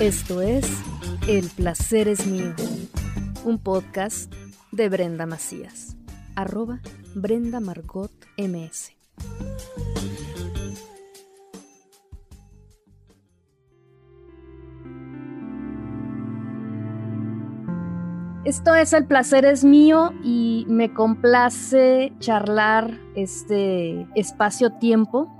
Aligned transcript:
Esto 0.00 0.42
es 0.42 0.70
El 1.26 1.48
placer 1.48 2.06
es 2.06 2.26
mío, 2.26 2.52
un 3.46 3.58
podcast 3.58 4.30
de 4.70 4.90
Brenda 4.90 5.24
Macías, 5.24 5.96
arroba 6.34 6.80
Brenda 7.14 7.60
Margot 7.60 8.12
MS. 8.36 8.92
Esto 18.44 18.74
es 18.74 18.92
El 18.92 19.06
placer 19.06 19.46
es 19.46 19.64
mío 19.64 20.12
y 20.22 20.66
me 20.68 20.92
complace 20.92 22.12
charlar 22.18 23.00
este 23.14 24.06
espacio-tiempo 24.14 25.35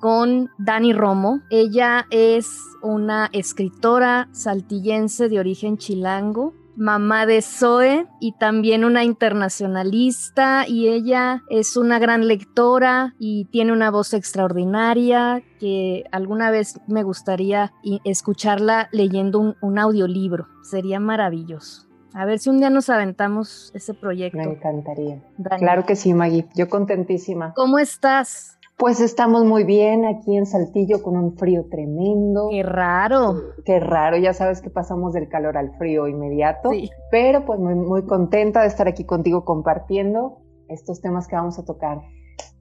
con 0.00 0.50
Dani 0.58 0.92
Romo. 0.92 1.40
Ella 1.50 2.06
es 2.10 2.60
una 2.82 3.28
escritora 3.32 4.28
saltillense 4.32 5.28
de 5.28 5.38
origen 5.38 5.76
chilango, 5.76 6.54
mamá 6.76 7.26
de 7.26 7.42
Zoe 7.42 8.06
y 8.20 8.32
también 8.32 8.84
una 8.84 9.04
internacionalista 9.04 10.64
y 10.66 10.88
ella 10.88 11.42
es 11.50 11.76
una 11.76 11.98
gran 11.98 12.26
lectora 12.26 13.14
y 13.18 13.44
tiene 13.46 13.72
una 13.72 13.90
voz 13.90 14.14
extraordinaria 14.14 15.42
que 15.58 16.04
alguna 16.10 16.50
vez 16.50 16.80
me 16.86 17.02
gustaría 17.02 17.72
escucharla 18.04 18.88
leyendo 18.92 19.56
un, 19.60 19.78
audiolibro. 19.78 20.48
Sería 20.62 21.00
maravilloso. 21.00 21.86
A 22.12 22.24
ver 22.24 22.38
si 22.38 22.50
un 22.50 22.58
día 22.58 22.70
nos 22.70 22.88
aventamos 22.88 23.70
ese 23.74 23.94
proyecto. 23.94 24.38
Me 24.38 24.44
encantaría. 24.44 25.22
Claro 25.58 25.84
que 25.84 25.94
sí, 25.96 26.12
Maggie. 26.12 26.48
Yo 26.54 26.68
contentísima. 26.68 27.52
¿Cómo 27.54 27.78
estás? 27.78 28.59
Pues 28.80 28.98
estamos 29.02 29.44
muy 29.44 29.64
bien 29.64 30.06
aquí 30.06 30.34
en 30.38 30.46
Saltillo 30.46 31.02
con 31.02 31.14
un 31.14 31.36
frío 31.36 31.66
tremendo. 31.70 32.48
Qué 32.50 32.62
raro. 32.62 33.34
Qué 33.66 33.78
raro, 33.78 34.16
ya 34.16 34.32
sabes 34.32 34.62
que 34.62 34.70
pasamos 34.70 35.12
del 35.12 35.28
calor 35.28 35.58
al 35.58 35.76
frío 35.76 36.08
inmediato. 36.08 36.70
Sí. 36.70 36.88
Pero 37.10 37.44
pues 37.44 37.60
muy, 37.60 37.74
muy 37.74 38.06
contenta 38.06 38.62
de 38.62 38.68
estar 38.68 38.88
aquí 38.88 39.04
contigo 39.04 39.44
compartiendo 39.44 40.38
estos 40.68 41.02
temas 41.02 41.28
que 41.28 41.36
vamos 41.36 41.58
a 41.58 41.64
tocar. 41.66 42.00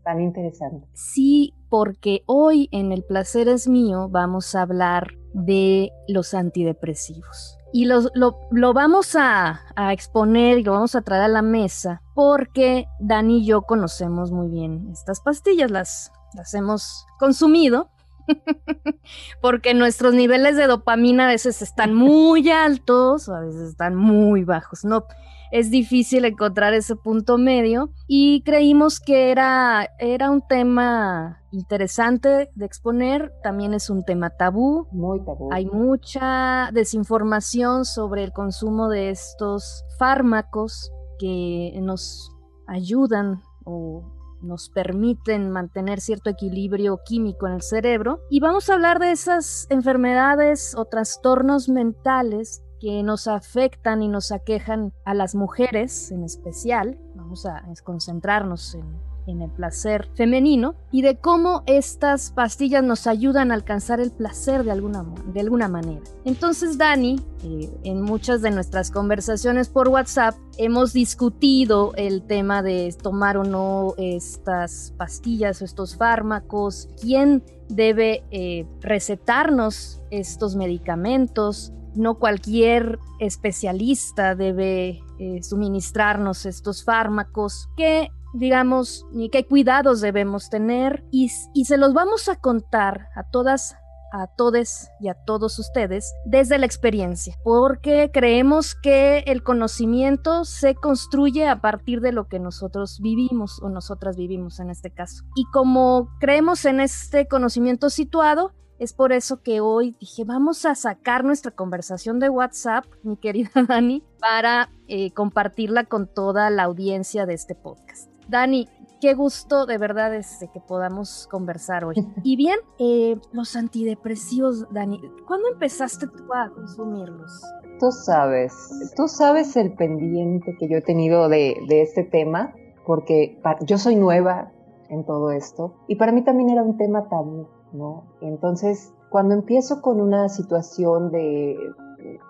Tan 0.03 0.19
interesantes. 0.19 0.89
Sí, 0.93 1.53
porque 1.69 2.23
hoy 2.25 2.67
en 2.73 2.91
El 2.91 3.05
Placer 3.05 3.47
es 3.47 3.69
Mío 3.69 4.09
vamos 4.09 4.55
a 4.55 4.63
hablar 4.63 5.07
de 5.33 5.91
los 6.09 6.33
antidepresivos. 6.33 7.58
Y 7.71 7.85
lo, 7.85 8.01
lo, 8.13 8.73
vamos 8.73 9.15
a, 9.15 9.61
a, 9.75 9.93
exponer 9.93 10.57
y 10.57 10.63
lo 10.63 10.73
vamos 10.73 10.95
a 10.95 11.01
traer 11.01 11.23
a 11.23 11.27
la 11.27 11.41
mesa 11.43 12.01
porque 12.15 12.87
Dani 12.99 13.39
y 13.39 13.45
yo 13.45 13.61
conocemos 13.61 14.31
muy 14.31 14.49
bien 14.49 14.89
estas 14.91 15.21
pastillas, 15.21 15.69
las, 15.69 16.11
las 16.33 16.53
hemos 16.53 17.05
consumido, 17.19 17.91
porque 19.41 19.73
nuestros 19.73 20.13
niveles 20.13 20.55
de 20.55 20.67
dopamina 20.67 21.25
a 21.25 21.29
veces 21.29 21.61
están 21.61 21.93
muy 21.93 22.49
altos 22.49 23.29
o 23.29 23.35
a 23.35 23.41
veces 23.41 23.69
están 23.69 23.95
muy 23.95 24.43
bajos. 24.43 24.83
No, 24.85 25.05
es 25.51 25.71
difícil 25.71 26.25
encontrar 26.25 26.73
ese 26.73 26.95
punto 26.95 27.37
medio 27.37 27.91
y 28.07 28.41
creímos 28.43 28.99
que 28.99 29.31
era, 29.31 29.89
era 29.99 30.29
un 30.29 30.41
tema 30.47 31.41
interesante 31.51 32.49
de 32.53 32.65
exponer, 32.65 33.33
también 33.43 33.73
es 33.73 33.89
un 33.89 34.03
tema 34.03 34.29
tabú. 34.29 34.87
Muy 34.91 35.23
tabú. 35.23 35.49
Hay 35.51 35.65
mucha 35.65 36.69
desinformación 36.73 37.85
sobre 37.85 38.23
el 38.23 38.31
consumo 38.31 38.89
de 38.89 39.09
estos 39.09 39.83
fármacos 39.97 40.91
que 41.17 41.77
nos 41.81 42.31
ayudan 42.67 43.41
o 43.65 44.03
nos 44.41 44.69
permiten 44.69 45.49
mantener 45.49 45.99
cierto 45.99 46.29
equilibrio 46.29 46.99
químico 47.05 47.47
en 47.47 47.53
el 47.53 47.61
cerebro. 47.61 48.21
Y 48.29 48.39
vamos 48.39 48.69
a 48.69 48.75
hablar 48.75 48.99
de 48.99 49.11
esas 49.11 49.67
enfermedades 49.69 50.75
o 50.77 50.85
trastornos 50.85 51.67
mentales 51.67 52.63
que 52.79 53.03
nos 53.03 53.27
afectan 53.27 54.01
y 54.01 54.07
nos 54.07 54.31
aquejan 54.31 54.93
a 55.05 55.13
las 55.13 55.35
mujeres 55.35 56.11
en 56.11 56.23
especial. 56.23 56.97
Vamos 57.15 57.45
a 57.45 57.63
concentrarnos 57.83 58.75
en, 58.75 59.09
el 59.27 59.51
placer 59.51 60.09
femenino 60.15 60.73
y 60.91 61.03
de 61.03 61.17
cómo 61.17 61.61
estas 61.67 62.31
pastillas 62.31 62.83
nos 62.83 63.05
ayudan 63.05 63.51
a 63.51 63.53
alcanzar 63.53 63.99
el 63.99 64.09
placer 64.09 64.63
de 64.63 64.71
alguna, 64.71 65.05
de 65.31 65.39
alguna 65.39 65.67
manera. 65.67 66.01
Entonces, 66.25 66.79
Dani, 66.79 67.21
eh, 67.43 67.69
en 67.83 68.01
muchas 68.01 68.41
de 68.41 68.49
nuestras 68.49 68.89
conversaciones 68.89 69.69
por 69.69 69.87
WhatsApp, 69.87 70.33
hemos 70.57 70.93
discutido 70.93 71.93
el 71.95 72.23
tema 72.23 72.63
de 72.63 72.91
tomar 73.03 73.37
o 73.37 73.43
no 73.43 73.93
estas 73.97 74.95
pastillas 74.97 75.61
o 75.61 75.65
estos 75.65 75.95
fármacos, 75.95 76.89
quién 76.99 77.43
debe 77.67 78.23
eh, 78.31 78.65
recetarnos 78.81 80.01
estos 80.09 80.55
medicamentos, 80.55 81.71
no 81.99 82.17
cualquier 82.17 82.99
especialista 83.19 84.35
debe 84.35 85.03
eh, 85.19 85.43
suministrarnos 85.43 86.45
estos 86.45 86.83
fármacos 86.83 87.69
que 87.77 88.09
digamos, 88.33 89.07
ni 89.11 89.29
qué 89.29 89.45
cuidados 89.47 90.01
debemos 90.01 90.51
tener 90.51 91.03
y, 91.11 91.31
y 91.55 91.65
se 91.65 91.77
los 91.77 91.95
vamos 91.95 92.29
a 92.29 92.35
contar 92.35 93.09
a 93.15 93.23
todas 93.23 93.75
a 94.11 94.27
todos 94.27 94.89
y 94.99 95.07
a 95.07 95.13
todos 95.13 95.59
ustedes 95.59 96.13
desde 96.25 96.57
la 96.57 96.65
experiencia, 96.65 97.35
porque 97.43 98.09
creemos 98.11 98.75
que 98.75 99.19
el 99.27 99.43
conocimiento 99.43 100.45
se 100.45 100.75
construye 100.75 101.47
a 101.47 101.61
partir 101.61 102.01
de 102.01 102.11
lo 102.11 102.27
que 102.27 102.39
nosotros 102.39 102.99
vivimos 103.01 103.61
o 103.61 103.69
nosotras 103.69 104.17
vivimos 104.17 104.59
en 104.59 104.69
este 104.69 104.91
caso. 104.91 105.23
Y 105.35 105.45
como 105.51 106.09
creemos 106.19 106.65
en 106.65 106.79
este 106.79 107.27
conocimiento 107.27 107.89
situado, 107.89 108.53
es 108.79 108.93
por 108.93 109.11
eso 109.11 109.41
que 109.43 109.59
hoy 109.59 109.95
dije, 109.99 110.23
vamos 110.23 110.65
a 110.65 110.73
sacar 110.73 111.23
nuestra 111.25 111.51
conversación 111.51 112.19
de 112.19 112.29
WhatsApp, 112.29 112.85
mi 113.03 113.17
querida 113.17 113.51
Dani, 113.67 114.03
para 114.19 114.69
eh, 114.87 115.11
compartirla 115.11 115.83
con 115.83 116.07
toda 116.07 116.49
la 116.49 116.63
audiencia 116.63 117.25
de 117.25 117.33
este 117.33 117.55
podcast. 117.55 118.09
Dani, 118.29 118.69
qué 119.01 119.15
gusto 119.15 119.65
de 119.65 119.77
verdad 119.77 120.15
es 120.15 120.39
que 120.53 120.59
podamos 120.61 121.27
conversar 121.29 121.83
hoy. 121.83 121.95
Y 122.23 122.37
bien, 122.37 122.57
eh, 122.79 123.17
los 123.33 123.55
antidepresivos, 123.55 124.65
Dani, 124.71 125.01
¿cuándo 125.27 125.49
empezaste 125.51 126.07
tú 126.07 126.33
a 126.33 126.49
consumirlos? 126.49 127.41
Tú 127.79 127.91
sabes, 127.91 128.53
tú 128.95 129.07
sabes 129.07 129.55
el 129.55 129.73
pendiente 129.73 130.55
que 130.57 130.69
yo 130.69 130.77
he 130.77 130.81
tenido 130.81 131.27
de, 131.27 131.55
de 131.67 131.81
este 131.81 132.03
tema, 132.03 132.53
porque 132.85 133.41
yo 133.65 133.77
soy 133.77 133.95
nueva 133.95 134.51
en 134.89 135.05
todo 135.05 135.31
esto 135.31 135.75
y 135.87 135.95
para 135.95 136.11
mí 136.11 136.23
también 136.23 136.49
era 136.49 136.63
un 136.63 136.75
tema 136.77 137.07
tabú 137.07 137.47
¿no? 137.73 138.03
Entonces, 138.21 138.93
cuando 139.09 139.33
empiezo 139.33 139.81
con 139.81 139.99
una 139.99 140.29
situación 140.29 141.11
de 141.11 141.57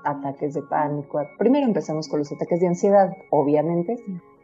ataques 0.03 0.53
de 0.53 0.61
pánico, 0.63 1.21
primero 1.37 1.65
empezamos 1.65 2.07
con 2.07 2.19
los 2.19 2.31
ataques 2.31 2.59
de 2.59 2.67
ansiedad, 2.67 3.11
obviamente, 3.31 3.97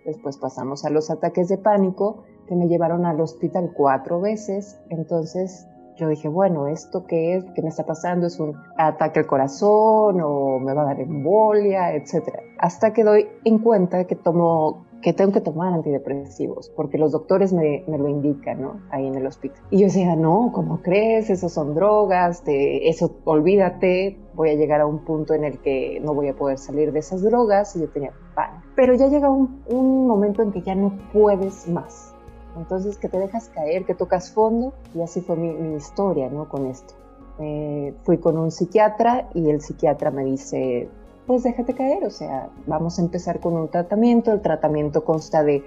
después 0.06 0.38
pasamos 0.38 0.86
a 0.86 0.90
los 0.90 1.10
ataques 1.10 1.48
de 1.48 1.58
pánico 1.58 2.24
que 2.48 2.56
me 2.56 2.68
llevaron 2.68 3.06
al 3.06 3.20
hospital 3.22 3.72
cuatro 3.76 4.22
veces, 4.22 4.80
entonces 4.90 5.68
yo 5.98 6.10
dije, 6.10 6.28
bueno, 6.28 6.68
¿esto 6.68 7.06
qué 7.08 7.36
es? 7.38 7.46
¿Qué 7.56 7.62
me 7.62 7.70
está 7.70 7.86
pasando? 7.86 8.28
¿Es 8.28 8.40
un 8.40 8.54
ataque 8.78 9.20
al 9.20 9.28
corazón 9.28 10.20
o 10.22 10.60
me 10.60 10.74
va 10.74 10.82
a 10.82 10.86
dar 10.86 11.00
embolia, 11.00 11.94
etcétera? 11.96 12.40
Hasta 12.60 12.92
que 12.92 13.04
doy 13.04 13.28
en 13.46 13.60
cuenta 13.60 14.06
que 14.06 14.16
tomo 14.16 14.85
que 15.06 15.14
tengo 15.14 15.32
que 15.32 15.42
tomar 15.42 15.72
antidepresivos, 15.72 16.72
porque 16.76 16.98
los 16.98 17.12
doctores 17.12 17.54
me, 17.54 17.84
me, 17.86 18.00
lo 18.00 18.10
indican, 18.10 18.60
¿no? 18.60 18.82
Ahí 18.90 19.06
en 19.06 19.14
el 19.14 19.28
hospital. 19.28 19.62
Y 19.70 19.78
yo 19.78 19.86
decía, 19.86 20.16
no, 20.16 20.50
¿cómo 20.52 20.82
crees? 20.82 21.30
Esos 21.30 21.54
son 21.54 21.76
drogas, 21.76 22.44
de 22.44 22.90
eso 22.90 23.16
olvídate, 23.24 24.18
voy 24.34 24.50
a 24.50 24.56
llegar 24.56 24.82
a 24.82 24.88
un 24.88 25.06
punto 25.06 25.36
en 25.36 25.44
el 25.44 25.60
que 25.60 26.00
no 26.04 26.16
voy 26.16 26.30
a 26.30 26.34
poder 26.34 26.58
salir 26.58 26.92
de 26.92 27.02
esas 27.02 27.22
drogas, 27.22 27.76
y 27.76 27.82
yo 27.82 27.90
tenía 27.90 28.14
pan. 28.34 28.64
Pero 28.76 28.96
ya 28.96 29.08
llega 29.08 29.30
un, 29.30 29.62
un 29.68 30.08
momento 30.08 30.42
en 30.42 30.52
que 30.52 30.64
ya 30.64 30.74
no 30.74 30.98
puedes 31.14 31.68
más. 31.68 32.16
Entonces, 32.58 32.98
que 32.98 33.08
te 33.08 33.20
dejas 33.20 33.50
caer, 33.50 33.86
que 33.86 33.94
tocas 33.94 34.32
fondo, 34.32 34.74
y 34.96 35.04
así 35.04 35.22
fue 35.22 35.36
mi, 35.36 35.54
mi 35.54 35.76
historia, 35.76 36.32
¿no? 36.32 36.50
Con 36.50 36.66
esto. 36.66 36.96
Eh, 37.38 37.94
fui 38.02 38.18
con 38.18 38.40
un 38.40 38.50
psiquiatra 38.50 39.30
y 39.36 39.52
el 39.52 39.62
psiquiatra 39.62 40.10
me 40.10 40.26
dice, 40.26 40.90
pues 41.28 41.44
déjate 41.44 41.74
caer, 41.74 42.06
o 42.06 42.10
sea, 42.10 42.50
vamos 42.68 43.00
a 43.00 43.02
empezar 43.02 43.40
con 43.40 43.54
un 43.56 43.70
tratamiento, 43.70 44.32
el 44.32 44.42
tratamiento 44.42 45.04
consta 45.04 45.44
de 45.44 45.64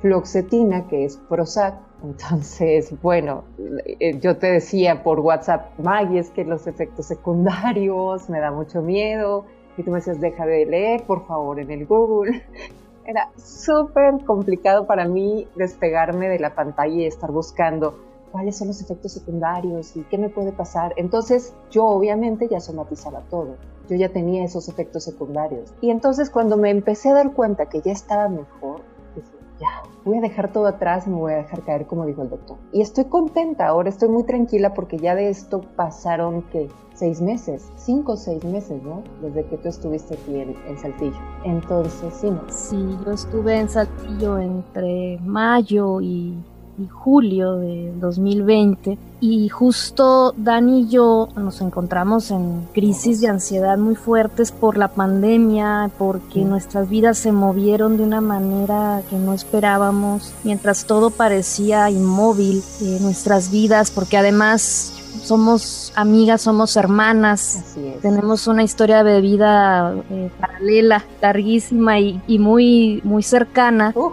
fluoxetina, 0.00 0.86
que 0.88 1.04
es 1.04 1.16
Prozac, 1.16 1.74
entonces, 2.04 2.94
bueno, 3.02 3.44
eh, 3.84 4.18
yo 4.20 4.36
te 4.38 4.52
decía 4.52 5.02
por 5.02 5.20
WhatsApp, 5.20 5.78
Maggie, 5.78 6.20
es 6.20 6.30
que 6.30 6.44
los 6.44 6.66
efectos 6.66 7.06
secundarios 7.06 8.28
me 8.30 8.40
da 8.40 8.50
mucho 8.50 8.82
miedo, 8.82 9.44
y 9.76 9.82
tú 9.82 9.90
me 9.90 9.98
decías, 9.98 10.20
deja 10.20 10.46
de 10.46 10.66
leer, 10.66 11.04
por 11.04 11.26
favor, 11.26 11.58
en 11.58 11.70
el 11.70 11.86
Google. 11.86 12.42
Era 13.04 13.30
súper 13.36 14.24
complicado 14.24 14.86
para 14.86 15.06
mí 15.06 15.48
despegarme 15.56 16.28
de 16.28 16.38
la 16.38 16.54
pantalla 16.54 16.94
y 16.94 17.06
estar 17.06 17.32
buscando 17.32 17.98
cuáles 18.30 18.56
son 18.56 18.68
los 18.68 18.80
efectos 18.80 19.12
secundarios 19.12 19.96
y 19.96 20.02
qué 20.04 20.18
me 20.18 20.28
puede 20.28 20.52
pasar. 20.52 20.92
Entonces, 20.96 21.54
yo 21.70 21.86
obviamente 21.86 22.46
ya 22.48 22.60
somatizaba 22.60 23.22
todo 23.30 23.56
yo 23.90 23.96
ya 23.96 24.08
tenía 24.10 24.44
esos 24.44 24.68
efectos 24.68 25.04
secundarios. 25.04 25.74
Y 25.80 25.90
entonces 25.90 26.30
cuando 26.30 26.56
me 26.56 26.70
empecé 26.70 27.10
a 27.10 27.14
dar 27.14 27.32
cuenta 27.32 27.66
que 27.66 27.80
ya 27.80 27.92
estaba 27.92 28.28
mejor, 28.28 28.82
dije, 29.16 29.28
ya, 29.58 29.82
voy 30.04 30.18
a 30.18 30.20
dejar 30.20 30.52
todo 30.52 30.66
atrás 30.66 31.06
y 31.06 31.10
me 31.10 31.16
voy 31.16 31.32
a 31.32 31.38
dejar 31.38 31.62
caer 31.62 31.86
como 31.86 32.06
dijo 32.06 32.22
el 32.22 32.30
doctor. 32.30 32.56
Y 32.72 32.80
estoy 32.80 33.04
contenta, 33.06 33.66
ahora 33.66 33.88
estoy 33.88 34.08
muy 34.08 34.22
tranquila 34.22 34.72
porque 34.74 34.96
ya 34.98 35.14
de 35.14 35.28
esto 35.28 35.62
pasaron 35.76 36.42
que 36.42 36.68
seis 36.94 37.20
meses, 37.20 37.68
cinco 37.76 38.12
o 38.12 38.16
seis 38.16 38.44
meses, 38.44 38.82
¿no? 38.82 39.02
Desde 39.22 39.44
que 39.46 39.56
tú 39.56 39.68
estuviste 39.68 40.14
aquí 40.14 40.38
en, 40.38 40.78
Saltillo. 40.78 41.16
Entonces, 41.44 42.14
sí, 42.14 42.30
¿no? 42.30 42.42
Sí, 42.48 42.98
yo 43.04 43.12
estuve 43.12 43.58
en 43.58 43.68
Saltillo 43.68 44.38
entre 44.38 45.18
mayo 45.24 46.00
y 46.00 46.38
julio 46.88 47.56
de 47.56 47.92
2020 48.00 48.98
y 49.22 49.50
justo 49.50 50.32
Dani 50.36 50.80
y 50.80 50.88
yo 50.88 51.28
nos 51.36 51.60
encontramos 51.60 52.30
en 52.30 52.66
crisis 52.72 53.20
de 53.20 53.28
ansiedad 53.28 53.76
muy 53.76 53.94
fuertes 53.94 54.50
por 54.50 54.78
la 54.78 54.88
pandemia, 54.88 55.90
porque 55.98 56.40
nuestras 56.40 56.88
vidas 56.88 57.18
se 57.18 57.30
movieron 57.30 57.98
de 57.98 58.04
una 58.04 58.22
manera 58.22 59.02
que 59.10 59.16
no 59.16 59.34
esperábamos, 59.34 60.32
mientras 60.42 60.86
todo 60.86 61.10
parecía 61.10 61.90
inmóvil, 61.90 62.62
eh, 62.80 62.98
nuestras 63.02 63.50
vidas, 63.50 63.90
porque 63.90 64.16
además 64.16 64.94
somos 65.22 65.92
amigas, 65.96 66.40
somos 66.40 66.76
hermanas, 66.76 67.76
tenemos 68.00 68.46
una 68.46 68.62
historia 68.62 69.04
de 69.04 69.20
vida 69.20 69.94
eh, 70.10 70.30
paralela, 70.40 71.04
larguísima 71.20 72.00
y, 72.00 72.38
muy, 72.38 73.02
muy 73.04 73.22
cercana. 73.22 73.92
Uh, 73.94 74.12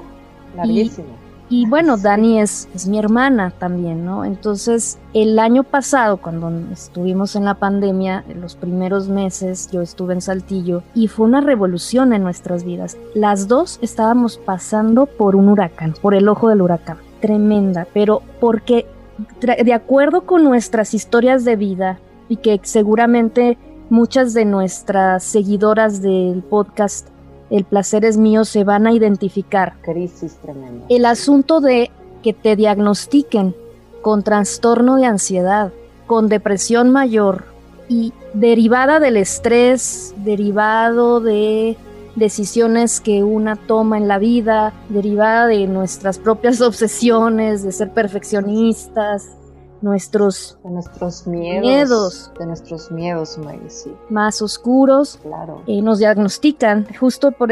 larguísima. 0.55 1.07
Y 1.49 1.65
bueno, 1.65 1.95
Dani 1.95 2.41
es, 2.41 2.67
es, 2.75 2.87
mi 2.87 2.99
hermana 2.99 3.51
también, 3.51 4.03
¿no? 4.03 4.25
Entonces, 4.25 4.99
el 5.13 5.39
año 5.39 5.63
pasado, 5.63 6.17
cuando 6.17 6.51
estuvimos 6.73 7.37
en 7.37 7.45
la 7.45 7.53
pandemia, 7.53 8.25
en 8.27 8.41
los 8.41 8.55
primeros 8.55 9.07
meses, 9.07 9.69
yo 9.71 9.81
estuve 9.81 10.13
en 10.13 10.21
Saltillo 10.21 10.83
y 10.93 11.07
fue 11.07 11.25
una 11.25 11.39
revolución 11.39 12.11
en 12.11 12.23
nuestras 12.23 12.65
vidas. 12.65 12.97
Las 13.13 13.47
dos 13.47 13.79
estábamos 13.81 14.37
pasando 14.37 15.05
por 15.05 15.37
un 15.37 15.47
huracán, 15.47 15.93
por 16.01 16.15
el 16.15 16.27
ojo 16.27 16.49
del 16.49 16.61
huracán. 16.61 16.97
Tremenda, 17.21 17.87
pero 17.93 18.21
porque 18.41 18.85
de 19.41 19.73
acuerdo 19.73 20.25
con 20.25 20.43
nuestras 20.43 20.93
historias 20.93 21.45
de 21.45 21.55
vida 21.55 21.99
y 22.29 22.37
que 22.37 22.59
seguramente 22.63 23.57
muchas 23.89 24.33
de 24.33 24.45
nuestras 24.45 25.23
seguidoras 25.23 26.01
del 26.01 26.43
podcast 26.43 27.07
el 27.49 27.63
placer 27.63 28.05
es 28.05 28.17
mío 28.17 28.45
se 28.45 28.63
van 28.63 28.87
a 28.87 28.93
identificar. 28.93 29.75
Crisis 29.81 30.35
tremenda. 30.41 30.85
El 30.89 31.05
asunto 31.05 31.61
de 31.61 31.91
que 32.23 32.33
te 32.33 32.55
diagnostiquen 32.55 33.55
con 34.01 34.23
trastorno 34.23 34.95
de 34.97 35.05
ansiedad, 35.05 35.71
con 36.05 36.29
depresión 36.29 36.89
mayor 36.89 37.45
y 37.89 38.13
derivada 38.33 38.99
del 38.99 39.17
estrés, 39.17 40.13
derivado 40.17 41.19
de 41.19 41.77
decisiones 42.15 42.99
que 42.99 43.23
una 43.23 43.55
toma 43.55 43.97
en 43.97 44.07
la 44.07 44.17
vida, 44.17 44.73
derivada 44.89 45.47
de 45.47 45.67
nuestras 45.67 46.17
propias 46.17 46.61
obsesiones, 46.61 47.63
de 47.63 47.71
ser 47.71 47.91
perfeccionistas, 47.91 49.29
nuestros, 49.81 50.57
de 50.63 50.69
nuestros 50.71 51.27
miedos, 51.27 52.31
de 52.39 52.45
nuestros 52.45 52.91
miedos 52.91 53.37
más 54.09 54.41
oscuros 54.41 55.19
claro. 55.21 55.61
eh, 55.67 55.81
nos 55.81 55.99
diagnostican. 55.99 56.87
Justo 56.99 57.31
por 57.31 57.51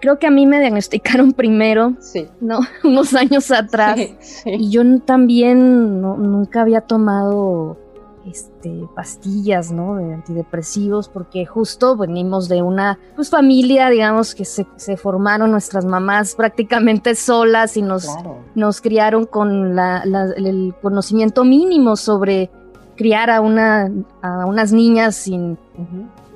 creo 0.00 0.18
que 0.18 0.26
a 0.26 0.30
mí 0.30 0.46
me 0.46 0.60
diagnosticaron 0.60 1.32
primero 1.36 1.94
sí. 2.00 2.28
no 2.40 2.60
unos 2.84 3.14
años 3.14 3.50
atrás. 3.50 3.98
Y 4.44 4.70
yo 4.70 4.82
también 5.00 6.00
nunca 6.00 6.62
había 6.62 6.80
tomado 6.80 7.76
este, 8.26 8.88
pastillas, 8.94 9.70
¿no? 9.70 9.96
De 9.96 10.14
antidepresivos, 10.14 11.08
porque 11.08 11.46
justo 11.46 11.96
venimos 11.96 12.48
de 12.48 12.62
una 12.62 12.98
pues, 13.14 13.30
familia, 13.30 13.88
digamos, 13.88 14.34
que 14.34 14.44
se, 14.44 14.66
formaron 14.96 15.50
nuestras 15.50 15.84
mamás 15.84 16.34
prácticamente 16.34 17.14
solas 17.14 17.76
y 17.76 17.82
nos, 17.82 18.08
nos 18.54 18.80
criaron 18.80 19.26
con 19.26 19.78
el 19.78 20.74
conocimiento 20.82 21.44
mínimo 21.44 21.96
sobre 21.96 22.50
criar 22.96 23.30
a, 23.30 23.40
una, 23.40 23.90
a 24.22 24.46
unas 24.46 24.72
niñas 24.72 25.14
sin, 25.14 25.58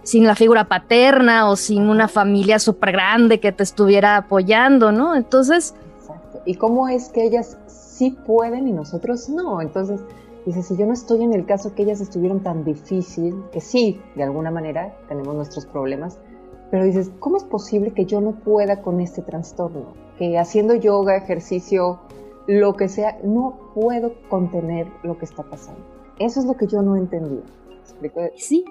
sin 0.02 0.26
la 0.26 0.36
figura 0.36 0.68
paterna 0.68 1.48
o 1.48 1.56
sin 1.56 1.88
una 1.88 2.06
familia 2.06 2.58
súper 2.58 2.92
grande 2.92 3.40
que 3.40 3.50
te 3.50 3.62
estuviera 3.62 4.16
apoyando, 4.16 4.92
¿no? 4.92 5.16
Entonces... 5.16 5.74
Exacto. 5.98 6.40
¿Y 6.44 6.54
cómo 6.54 6.88
es 6.88 7.08
que 7.08 7.24
ellas 7.24 7.56
sí 7.66 8.16
pueden 8.26 8.68
y 8.68 8.72
nosotros 8.72 9.28
no? 9.28 9.60
Entonces 9.60 10.00
Dice, 10.46 10.62
si 10.62 10.76
yo 10.76 10.86
no 10.86 10.92
estoy 10.92 11.22
en 11.22 11.34
el 11.34 11.44
caso 11.44 11.74
que 11.74 11.82
ellas 11.82 12.00
estuvieron 12.00 12.40
tan 12.40 12.64
difícil, 12.64 13.44
que 13.52 13.60
sí, 13.60 14.00
de 14.16 14.22
alguna 14.22 14.50
manera 14.50 14.96
tenemos 15.08 15.34
nuestros 15.34 15.66
problemas, 15.66 16.18
pero 16.70 16.84
dices, 16.84 17.10
¿cómo 17.18 17.36
es 17.36 17.44
posible 17.44 17.92
que 17.92 18.06
yo 18.06 18.20
no 18.20 18.32
pueda 18.32 18.80
con 18.80 19.00
este 19.00 19.22
trastorno? 19.22 19.94
Que 20.18 20.38
haciendo 20.38 20.74
yoga, 20.74 21.16
ejercicio, 21.16 22.00
lo 22.46 22.74
que 22.74 22.88
sea, 22.88 23.18
no 23.22 23.72
puedo 23.74 24.14
contener 24.28 24.86
lo 25.02 25.18
que 25.18 25.24
está 25.24 25.42
pasando. 25.42 25.80
Eso 26.18 26.40
es 26.40 26.46
lo 26.46 26.56
que 26.56 26.66
yo 26.66 26.82
no 26.82 26.96
entendía. 26.96 27.42
Sí, 28.36 28.64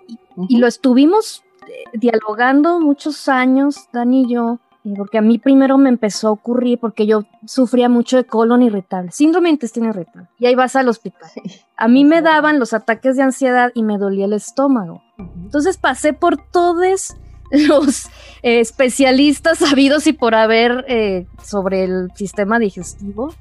y, 0.48 0.58
lo 0.58 0.68
estuvimos 0.68 1.44
eh, 1.68 1.98
dialogando 1.98 2.80
muchos 2.80 3.28
años, 3.28 3.88
Dani 3.94 4.24
y 4.24 4.34
yo, 4.34 4.60
porque 4.96 5.18
a 5.18 5.22
mí 5.22 5.38
primero 5.38 5.78
me 5.78 5.90
empezó 5.90 6.28
a 6.28 6.32
ocurrir 6.32 6.80
porque 6.80 7.06
yo 7.06 7.24
sufría 7.46 7.90
mucho 7.90 8.18
de 8.18 8.26
colon 8.26 8.62
irritable, 8.62 9.12
síndrome 9.12 9.50
de 9.50 9.54
intestino 9.54 9.90
irritable, 9.90 10.28
y 10.38 10.46
ahí 10.46 10.56
vas 10.56 10.76
al 10.76 10.90
hospital. 10.90 11.30
A 11.76 11.88
mí 11.88 12.06
me 12.06 12.22
daban 12.22 12.60
los 12.60 12.74
ataques 12.74 13.16
de 13.16 13.24
ansiedad 13.24 13.72
y 13.74 13.84
me 13.84 13.98
dolía 13.98 14.26
el 14.26 14.34
estómago. 14.34 15.02
Entonces 15.18 15.78
pasé 15.78 16.14
por 16.14 16.38
todos 16.38 17.16
los 17.52 18.08
eh, 18.44 18.60
especialistas 18.60 19.60
sabidos 19.60 20.08
y 20.08 20.14
por 20.14 20.36
haber 20.36 20.86
eh, 20.88 21.26
sobre 21.44 21.84
el 21.84 22.10
sistema 22.16 22.60
digestivo. 22.60 23.34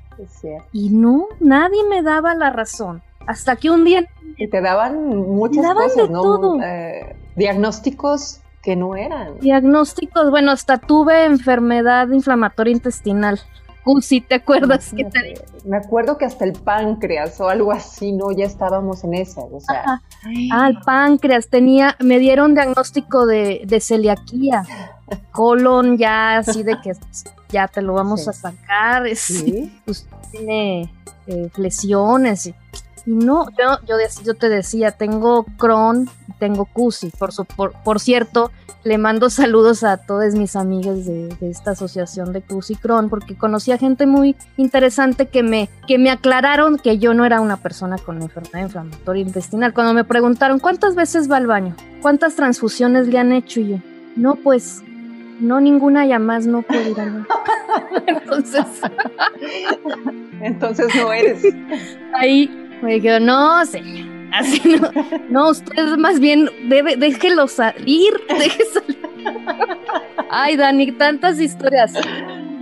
Y 0.73 0.91
no, 0.91 1.27
nadie 1.41 1.85
me 1.89 2.03
daba 2.03 2.35
la 2.35 2.51
razón. 2.51 3.03
Hasta 3.27 3.57
que 3.57 3.71
un 3.71 3.85
día... 3.85 4.07
Y 4.37 4.49
te 4.49 4.61
daban 4.61 5.07
muchas 5.07 5.65
cosas, 5.75 6.11
¿no? 6.11 6.63
Eh, 6.63 7.15
diagnósticos 7.37 8.41
que 8.69 8.77
no 8.77 8.97
eran. 8.97 9.41
Diagnósticos, 9.41 10.29
bueno, 10.29 10.53
hasta 10.53 10.77
tuve 10.77 11.25
enfermedad 11.25 12.07
inflamatoria 12.11 12.75
intestinal. 12.75 13.41
si 14.03 14.21
¿te 14.21 14.35
acuerdas? 14.35 14.93
Que 14.95 15.07
Me 15.65 15.79
acuerdo 15.79 16.19
que 16.19 16.27
hasta 16.27 16.45
el 16.45 16.53
páncreas 16.53 17.41
o 17.41 17.49
algo 17.49 17.73
así, 17.73 18.13
¿no? 18.13 18.31
Ya 18.31 18.45
estábamos 18.45 19.05
en 19.05 19.15
esa, 19.15 19.41
o 19.41 19.59
sea. 19.59 20.03
Ah, 20.53 20.69
el 20.69 20.79
páncreas, 20.83 21.49
tenía, 21.49 21.97
me 21.99 22.19
dieron 22.19 22.53
diagnóstico 22.53 23.25
de, 23.25 23.67
celiaquía, 23.81 24.65
colon 25.33 25.97
ya 25.97 26.37
así 26.37 26.63
de 26.63 26.79
que 26.83 26.93
ya 27.49 27.69
te 27.69 27.81
lo 27.81 27.95
vamos 27.95 28.29
a 28.29 28.35
sacar, 28.35 29.09
¿Sí? 29.15 29.81
Pues, 29.87 30.07
tiene 30.31 30.93
eh, 31.27 31.49
lesiones 31.57 32.45
y 32.45 32.55
y 33.09 33.13
no, 33.13 33.47
yo, 33.59 33.79
yo, 33.87 33.97
yo 34.23 34.35
te 34.35 34.51
decía, 34.51 34.91
tengo 34.91 35.47
Crohn, 35.57 36.11
tengo 36.39 36.67
CUSI. 36.67 37.11
Por, 37.19 37.31
por, 37.57 37.73
por, 37.83 38.01
cierto, 38.01 38.51
le 38.85 38.99
mando 38.99 39.29
saludos 39.31 39.85
a 39.85 39.97
todas 39.97 40.35
mis 40.35 40.57
amigas 40.57 41.05
de, 41.05 41.29
esta 41.41 41.73
asociación 41.73 42.33
de 42.33 42.43
CUSI 42.43 42.77
Crohn, 42.77 43.09
porque 43.09 43.37
conocí 43.37 43.73
a 43.73 43.79
gente 43.79 44.07
muy 44.07 44.37
interesante 44.57 45.27
que 45.27 45.43
me, 45.43 45.69
que 45.87 45.99
me 45.99 46.11
aclararon 46.11 46.79
que 46.79 46.99
yo 46.99 47.15
no 47.15 47.25
era 47.25 47.41
una 47.41 47.57
persona 47.57 47.99
con 47.99 48.23
enfermedad 48.23 48.61
inflamatoria 48.61 49.23
intestinal. 49.23 49.75
Cuando 49.75 49.95
me 49.95 50.05
preguntaron, 50.05 50.59
¿cuántas 50.59 50.95
veces 50.95 51.31
va 51.31 51.37
al 51.37 51.47
baño? 51.47 51.75
¿Cuántas 52.03 52.37
transfusiones 52.37 53.09
le 53.09 53.19
han 53.19 53.33
hecho? 53.33 53.61
Y 53.61 53.69
yo, 53.71 53.77
no, 54.17 54.37
pues 54.37 54.83
no, 55.41 55.61
ninguna 55.61 56.07
ya 56.07 56.19
más 56.19 56.47
no 56.47 56.63
puedo 56.63 56.89
ir 56.89 57.01
al 57.01 57.11
baño. 57.11 57.27
Entonces. 58.07 58.65
Entonces 60.41 60.95
no 60.95 61.13
eres. 61.13 61.43
Ahí 62.15 62.49
me 62.83 62.95
dijeron, 62.95 63.27
no, 63.27 63.67
señor, 63.67 64.18
así 64.33 64.77
no, 64.81 64.91
no, 65.31 65.51
usted 65.51 65.97
más 65.97 66.21
bien 66.21 66.49
debe, 66.69 66.97
déjelo 66.97 67.49
salir, 67.49 68.13
déjelo 68.29 68.71
salir. 68.73 68.99
Ay, 70.31 70.57
Dani, 70.57 70.93
tantas 70.93 71.41
historias. 71.41 71.95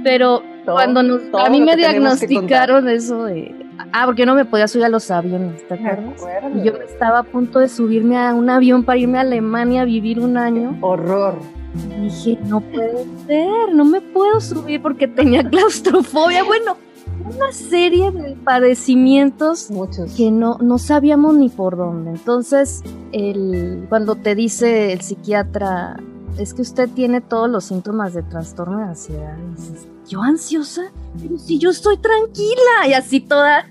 Pero 0.05 0.43
cuando 0.65 1.03
nos, 1.03 1.23
a 1.35 1.51
mí 1.51 1.61
me 1.61 1.77
diagnosticaron 1.77 2.89
eso 2.89 3.25
de, 3.25 3.55
ah, 3.93 4.05
porque 4.07 4.27
no 4.27 4.35
me 4.35 4.45
podía 4.45 4.69
subir 4.69 4.85
a 4.85 4.89
los 4.89 5.11
aviones, 5.11 5.67
¿te 5.67 5.75
acuerdas? 5.75 6.23
Y 6.55 6.65
yo 6.65 6.73
estaba 6.77 7.21
a 7.21 7.23
punto 7.23 7.59
de 7.59 7.69
subirme 7.69 8.17
a 8.17 8.35
un 8.35 8.49
avión 8.51 8.85
para 8.85 8.99
irme 8.99 9.19
a 9.19 9.23
Alemania 9.23 9.83
a 9.83 9.85
vivir 9.85 10.21
un 10.21 10.37
año. 10.37 10.77
Horror. 10.81 11.39
Y 11.75 12.03
dije, 12.05 12.39
no 12.45 12.61
puede 12.61 13.05
ser, 13.27 13.75
no 13.75 13.85
me 13.85 14.01
puedo 14.01 14.41
subir 14.41 14.81
porque 14.81 15.09
tenía 15.09 15.43
claustrofobia. 15.51 16.43
Bueno, 16.45 16.77
una 17.26 17.52
serie 17.52 18.11
de 18.11 18.37
padecimientos 18.37 19.68
que 20.16 20.30
no, 20.30 20.59
no 20.59 20.78
sabíamos 20.78 21.37
ni 21.37 21.49
por 21.49 21.76
dónde. 21.76 22.11
Entonces, 22.11 22.83
el, 23.12 23.87
cuando 23.88 24.14
te 24.16 24.35
dice 24.35 24.92
el 24.92 25.00
psiquiatra, 25.00 25.97
es 26.38 26.54
que 26.54 26.62
usted 26.62 26.88
tiene 26.90 27.21
todos 27.21 27.49
los 27.49 27.64
síntomas 27.64 28.14
de 28.14 28.23
trastorno 28.23 28.78
de 28.78 28.85
ansiedad, 28.85 29.37
dices, 29.56 29.88
¿yo 30.09 30.23
ansiosa? 30.23 30.92
Pero 31.21 31.38
si 31.38 31.59
yo 31.59 31.71
estoy 31.71 31.97
tranquila 31.97 32.88
y 32.88 32.92
así 32.92 33.21
toda 33.21 33.66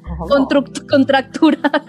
contracturada. 0.89 1.85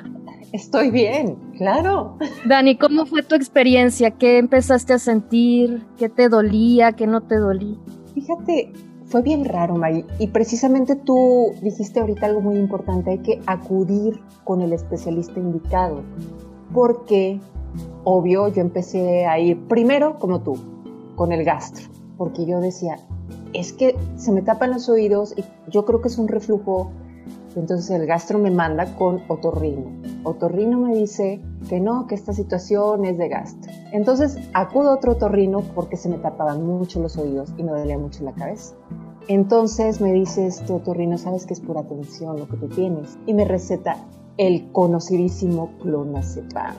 Estoy 0.53 0.91
bien, 0.91 1.37
claro. 1.57 2.17
Dani, 2.45 2.77
¿cómo 2.77 3.05
fue 3.07 3.23
tu 3.23 3.35
experiencia? 3.35 4.13
¿Qué 4.13 4.39
empezaste 4.39 4.93
a 4.95 4.99
sentir? 4.99 5.85
¿Qué 5.99 6.09
te 6.09 6.29
dolía? 6.29 6.93
¿Qué 6.93 7.07
no 7.07 7.23
te 7.23 7.37
dolía? 7.37 7.77
Fíjate, 8.15 8.73
fue 9.07 9.23
bien 9.23 9.45
raro, 9.45 9.77
Mari. 9.77 10.05
Y 10.19 10.29
precisamente 10.29 10.97
tú 10.97 11.55
dijiste 11.63 12.01
ahorita 12.01 12.27
algo 12.27 12.41
muy 12.41 12.57
importante, 12.57 13.11
hay 13.11 13.19
que 13.19 13.41
acudir 13.47 14.21
con 14.45 14.61
el 14.61 14.73
especialista 14.73 15.39
indicado. 15.39 16.03
Porque, 16.73 17.41
obvio, 18.05 18.49
yo 18.49 18.61
empecé 18.61 19.27
a 19.27 19.39
ir 19.39 19.67
primero, 19.69 20.19
como 20.19 20.41
tú, 20.41 20.57
con 21.15 21.33
el 21.33 21.45
gastro. 21.45 21.87
Porque 22.17 22.47
yo 22.47 22.61
decía, 22.61 22.97
es 23.53 23.73
que 23.73 23.97
se 24.17 24.33
me 24.33 24.43
tapan 24.43 24.71
los 24.71 24.89
oídos 24.89 25.35
y 25.37 25.45
yo 25.71 25.85
creo 25.85 26.01
que 26.01 26.09
es 26.09 26.19
un 26.19 26.29
reflujo. 26.29 26.91
Entonces 27.57 27.91
el 27.91 28.07
gastro 28.07 28.39
me 28.39 28.51
manda 28.51 28.95
con 28.97 29.23
otorrino. 29.29 29.91
Otorrino 30.25 30.79
me 30.79 30.95
dice 30.95 31.41
que 31.69 31.81
no, 31.81 32.07
que 32.07 32.15
esta 32.15 32.33
situación 32.33 33.05
es 33.05 33.19
de 33.19 33.29
gastro. 33.29 33.73
Entonces 33.93 34.39
acudo 34.53 34.91
a 34.91 34.95
otro 34.95 35.13
otorrino 35.13 35.63
porque 35.75 35.97
se 35.97 36.09
me 36.09 36.19
tapaban 36.19 36.65
mucho 36.65 37.01
los 37.01 37.17
oídos 37.17 37.53
y 37.57 37.63
me 37.63 37.73
dolía 37.73 37.99
mucho 37.99 38.23
la 38.25 38.33
cabeza. 38.33 38.75
Entonces 39.29 40.01
me 40.01 40.13
dice 40.13 40.47
este 40.47 40.73
otorrino, 40.73 41.19
sabes 41.19 41.47
que 41.47 41.55
es 41.55 41.61
pura 41.61 41.83
tensión 41.83 42.39
lo 42.39 42.47
que 42.47 42.57
tú 42.59 42.69
tienes. 42.69 43.19
Y 43.27 43.35
me 43.35 43.45
receta 43.45 43.97
el 44.37 44.71
conocidísimo 44.73 45.73
clonazepam, 45.81 46.77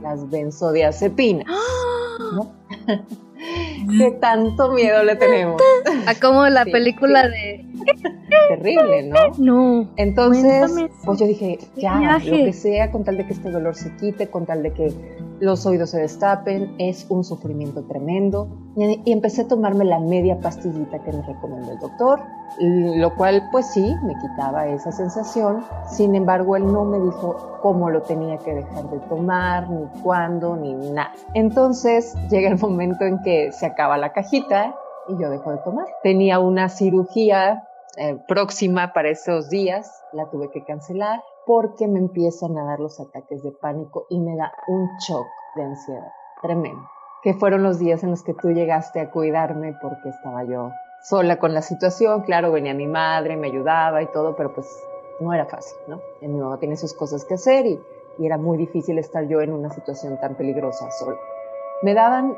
las 0.00 0.30
benzodiazepinas. 0.30 1.46
¿no? 2.34 2.52
¿Qué 3.98 4.10
tanto 4.20 4.72
miedo 4.72 5.02
le 5.02 5.16
tenemos? 5.16 5.60
A 6.06 6.14
como 6.14 6.46
la 6.48 6.64
película 6.64 7.28
de 7.28 7.66
terrible, 8.48 9.02
¿no? 9.04 9.16
No. 9.38 9.90
Entonces, 9.96 10.72
pues 11.04 11.18
yo 11.18 11.26
dije, 11.26 11.58
ya, 11.76 12.18
lo 12.18 12.36
que 12.36 12.52
sea, 12.52 12.90
con 12.90 13.04
tal 13.04 13.16
de 13.16 13.26
que 13.26 13.32
este 13.32 13.50
dolor 13.50 13.74
se 13.74 13.94
quite, 13.96 14.28
con 14.28 14.46
tal 14.46 14.62
de 14.62 14.72
que 14.72 14.92
los 15.40 15.64
oídos 15.64 15.90
se 15.90 16.00
destapen, 16.00 16.74
es 16.78 17.06
un 17.08 17.24
sufrimiento 17.24 17.82
tremendo. 17.84 18.48
Y, 18.76 19.10
empecé 19.10 19.42
a 19.42 19.48
tomarme 19.48 19.84
la 19.84 19.98
media 19.98 20.38
pastillita 20.38 20.98
que 21.00 21.12
me 21.12 21.22
recomendó 21.22 21.72
el 21.72 21.78
doctor, 21.78 22.20
lo 22.58 23.14
cual 23.16 23.48
pues 23.50 23.66
sí, 23.72 23.94
me 24.04 24.14
quitaba 24.16 24.66
esa 24.68 24.92
sensación. 24.92 25.64
Sin 25.88 26.14
embargo, 26.14 26.56
él 26.56 26.70
no 26.70 26.84
me 26.84 27.00
dijo 27.00 27.58
cómo 27.62 27.90
lo 27.90 28.02
tenía 28.02 28.36
que 28.38 28.54
dejar 28.54 28.90
de 28.90 28.98
tomar, 29.08 29.68
ni 29.70 29.86
cuándo, 30.02 30.56
ni 30.56 30.74
nada. 30.74 31.12
Entonces 31.34 32.14
llega 32.30 32.50
el 32.50 32.58
momento 32.58 33.04
en 33.04 33.20
que 33.22 33.50
se 33.52 33.66
acaba 33.66 33.96
la 33.96 34.12
cajita 34.12 34.74
y 35.08 35.20
yo 35.20 35.30
dejo 35.30 35.50
de 35.50 35.58
tomar. 35.58 35.86
Tenía 36.02 36.38
una 36.38 36.68
cirugía 36.68 37.64
eh, 38.00 38.16
próxima 38.26 38.94
para 38.94 39.10
esos 39.10 39.50
días, 39.50 40.02
la 40.14 40.30
tuve 40.30 40.50
que 40.50 40.64
cancelar 40.64 41.22
porque 41.44 41.86
me 41.86 41.98
empiezan 41.98 42.56
a 42.56 42.64
dar 42.64 42.80
los 42.80 42.98
ataques 42.98 43.42
de 43.42 43.52
pánico 43.52 44.06
y 44.08 44.18
me 44.20 44.36
da 44.36 44.50
un 44.68 44.88
shock 45.06 45.26
de 45.54 45.64
ansiedad 45.64 46.10
tremendo. 46.40 46.80
Que 47.22 47.34
fueron 47.34 47.62
los 47.62 47.78
días 47.78 48.02
en 48.02 48.10
los 48.10 48.22
que 48.22 48.32
tú 48.32 48.52
llegaste 48.52 49.00
a 49.00 49.10
cuidarme 49.10 49.76
porque 49.82 50.08
estaba 50.08 50.44
yo 50.44 50.70
sola 51.02 51.38
con 51.38 51.52
la 51.52 51.60
situación. 51.60 52.22
Claro, 52.22 52.52
venía 52.52 52.72
mi 52.72 52.86
madre, 52.86 53.36
me 53.36 53.48
ayudaba 53.48 54.02
y 54.02 54.06
todo, 54.06 54.34
pero 54.34 54.54
pues 54.54 54.66
no 55.20 55.34
era 55.34 55.44
fácil, 55.44 55.76
¿no? 55.86 56.00
mi 56.22 56.40
mamá 56.40 56.58
tiene 56.58 56.76
sus 56.76 56.94
cosas 56.94 57.26
que 57.26 57.34
hacer 57.34 57.66
y, 57.66 57.78
y, 58.18 58.24
era 58.24 58.38
muy 58.38 58.56
difícil 58.56 58.98
estar 58.98 59.28
yo 59.28 59.42
en 59.42 59.52
una 59.52 59.68
situación 59.68 60.18
tan 60.18 60.36
peligrosa 60.36 60.90
sola. 60.92 61.18
Me 61.82 61.92
daban, 61.92 62.34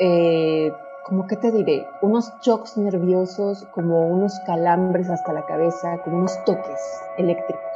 eh, 0.00 0.72
como 1.04 1.26
que 1.26 1.36
te 1.36 1.50
diré, 1.50 1.88
unos 2.02 2.32
shocks 2.40 2.76
nerviosos, 2.76 3.66
como 3.72 4.08
unos 4.08 4.38
calambres 4.46 5.08
hasta 5.08 5.32
la 5.32 5.46
cabeza, 5.46 5.98
como 6.02 6.18
unos 6.18 6.44
toques 6.44 6.80
eléctricos 7.16 7.68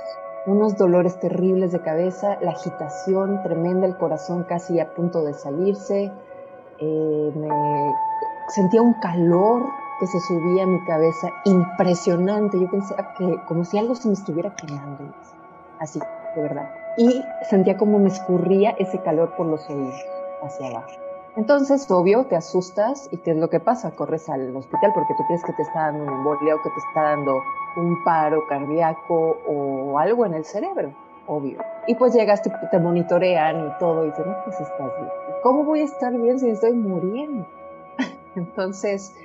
unos 0.46 0.76
dolores 0.76 1.18
terribles 1.20 1.72
de 1.72 1.80
cabeza, 1.80 2.36
la 2.40 2.52
agitación 2.52 3.42
tremenda, 3.42 3.86
el 3.86 3.96
corazón 3.96 4.44
casi 4.44 4.80
a 4.80 4.92
punto 4.94 5.22
de 5.22 5.34
salirse, 5.34 6.12
eh, 6.78 7.32
me 7.34 7.48
sentía 8.48 8.82
un 8.82 8.94
calor 8.94 9.62
que 10.00 10.06
se 10.06 10.18
subía 10.20 10.64
a 10.64 10.66
mi 10.66 10.82
cabeza 10.84 11.28
impresionante. 11.44 12.58
Yo 12.60 12.68
pensaba 12.68 13.14
que 13.14 13.36
como 13.46 13.64
si 13.64 13.78
algo 13.78 13.94
se 13.94 14.08
me 14.08 14.14
estuviera 14.14 14.54
quemando, 14.56 15.14
así, 15.78 16.00
de 16.34 16.42
verdad. 16.42 16.68
Y 16.96 17.22
sentía 17.48 17.76
como 17.76 17.98
me 17.98 18.08
escurría 18.08 18.70
ese 18.78 19.00
calor 19.00 19.34
por 19.36 19.46
los 19.46 19.68
oídos 19.70 19.94
hacia 20.42 20.66
abajo. 20.66 21.01
Entonces, 21.34 21.90
obvio, 21.90 22.24
te 22.26 22.36
asustas 22.36 23.08
y 23.10 23.16
¿qué 23.16 23.30
es 23.30 23.36
lo 23.38 23.48
que 23.48 23.58
pasa? 23.58 23.92
Corres 23.92 24.28
al 24.28 24.54
hospital 24.54 24.92
porque 24.94 25.14
tú 25.16 25.24
crees 25.26 25.42
que 25.42 25.52
te 25.54 25.62
está 25.62 25.86
dando 25.86 26.04
un 26.04 26.10
embolia 26.10 26.56
que 26.62 26.68
te 26.68 26.78
está 26.88 27.02
dando 27.02 27.42
un 27.76 28.04
paro 28.04 28.46
cardíaco 28.46 29.38
o 29.48 29.98
algo 29.98 30.26
en 30.26 30.34
el 30.34 30.44
cerebro, 30.44 30.92
obvio. 31.26 31.58
Y 31.86 31.94
pues 31.94 32.12
llegas, 32.12 32.42
te, 32.42 32.52
te 32.70 32.78
monitorean 32.78 33.66
y 33.66 33.78
todo 33.78 34.04
y 34.04 34.10
dicen, 34.10 34.26
no, 34.26 34.36
pues 34.44 34.60
estás 34.60 34.78
bien. 34.98 35.10
¿Cómo 35.42 35.64
voy 35.64 35.80
a 35.80 35.84
estar 35.84 36.12
bien 36.12 36.38
si 36.38 36.50
estoy 36.50 36.74
muriendo? 36.74 37.46
Entonces, 38.36 39.16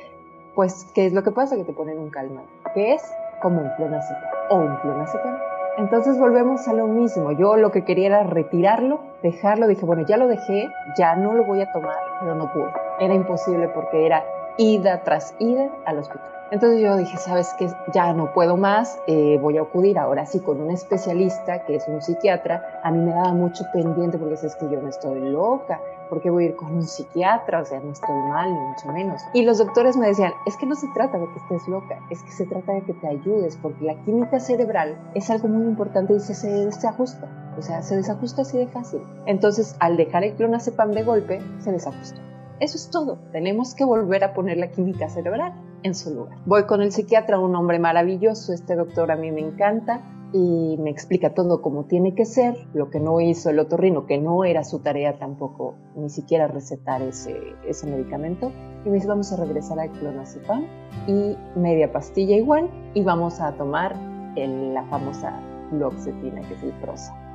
pues, 0.55 0.85
¿qué 0.95 1.07
es 1.07 1.13
lo 1.13 1.23
que 1.23 1.31
pasa? 1.31 1.57
Que 1.57 1.65
te 1.65 1.73
ponen 1.73 1.99
un 1.99 2.09
calma, 2.09 2.41
que 2.73 2.93
es 2.93 3.03
como 3.41 3.61
un 3.61 3.69
clonazepam 3.75 4.31
o 4.49 4.55
un 4.55 4.75
clonazepam 4.77 5.37
entonces 5.77 6.17
volvemos 6.17 6.67
a 6.67 6.73
lo 6.73 6.87
mismo. 6.87 7.31
Yo 7.31 7.55
lo 7.55 7.71
que 7.71 7.83
quería 7.83 8.07
era 8.07 8.23
retirarlo, 8.23 8.99
dejarlo. 9.21 9.67
Dije, 9.67 9.85
bueno, 9.85 10.05
ya 10.05 10.17
lo 10.17 10.27
dejé, 10.27 10.69
ya 10.97 11.15
no 11.15 11.33
lo 11.33 11.43
voy 11.45 11.61
a 11.61 11.71
tomar, 11.71 11.97
pero 12.19 12.35
no 12.35 12.51
pude. 12.51 12.71
Era 12.99 13.13
imposible 13.13 13.67
porque 13.69 14.05
era 14.05 14.23
ida 14.57 15.03
tras 15.03 15.35
ida 15.39 15.69
al 15.85 15.99
hospital. 15.99 16.37
Entonces 16.49 16.81
yo 16.81 16.95
dije, 16.95 17.17
sabes 17.17 17.53
que 17.59 17.67
ya 17.93 18.13
no 18.13 18.31
puedo 18.31 18.55
más, 18.55 18.99
eh, 19.05 19.37
voy 19.41 19.57
a 19.57 19.61
acudir 19.61 19.99
ahora 19.99 20.25
sí 20.25 20.39
con 20.39 20.61
un 20.61 20.71
especialista 20.71 21.65
que 21.65 21.75
es 21.75 21.87
un 21.89 22.01
psiquiatra. 22.01 22.79
A 22.83 22.91
mí 22.91 22.99
me 22.99 23.11
daba 23.11 23.33
mucho 23.33 23.65
pendiente 23.73 24.17
porque 24.17 24.35
es 24.35 24.55
que 24.55 24.69
yo 24.69 24.81
no 24.81 24.87
estoy 24.87 25.19
loca, 25.19 25.81
¿por 26.09 26.21
qué 26.21 26.29
voy 26.29 26.45
a 26.45 26.47
ir 26.47 26.55
con 26.55 26.73
un 26.73 26.83
psiquiatra? 26.83 27.61
O 27.61 27.65
sea, 27.65 27.79
no 27.79 27.91
estoy 27.91 28.15
mal, 28.29 28.53
ni 28.53 28.59
mucho 28.59 28.87
menos. 28.91 29.21
Y 29.33 29.43
los 29.43 29.57
doctores 29.57 29.97
me 29.97 30.07
decían, 30.07 30.33
es 30.45 30.57
que 30.57 30.65
no 30.65 30.75
se 30.75 30.87
trata 30.93 31.17
de 31.17 31.27
que 31.27 31.39
estés 31.39 31.67
loca, 31.67 31.99
es 32.09 32.23
que 32.23 32.31
se 32.31 32.45
trata 32.45 32.73
de 32.73 32.81
que 32.81 32.93
te 32.93 33.07
ayudes, 33.07 33.57
porque 33.57 33.85
la 33.85 33.95
química 34.03 34.39
cerebral 34.39 34.97
es 35.13 35.29
algo 35.29 35.47
muy 35.47 35.65
importante 35.65 36.13
y 36.13 36.19
se, 36.19 36.33
se 36.33 36.49
desajusta. 36.49 37.27
O 37.57 37.61
sea, 37.61 37.81
se 37.81 37.95
desajusta 37.95 38.43
así 38.43 38.57
de 38.57 38.67
fácil. 38.67 39.01
Entonces, 39.25 39.75
al 39.79 39.97
dejar 39.97 40.23
el 40.23 40.35
clonazepam 40.35 40.91
de 40.91 41.03
golpe, 41.03 41.41
se 41.59 41.71
desajusta. 41.71 42.21
Eso 42.59 42.77
es 42.77 42.89
todo. 42.89 43.19
Tenemos 43.31 43.75
que 43.75 43.85
volver 43.85 44.23
a 44.23 44.33
poner 44.33 44.57
la 44.57 44.71
química 44.71 45.09
cerebral 45.09 45.53
en 45.83 45.93
su 45.93 46.13
lugar. 46.13 46.37
Voy 46.45 46.65
con 46.65 46.81
el 46.81 46.91
psiquiatra, 46.91 47.39
un 47.39 47.55
hombre 47.55 47.79
maravilloso. 47.79 48.53
Este 48.53 48.75
doctor 48.75 49.11
a 49.11 49.15
mí 49.15 49.31
me 49.31 49.41
encanta 49.41 50.01
y 50.33 50.77
me 50.79 50.89
explica 50.89 51.33
todo 51.33 51.61
como 51.61 51.85
tiene 51.85 52.13
que 52.13 52.25
ser, 52.25 52.55
lo 52.73 52.89
que 52.89 52.99
no 52.99 53.21
hizo 53.21 53.49
el 53.49 53.59
otorrino, 53.59 54.05
que 54.05 54.17
no 54.17 54.43
era 54.43 54.63
su 54.63 54.79
tarea 54.79 55.17
tampoco, 55.17 55.75
ni 55.95 56.09
siquiera 56.09 56.47
recetar 56.47 57.01
ese, 57.01 57.37
ese 57.65 57.87
medicamento. 57.87 58.51
Y 58.85 58.89
me 58.89 58.95
dice, 58.95 59.07
vamos 59.07 59.31
a 59.31 59.37
regresar 59.37 59.79
al 59.79 59.91
clonazepam 59.91 60.65
y 61.07 61.35
media 61.57 61.91
pastilla 61.91 62.35
igual 62.35 62.69
y 62.93 63.03
vamos 63.03 63.39
a 63.39 63.53
tomar 63.53 63.95
la 64.35 64.83
famosa 64.85 65.39
fluoxetina, 65.69 66.41
que 66.41 66.53
es 66.53 66.63
el 66.63 66.73
prosa. 66.73 67.26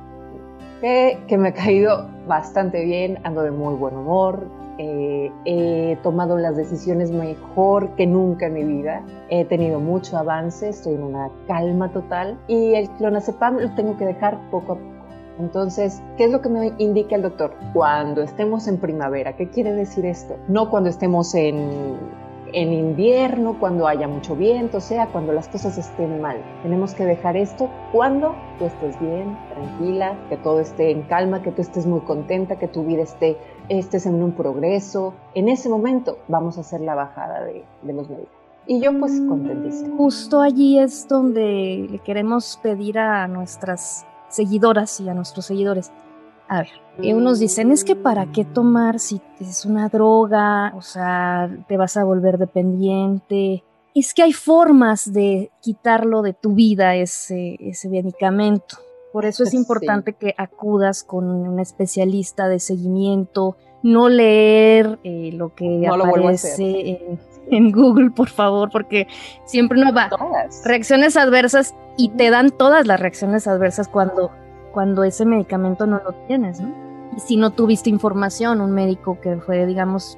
Que, 0.83 1.17
que 1.29 1.37
me 1.37 1.47
ha 1.47 1.53
caído 1.53 2.09
bastante 2.27 2.83
bien, 2.83 3.17
ando 3.23 3.41
de 3.41 3.51
muy 3.51 3.73
buen 3.75 3.95
humor, 3.95 4.49
eh, 4.77 5.31
he 5.45 5.97
tomado 6.03 6.37
las 6.37 6.57
decisiones 6.57 7.09
mejor 7.09 7.95
que 7.95 8.05
nunca 8.05 8.47
en 8.47 8.53
mi 8.53 8.65
vida. 8.65 9.01
He 9.29 9.45
tenido 9.45 9.79
mucho 9.79 10.17
avance, 10.17 10.67
estoy 10.67 10.95
en 10.95 11.03
una 11.03 11.29
calma 11.47 11.89
total 11.93 12.37
y 12.49 12.73
el 12.73 12.89
clonazepam 12.97 13.59
lo 13.59 13.73
tengo 13.75 13.95
que 13.97 14.03
dejar 14.03 14.37
poco 14.51 14.73
a 14.73 14.75
poco. 14.75 14.89
Entonces, 15.39 16.01
¿qué 16.17 16.25
es 16.25 16.31
lo 16.31 16.41
que 16.41 16.49
me 16.49 16.73
indica 16.79 17.15
el 17.15 17.21
doctor? 17.21 17.53
Cuando 17.71 18.21
estemos 18.21 18.67
en 18.67 18.77
primavera, 18.77 19.37
¿qué 19.37 19.47
quiere 19.47 19.71
decir 19.71 20.05
esto? 20.05 20.35
No 20.49 20.69
cuando 20.69 20.89
estemos 20.89 21.33
en 21.33 21.95
en 22.53 22.71
invierno, 22.71 23.59
cuando 23.59 23.87
haya 23.87 24.07
mucho 24.07 24.35
viento, 24.35 24.77
o 24.77 24.81
sea, 24.81 25.07
cuando 25.07 25.33
las 25.33 25.47
cosas 25.47 25.77
estén 25.77 26.21
mal. 26.21 26.37
Tenemos 26.61 26.93
que 26.93 27.05
dejar 27.05 27.35
esto 27.35 27.69
cuando 27.91 28.35
tú 28.59 28.65
estés 28.65 28.99
bien, 28.99 29.37
tranquila, 29.53 30.17
que 30.29 30.37
todo 30.37 30.59
esté 30.59 30.91
en 30.91 31.03
calma, 31.03 31.41
que 31.41 31.51
tú 31.51 31.61
estés 31.61 31.85
muy 31.85 32.01
contenta, 32.01 32.57
que 32.57 32.67
tu 32.67 32.83
vida 32.83 33.03
esté 33.03 33.37
estés 33.69 34.05
en 34.05 34.21
un 34.21 34.33
progreso. 34.33 35.13
En 35.33 35.49
ese 35.49 35.69
momento 35.69 36.19
vamos 36.27 36.57
a 36.57 36.61
hacer 36.61 36.81
la 36.81 36.95
bajada 36.95 37.43
de, 37.43 37.63
de 37.81 37.93
los 37.93 38.09
médicos. 38.09 38.31
Y 38.65 38.79
yo 38.79 38.97
pues 38.97 39.19
contentísima. 39.27 39.97
Justo 39.97 40.39
allí 40.39 40.79
es 40.79 41.07
donde 41.07 41.87
le 41.89 41.99
queremos 41.99 42.59
pedir 42.63 42.97
a 42.97 43.27
nuestras 43.27 44.05
seguidoras 44.29 45.01
y 45.01 45.09
a 45.09 45.13
nuestros 45.13 45.45
seguidores 45.45 45.91
a 46.47 46.59
ver, 46.59 46.69
y 47.01 47.13
unos 47.13 47.39
dicen, 47.39 47.71
es 47.71 47.83
que 47.83 47.95
para 47.95 48.27
qué 48.27 48.45
tomar 48.45 48.99
si 48.99 49.21
es 49.39 49.65
una 49.65 49.89
droga, 49.89 50.73
o 50.75 50.81
sea, 50.81 51.49
te 51.67 51.77
vas 51.77 51.97
a 51.97 52.03
volver 52.03 52.37
dependiente. 52.37 53.63
Es 53.95 54.13
que 54.13 54.23
hay 54.23 54.33
formas 54.33 55.11
de 55.11 55.51
quitarlo 55.61 56.21
de 56.21 56.33
tu 56.33 56.53
vida 56.53 56.95
ese, 56.95 57.57
ese 57.59 57.89
medicamento. 57.89 58.77
Por 59.11 59.25
eso 59.25 59.43
es 59.43 59.53
importante 59.53 60.13
que 60.13 60.33
acudas 60.37 61.03
con 61.03 61.29
un 61.29 61.59
especialista 61.59 62.47
de 62.47 62.59
seguimiento, 62.59 63.57
no 63.83 64.09
leer 64.09 64.97
eh, 65.03 65.31
lo 65.33 65.53
que 65.53 65.87
aparece 65.87 67.19
en, 67.51 67.71
Google, 67.71 68.09
por 68.11 68.29
favor, 68.29 68.71
porque 68.71 69.07
siempre 69.45 69.79
no 69.79 69.93
va. 69.93 70.09
Reacciones 70.63 71.15
adversas 71.15 71.75
y 71.95 72.09
te 72.09 72.31
dan 72.31 72.49
todas 72.49 72.87
las 72.87 72.99
reacciones 72.99 73.47
adversas 73.47 73.87
cuando 73.87 74.31
cuando 74.73 75.03
ese 75.03 75.23
medicamento 75.23 75.85
no 75.85 76.01
lo 76.03 76.13
tienes, 76.27 76.59
¿no? 76.59 76.82
Si 77.17 77.37
no 77.37 77.51
tuviste 77.51 77.89
información, 77.89 78.61
un 78.61 78.71
médico 78.71 79.19
que 79.21 79.37
fue, 79.37 79.65
digamos, 79.65 80.17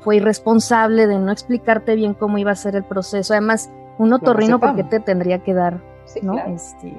fue 0.00 0.16
irresponsable 0.16 1.06
de 1.06 1.18
no 1.18 1.32
explicarte 1.32 1.94
bien 1.96 2.14
cómo 2.14 2.38
iba 2.38 2.52
a 2.52 2.56
ser 2.56 2.76
el 2.76 2.84
proceso. 2.84 3.32
Además, 3.34 3.70
un 3.98 4.12
otorrino, 4.12 4.60
porque 4.60 4.84
te 4.84 5.00
tendría 5.00 5.40
que 5.40 5.54
dar? 5.54 5.80
¿no? 6.22 6.38
Este, 6.38 6.94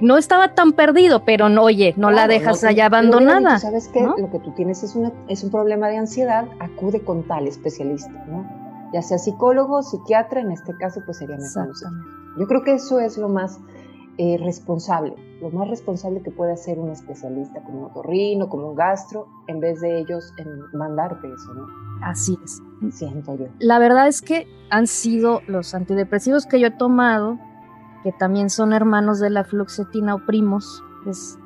no 0.00 0.16
estaba 0.16 0.54
tan 0.54 0.72
perdido, 0.72 1.24
pero 1.24 1.48
no, 1.48 1.62
oye, 1.62 1.94
no 1.96 2.10
la 2.10 2.26
dejas 2.26 2.64
allá 2.64 2.86
abandonada. 2.86 3.58
¿Sabes 3.58 3.88
qué? 3.88 4.02
Lo 4.02 4.30
que 4.30 4.38
tú 4.40 4.52
tienes 4.52 4.82
es, 4.82 4.96
una, 4.96 5.12
es 5.28 5.44
un 5.44 5.50
problema 5.50 5.88
de 5.88 5.96
ansiedad, 5.96 6.46
acude 6.58 7.00
con 7.00 7.22
tal 7.22 7.46
especialista, 7.46 8.24
¿no? 8.26 8.44
Ya 8.92 9.00
sea 9.00 9.18
psicólogo, 9.18 9.82
psiquiatra, 9.82 10.40
en 10.40 10.52
este 10.52 10.76
caso 10.76 11.00
pues 11.06 11.18
sería 11.18 11.36
mejor. 11.36 11.72
Yo 12.38 12.46
creo 12.46 12.62
que 12.62 12.74
eso 12.74 13.00
es 13.00 13.16
lo 13.16 13.28
más 13.28 13.58
eh, 14.18 14.38
responsable, 14.38 15.14
lo 15.42 15.50
más 15.50 15.68
responsable 15.68 16.22
que 16.22 16.30
puede 16.30 16.52
hacer 16.52 16.78
un 16.78 16.90
especialista 16.90 17.60
como 17.64 17.80
un 17.80 17.84
otorrino, 17.86 18.48
como 18.48 18.68
un 18.68 18.76
gastro, 18.76 19.26
en 19.48 19.58
vez 19.58 19.80
de 19.80 19.98
ellos 19.98 20.32
en 20.38 20.48
mandarte 20.72 21.26
eso, 21.26 21.52
¿no? 21.52 21.66
Así 22.00 22.38
es. 22.44 22.62
Siento 22.90 23.36
yo. 23.36 23.46
La 23.58 23.80
verdad 23.80 24.06
es 24.06 24.22
que 24.22 24.46
han 24.70 24.86
sido 24.86 25.40
los 25.48 25.74
antidepresivos 25.74 26.46
que 26.46 26.60
yo 26.60 26.68
he 26.68 26.70
tomado, 26.70 27.38
que 28.04 28.12
también 28.12 28.50
son 28.50 28.72
hermanos 28.72 29.18
de 29.18 29.30
la 29.30 29.42
fluoxetina 29.42 30.14
o 30.14 30.26
primos, 30.26 30.84
es 31.06 31.38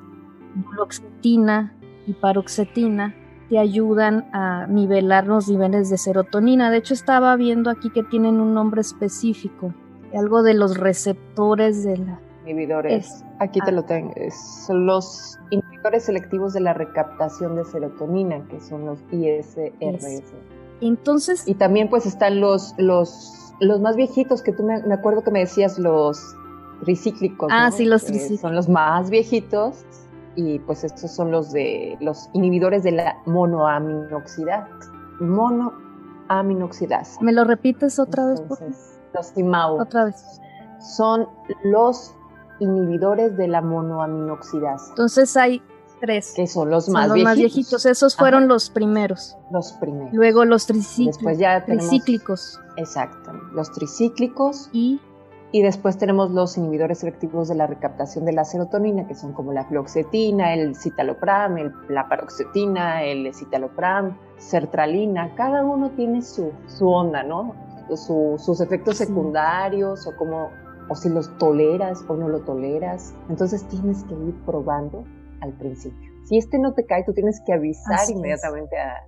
fluoxetina 0.73 1.75
y 2.07 2.13
paroxetina, 2.13 3.15
te 3.49 3.59
ayudan 3.59 4.29
a 4.35 4.67
nivelar 4.67 5.27
los 5.27 5.49
niveles 5.49 5.89
de 5.89 5.97
serotonina. 5.97 6.71
De 6.71 6.79
hecho, 6.79 6.93
estaba 6.93 7.35
viendo 7.37 7.71
aquí 7.71 7.89
que 7.91 8.03
tienen 8.03 8.41
un 8.41 8.53
nombre 8.53 8.83
específico, 8.83 9.73
algo 10.15 10.43
de 10.43 10.53
los 10.53 10.77
receptores 10.77 11.83
de 11.83 11.97
la 11.97 12.21
inhibidores. 12.47 13.25
Aquí 13.39 13.61
te 13.61 13.73
lo 13.73 13.85
tengo. 13.85 14.13
Son 14.67 14.87
los 14.87 15.39
inhibidores 15.51 16.05
selectivos 16.05 16.53
de 16.53 16.61
la 16.61 16.75
recaptación 16.75 17.57
de 17.57 17.65
serotonina, 17.65 18.47
que 18.49 18.61
son 18.61 18.87
los 18.87 18.99
ISRS. 19.11 20.23
Entonces. 20.81 21.47
Y 21.47 21.55
también 21.55 21.89
pues 21.89 22.07
están 22.07 22.41
los, 22.41 22.75
los, 22.79 23.55
los 23.61 23.81
más 23.81 23.97
viejitos, 23.97 24.43
que 24.43 24.53
tú 24.53 24.63
me, 24.63 24.75
acuerdo 24.93 25.23
que 25.23 25.31
me 25.31 25.41
decías 25.41 25.79
los 25.79 26.37
tricíclicos. 26.85 27.49
Ah, 27.51 27.71
sí, 27.71 27.85
los 27.85 28.05
tricíclicos. 28.05 28.43
son 28.43 28.55
los 28.55 28.69
más 28.69 29.11
viejitos. 29.11 29.85
Y 30.39 30.59
pues 30.61 30.85
estos 30.85 31.11
son 31.11 31.31
los 31.31 31.53
de 31.53 31.97
los 32.01 32.29
inhibidores 32.35 32.83
de 32.83 32.93
la 32.93 33.17
monoaminoxidasa. 33.25 34.69
Monoaminoxidasa. 35.21 37.21
¿Me 37.23 37.33
lo 37.33 37.45
repites 37.45 37.99
otra 37.99 38.27
vez, 38.27 38.43
por 38.43 38.59
Los 39.15 39.33
TIMAU. 39.33 39.81
Otra 39.81 40.05
vez. 40.05 40.41
Son 40.79 41.27
los 41.65 42.15
inhibidores 42.61 43.37
de 43.37 43.49
la 43.49 43.61
monoaminoxidasa. 43.63 44.91
Entonces 44.91 45.37
hay 45.37 45.63
tres. 46.01 46.35
Que 46.37 46.47
son 46.47 46.71
los, 46.71 46.89
más, 46.89 47.13
viejitos. 47.13 47.25
más 47.25 47.37
viejitos. 47.37 47.87
Esos 47.87 48.17
fueron 48.17 48.49
los 48.49 48.71
primeros. 48.71 49.37
Los 49.51 49.73
primeros. 49.75 50.13
Luego 50.13 50.45
los 50.45 50.67
tricíclicos. 50.67 51.17
Después 51.17 51.39
ya 51.39 51.65
tricíclicos. 51.65 52.61
Exacto. 52.77 53.33
Los 53.53 53.73
tricíclicos. 53.73 54.69
Y 54.73 55.01
y 55.53 55.63
después 55.63 55.97
tenemos 55.97 56.33
los 56.33 56.59
inhibidores 56.59 56.99
selectivos 56.99 57.49
de 57.49 57.55
la 57.55 57.67
recaptación 57.67 58.25
de 58.25 58.33
la 58.33 58.45
serotonina, 58.45 59.07
que 59.07 59.15
son 59.15 59.33
como 59.33 59.53
la 59.53 59.65
fluoxetina, 59.65 60.53
el 60.53 60.75
citalopram, 60.77 61.57
el, 61.57 61.73
la 61.89 62.09
paroxetina, 62.09 63.05
el 63.05 63.33
citalopram, 63.33 64.19
sertralina. 64.39 65.35
Cada 65.35 65.65
uno 65.65 65.91
tiene 65.93 66.23
su, 66.23 66.53
su 66.67 66.89
onda, 66.89 67.23
¿no? 67.23 67.55
sus 67.95 68.61
efectos 68.61 68.97
secundarios 68.97 70.09
o 70.09 70.17
como 70.17 70.51
o 70.89 70.95
si 70.95 71.09
los 71.09 71.37
toleras 71.39 72.05
o 72.09 72.17
no 72.17 72.29
lo 72.29 72.41
toleras. 72.41 73.15
Entonces 73.29 73.67
tienes 73.69 74.05
que 74.05 74.15
ir 74.15 74.35
probando 74.45 75.05
al 75.41 75.53
principio. 75.55 76.11
Si 76.25 76.39
este 76.39 76.59
no 76.59 76.75
te 76.75 76.87
cae, 76.87 77.05
tú 77.05 77.13
tienes 77.13 77.41
que 77.45 77.53
avisar 77.53 77.99
inmediatamente 78.11 78.77
a, 78.79 79.07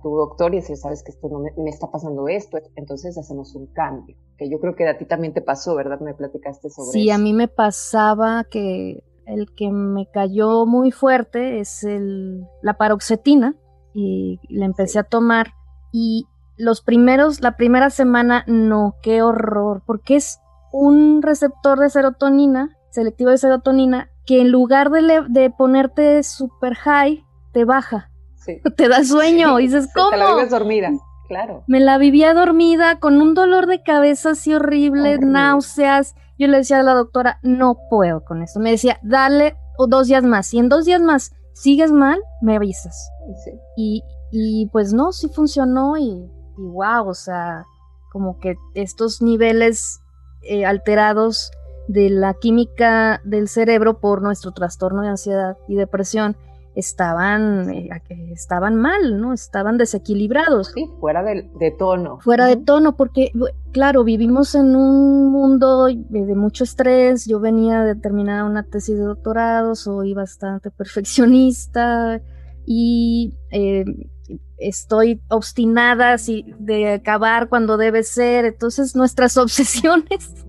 tu 0.00 0.10
doctor 0.10 0.54
y 0.54 0.58
decir, 0.58 0.76
sabes 0.76 1.02
que 1.02 1.10
esto 1.10 1.28
no 1.28 1.40
me, 1.40 1.70
está 1.70 1.90
pasando 1.90 2.28
esto, 2.28 2.56
entonces 2.76 3.18
hacemos 3.18 3.54
un 3.56 3.66
cambio. 3.72 4.16
Que 4.38 4.48
yo 4.48 4.60
creo 4.60 4.76
que 4.76 4.88
a 4.88 4.96
ti 4.96 5.06
también 5.06 5.34
te 5.34 5.42
pasó, 5.42 5.74
¿verdad? 5.74 5.98
Me 6.00 6.14
platicaste 6.14 6.70
sobre 6.70 6.90
eso. 6.90 6.92
Sí, 6.92 7.10
a 7.10 7.18
mí 7.18 7.32
me 7.32 7.48
pasaba 7.48 8.44
que 8.44 9.02
el 9.26 9.52
que 9.56 9.72
me 9.72 10.08
cayó 10.08 10.66
muy 10.66 10.92
fuerte 10.92 11.58
es 11.58 11.82
el, 11.82 12.46
la 12.62 12.74
paroxetina 12.78 13.56
y 13.92 14.38
la 14.48 14.66
empecé 14.66 15.00
a 15.00 15.04
tomar 15.04 15.48
y 15.92 16.26
los 16.56 16.80
primeros, 16.82 17.40
la 17.40 17.56
primera 17.56 17.90
semana, 17.90 18.44
no, 18.46 18.94
qué 19.02 19.22
horror, 19.22 19.82
porque 19.84 20.16
es 20.16 20.38
un 20.72 21.22
receptor 21.22 21.78
de 21.78 21.90
serotonina, 21.90 22.76
selectivo 22.90 23.30
de 23.30 23.38
serotonina, 23.38 24.10
que 24.26 24.40
en 24.40 24.50
lugar 24.50 24.90
de, 24.90 25.24
de 25.28 25.50
ponerte 25.50 26.22
super 26.22 26.74
high, 26.74 27.24
te 27.52 27.64
baja. 27.64 28.10
Te 28.76 28.88
da 28.88 29.04
sueño. 29.04 29.60
y 29.60 29.64
dices, 29.68 29.88
¿cómo? 29.94 30.10
Te 30.10 30.16
la 30.16 30.34
vives 30.34 30.50
dormida, 30.50 30.90
claro. 31.28 31.62
Me 31.68 31.78
la 31.80 31.98
vivía 31.98 32.34
dormida 32.34 32.98
con 32.98 33.20
un 33.20 33.34
dolor 33.34 33.66
de 33.66 33.82
cabeza 33.82 34.30
así 34.30 34.52
horrible, 34.52 35.18
náuseas. 35.18 36.14
Yo 36.38 36.48
le 36.48 36.58
decía 36.58 36.80
a 36.80 36.82
la 36.82 36.94
doctora, 36.94 37.38
no 37.42 37.76
puedo 37.88 38.24
con 38.24 38.42
esto. 38.42 38.58
Me 38.58 38.72
decía, 38.72 38.98
dale 39.02 39.56
dos 39.88 40.06
días 40.06 40.24
más. 40.24 40.52
Y 40.54 40.58
en 40.58 40.68
dos 40.68 40.84
días 40.84 41.00
más 41.00 41.32
sigues 41.52 41.92
mal, 41.92 42.20
me 42.40 42.56
avisas. 42.56 43.10
Y, 43.76 44.02
y 44.30 44.66
pues 44.72 44.92
no, 44.92 45.12
sí 45.12 45.28
funcionó 45.28 45.96
y, 45.96 46.08
y 46.58 46.62
wow, 46.62 47.08
o 47.08 47.14
sea, 47.14 47.64
como 48.10 48.38
que 48.38 48.56
estos 48.74 49.22
niveles 49.22 50.01
eh, 50.42 50.64
alterados 50.64 51.50
de 51.88 52.10
la 52.10 52.34
química 52.34 53.20
del 53.24 53.48
cerebro 53.48 53.98
por 53.98 54.22
nuestro 54.22 54.52
trastorno 54.52 55.02
de 55.02 55.08
ansiedad 55.08 55.56
y 55.68 55.74
depresión 55.74 56.36
estaban, 56.74 57.70
eh, 57.70 57.90
estaban 58.32 58.76
mal, 58.76 59.20
¿no? 59.20 59.32
Estaban 59.32 59.78
desequilibrados. 59.78 60.72
Sí, 60.74 60.88
fuera 61.00 61.22
de, 61.22 61.74
tono. 61.78 62.18
Fuera 62.20 62.46
de 62.46 62.56
tono, 62.56 62.96
porque, 62.96 63.30
claro, 63.72 64.04
vivimos 64.04 64.54
en 64.54 64.74
un 64.74 65.30
mundo 65.30 65.86
de, 65.86 66.34
mucho 66.34 66.64
estrés. 66.64 67.26
Yo 67.26 67.40
venía 67.40 67.82
de 67.82 67.94
terminar 67.94 68.44
una 68.44 68.62
tesis 68.62 68.96
de 68.96 69.04
doctorado, 69.04 69.74
soy 69.74 70.14
bastante 70.14 70.70
perfeccionista 70.76 72.22
y 72.64 73.34
eh, 73.50 73.84
estoy 74.68 75.20
obstinada 75.28 76.16
de 76.58 76.92
acabar 76.92 77.48
cuando 77.48 77.76
debe 77.76 78.02
ser. 78.02 78.44
Entonces 78.44 78.96
nuestras 78.96 79.36
obsesiones 79.38 80.46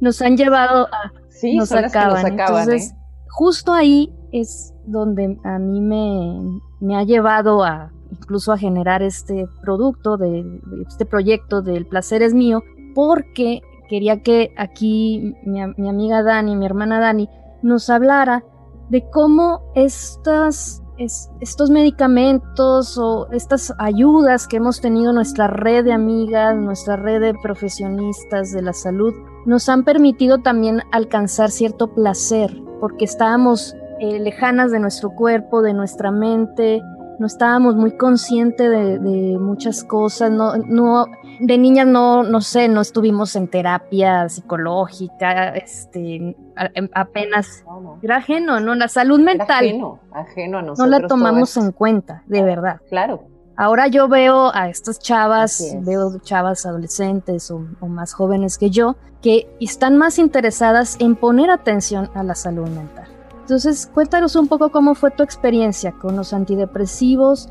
nos 0.00 0.20
han 0.22 0.36
llevado 0.36 0.86
a... 0.86 1.12
Sí, 1.30 1.56
nos 1.56 1.72
acaban. 1.72 2.26
Entonces, 2.26 2.90
¿eh? 2.90 2.96
justo 3.28 3.72
ahí 3.72 4.12
es 4.32 4.72
donde 4.86 5.38
a 5.44 5.58
mí 5.58 5.80
me, 5.80 6.60
me, 6.80 6.96
ha 6.96 7.02
llevado 7.02 7.64
a 7.64 7.92
incluso 8.10 8.52
a 8.52 8.58
generar 8.58 9.02
este 9.02 9.46
producto, 9.62 10.16
de, 10.16 10.44
este 10.88 11.04
proyecto 11.04 11.60
del 11.62 11.86
placer 11.86 12.22
es 12.22 12.34
mío, 12.34 12.62
porque 12.94 13.62
quería 13.88 14.22
que 14.22 14.54
aquí 14.56 15.34
mi, 15.44 15.60
mi 15.76 15.88
amiga 15.88 16.22
Dani, 16.22 16.56
mi 16.56 16.64
hermana 16.64 17.00
Dani, 17.00 17.28
nos 17.62 17.90
hablara 17.90 18.44
de 18.90 19.08
cómo 19.10 19.72
estas 19.74 20.83
estos 20.98 21.70
medicamentos 21.70 22.96
o 22.98 23.28
estas 23.32 23.72
ayudas 23.78 24.46
que 24.46 24.58
hemos 24.58 24.80
tenido 24.80 25.12
nuestra 25.12 25.48
red 25.48 25.84
de 25.84 25.92
amigas, 25.92 26.56
nuestra 26.56 26.96
red 26.96 27.20
de 27.20 27.34
profesionistas 27.34 28.52
de 28.52 28.62
la 28.62 28.72
salud, 28.72 29.12
nos 29.46 29.68
han 29.68 29.84
permitido 29.84 30.38
también 30.38 30.82
alcanzar 30.92 31.50
cierto 31.50 31.92
placer, 31.94 32.62
porque 32.80 33.04
estábamos 33.04 33.74
eh, 34.00 34.18
lejanas 34.20 34.70
de 34.70 34.80
nuestro 34.80 35.10
cuerpo, 35.10 35.62
de 35.62 35.74
nuestra 35.74 36.10
mente, 36.10 36.80
no 37.18 37.26
estábamos 37.26 37.76
muy 37.76 37.96
conscientes 37.96 38.70
de, 38.70 39.38
muchas 39.38 39.84
cosas, 39.84 40.30
no, 40.30 40.56
no, 40.56 41.06
de 41.40 41.58
niñas 41.58 41.86
no, 41.86 42.22
no 42.22 42.40
sé, 42.40 42.68
no 42.68 42.80
estuvimos 42.80 43.36
en 43.36 43.48
terapia 43.48 44.28
psicológica, 44.28 45.50
este, 45.50 46.36
em, 46.74 46.88
apenas, 46.94 47.64
era 48.02 48.16
ajeno, 48.16 48.60
¿no? 48.60 48.74
La 48.74 48.88
salud 48.88 49.20
mental. 49.20 49.64
ajeno, 49.64 50.00
ajeno 50.12 50.58
a 50.58 50.62
nosotros. 50.62 50.90
No 50.90 50.98
la 50.98 51.06
tomamos 51.06 51.56
en 51.56 51.72
cuenta, 51.72 52.22
de 52.26 52.42
verdad. 52.42 52.80
Claro. 52.88 53.24
Ahora 53.56 53.86
yo 53.86 54.08
veo 54.08 54.52
a 54.52 54.68
estas 54.68 54.98
chavas, 54.98 55.76
veo 55.82 56.18
chavas 56.18 56.66
adolescentes 56.66 57.50
o, 57.52 57.64
o, 57.80 57.86
más 57.86 58.12
jóvenes 58.12 58.58
que 58.58 58.70
yo, 58.70 58.96
que 59.22 59.48
están 59.60 59.96
más 59.96 60.18
interesadas 60.18 60.96
en 60.98 61.14
poner 61.14 61.50
atención 61.50 62.10
a 62.14 62.24
la 62.24 62.34
salud 62.34 62.68
mental. 62.68 63.06
Entonces, 63.40 63.88
cuéntanos 63.92 64.34
un 64.36 64.48
poco 64.48 64.70
cómo 64.70 64.94
fue 64.94 65.10
tu 65.10 65.22
experiencia 65.22 65.92
con 65.92 66.16
los 66.16 66.32
antidepresivos, 66.32 67.50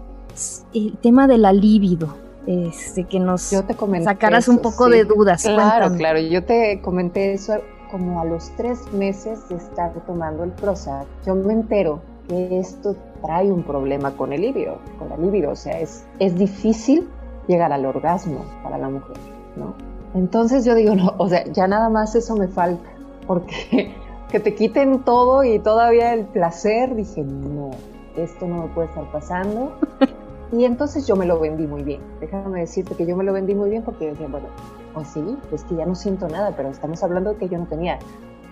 el 0.73 0.97
tema 0.97 1.27
de 1.27 1.37
la 1.37 1.53
libido, 1.53 2.17
este, 2.47 3.05
que 3.05 3.19
nos 3.19 3.41
sacaras 3.41 4.47
un 4.47 4.59
poco 4.59 4.89
de 4.89 5.05
dudas. 5.05 5.43
Claro, 5.43 5.95
claro, 5.95 6.19
yo 6.19 6.43
te 6.43 6.81
comenté 6.81 7.33
eso 7.33 7.55
como 7.89 8.19
a 8.19 8.25
los 8.25 8.49
tres 8.57 8.91
meses 8.91 9.47
de 9.49 9.55
estar 9.55 9.93
tomando 10.05 10.43
el 10.43 10.51
Prozac. 10.51 11.05
Yo 11.25 11.35
me 11.35 11.53
entero 11.53 12.01
que 12.27 12.59
esto 12.59 12.95
trae 13.21 13.51
un 13.51 13.63
problema 13.63 14.11
con 14.17 14.33
el 14.33 14.41
libido, 14.41 14.77
con 14.97 15.09
la 15.09 15.17
libido, 15.17 15.51
o 15.51 15.55
sea, 15.55 15.79
es, 15.79 16.05
es 16.19 16.37
difícil 16.37 17.07
llegar 17.47 17.71
al 17.71 17.85
orgasmo 17.85 18.45
para 18.63 18.77
la 18.77 18.89
mujer, 18.89 19.17
¿no? 19.55 19.75
Entonces 20.15 20.65
yo 20.65 20.75
digo, 20.75 20.95
no, 20.95 21.13
o 21.17 21.29
sea, 21.29 21.43
ya 21.45 21.67
nada 21.67 21.89
más 21.89 22.15
eso 22.15 22.35
me 22.35 22.47
falta, 22.47 22.89
porque 23.27 23.93
que 24.31 24.39
te 24.39 24.55
quiten 24.55 25.03
todo 25.03 25.43
y 25.43 25.59
todavía 25.59 26.13
el 26.13 26.25
placer, 26.25 26.95
dije, 26.95 27.23
no, 27.23 27.71
esto 28.15 28.47
no 28.47 28.63
me 28.63 28.67
puede 28.69 28.87
estar 28.87 29.11
pasando. 29.11 29.73
Y 30.53 30.65
entonces 30.65 31.07
yo 31.07 31.15
me 31.15 31.25
lo 31.25 31.39
vendí 31.39 31.65
muy 31.65 31.81
bien. 31.81 32.01
Déjame 32.19 32.59
decirte 32.59 32.95
que 32.95 33.07
yo 33.07 33.17
me 33.17 33.23
lo 33.23 33.33
vendí 33.33 33.55
muy 33.55 33.71
bien 33.71 33.81
porque 33.83 34.05
yo 34.05 34.11
decía, 34.11 34.27
bueno, 34.27 34.47
pues 34.93 35.07
sí, 35.07 35.37
es 35.51 35.63
que 35.63 35.75
ya 35.75 35.85
no 35.85 35.95
siento 35.95 36.27
nada, 36.27 36.53
pero 36.55 36.69
estamos 36.69 37.03
hablando 37.03 37.31
de 37.31 37.37
que 37.37 37.49
yo 37.49 37.57
no 37.57 37.65
tenía 37.65 37.97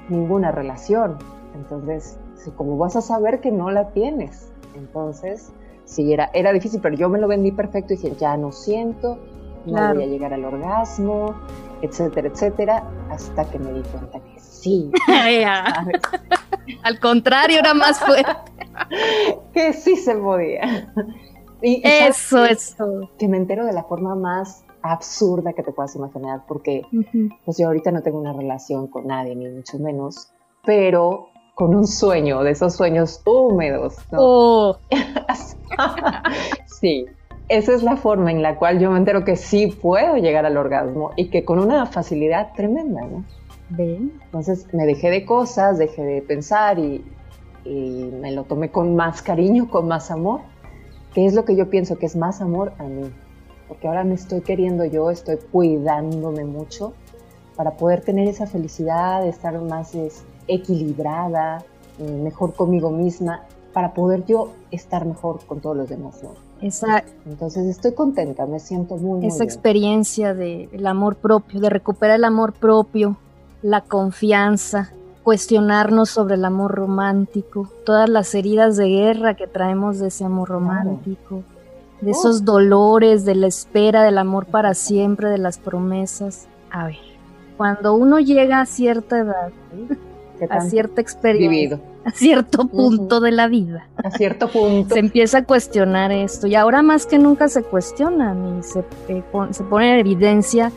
ninguna 0.09 0.51
relación. 0.51 1.17
Entonces, 1.53 2.17
¿cómo 2.55 2.77
vas 2.77 2.95
a 2.95 3.01
saber 3.01 3.39
que 3.39 3.51
no 3.51 3.69
la 3.69 3.89
tienes? 3.89 4.51
Entonces, 4.75 5.51
sí, 5.85 6.11
era, 6.11 6.31
era 6.33 6.51
difícil, 6.53 6.81
pero 6.81 6.95
yo 6.95 7.07
me 7.07 7.19
lo 7.19 7.27
vendí 7.27 7.51
perfecto 7.51 7.93
y 7.93 7.97
dije, 7.97 8.15
ya 8.15 8.35
no 8.35 8.51
siento, 8.51 9.19
no 9.65 9.93
voy 9.93 10.03
a 10.03 10.07
llegar 10.07 10.33
al 10.33 10.43
orgasmo, 10.43 11.35
etcétera, 11.83 12.29
etcétera, 12.29 12.83
hasta 13.11 13.45
que 13.45 13.59
me 13.59 13.73
di 13.73 13.81
cuenta 13.83 14.19
que 14.19 14.39
sí. 14.39 14.91
al 16.83 16.99
contrario, 16.99 17.59
era 17.59 17.75
más 17.75 17.99
fuerte. 17.99 18.51
que 19.53 19.73
sí 19.73 19.95
se 19.97 20.15
podía. 20.15 20.91
Y, 21.61 21.81
eso, 21.83 22.45
eso. 22.45 23.09
Que 23.17 23.27
me 23.27 23.37
entero 23.37 23.65
de 23.65 23.73
la 23.73 23.83
forma 23.83 24.15
más 24.15 24.63
absurda 24.81 25.53
que 25.53 25.63
te 25.63 25.71
puedas 25.71 25.95
imaginar, 25.95 26.41
porque 26.47 26.83
pues 27.45 27.57
yo 27.57 27.67
ahorita 27.67 27.91
no 27.91 28.01
tengo 28.01 28.19
una 28.19 28.33
relación 28.33 28.87
con 28.87 29.07
nadie, 29.07 29.35
ni 29.35 29.47
mucho 29.47 29.77
menos, 29.79 30.31
pero 30.65 31.29
con 31.53 31.75
un 31.75 31.85
sueño, 31.85 32.43
de 32.43 32.51
esos 32.51 32.73
sueños 32.73 33.21
húmedos. 33.25 33.97
Oh. 34.17 34.77
sí, 36.65 37.05
esa 37.49 37.73
es 37.73 37.83
la 37.83 37.97
forma 37.97 38.31
en 38.31 38.41
la 38.41 38.55
cual 38.55 38.79
yo 38.79 38.89
me 38.89 38.97
entero 38.97 39.23
que 39.23 39.35
sí 39.35 39.67
puedo 39.67 40.15
llegar 40.15 40.45
al 40.45 40.57
orgasmo 40.57 41.11
y 41.15 41.29
que 41.29 41.45
con 41.45 41.59
una 41.59 41.85
facilidad 41.85 42.53
tremenda, 42.55 43.01
¿no? 43.01 43.23
Entonces 43.77 44.67
me 44.73 44.85
dejé 44.85 45.09
de 45.09 45.25
cosas, 45.25 45.77
dejé 45.77 46.03
de 46.03 46.21
pensar 46.21 46.77
y, 46.77 47.05
y 47.63 48.09
me 48.19 48.31
lo 48.31 48.43
tomé 48.43 48.69
con 48.69 48.95
más 48.95 49.21
cariño, 49.21 49.69
con 49.69 49.87
más 49.87 50.11
amor, 50.11 50.41
que 51.13 51.25
es 51.25 51.33
lo 51.33 51.45
que 51.45 51.55
yo 51.55 51.69
pienso 51.69 51.97
que 51.97 52.05
es 52.05 52.15
más 52.15 52.41
amor 52.41 52.73
a 52.77 52.83
mí 52.83 53.11
porque 53.71 53.87
ahora 53.87 54.03
me 54.03 54.15
estoy 54.15 54.41
queriendo 54.41 54.83
yo, 54.83 55.09
estoy 55.11 55.37
cuidándome 55.49 56.43
mucho 56.43 56.91
para 57.55 57.77
poder 57.77 58.01
tener 58.01 58.27
esa 58.27 58.45
felicidad, 58.45 59.21
de 59.21 59.29
estar 59.29 59.57
más 59.61 59.93
equilibrada, 60.45 61.63
eh, 61.97 62.03
mejor 62.21 62.53
conmigo 62.53 62.91
misma, 62.91 63.43
para 63.71 63.93
poder 63.93 64.25
yo 64.25 64.51
estar 64.71 65.05
mejor 65.05 65.45
con 65.45 65.61
todos 65.61 65.77
los 65.77 65.87
demás. 65.87 66.21
¿no? 66.21 66.31
Entonces 67.25 67.65
estoy 67.67 67.93
contenta, 67.93 68.45
me 68.45 68.59
siento 68.59 68.97
muy, 68.97 69.25
Esa 69.25 69.45
experiencia 69.45 70.33
del 70.33 70.85
amor 70.85 71.15
propio, 71.15 71.61
de 71.61 71.69
recuperar 71.69 72.17
el 72.17 72.25
amor 72.25 72.51
propio, 72.51 73.15
la 73.61 73.79
confianza, 73.79 74.91
cuestionarnos 75.23 76.09
sobre 76.09 76.35
el 76.35 76.45
amor 76.45 76.71
romántico, 76.71 77.69
todas 77.85 78.09
las 78.09 78.33
heridas 78.35 78.77
de 78.77 78.89
guerra 78.89 79.35
que 79.35 79.47
traemos 79.47 79.99
de 79.99 80.07
ese 80.07 80.25
amor 80.25 80.49
romántico 80.49 81.43
de 82.01 82.11
esos 82.11 82.43
dolores, 82.43 83.25
de 83.25 83.35
la 83.35 83.47
espera, 83.47 84.03
del 84.03 84.17
amor 84.17 84.47
para 84.47 84.73
siempre, 84.73 85.29
de 85.29 85.37
las 85.37 85.59
promesas. 85.59 86.47
A 86.71 86.87
ver, 86.87 86.97
cuando 87.57 87.93
uno 87.93 88.19
llega 88.19 88.59
a 88.59 88.65
cierta 88.65 89.19
edad, 89.19 89.51
a 90.49 90.61
cierta 90.61 90.99
experiencia, 90.99 91.79
a 92.03 92.11
cierto 92.11 92.65
punto 92.65 93.19
de 93.21 93.31
la 93.31 93.47
vida, 93.47 93.87
a 94.03 94.09
cierto 94.09 94.49
punto, 94.49 94.95
se 94.95 94.99
empieza 94.99 95.39
a 95.39 95.45
cuestionar 95.45 96.11
esto. 96.11 96.47
Y 96.47 96.55
ahora 96.55 96.81
más 96.81 97.05
que 97.05 97.19
nunca 97.19 97.47
se 97.47 97.61
cuestionan 97.61 98.59
y 98.59 98.63
se, 98.63 98.79
eh, 99.07 99.23
se 99.51 99.63
pone 99.63 99.93
en 99.93 99.99
evidencia 99.99 100.71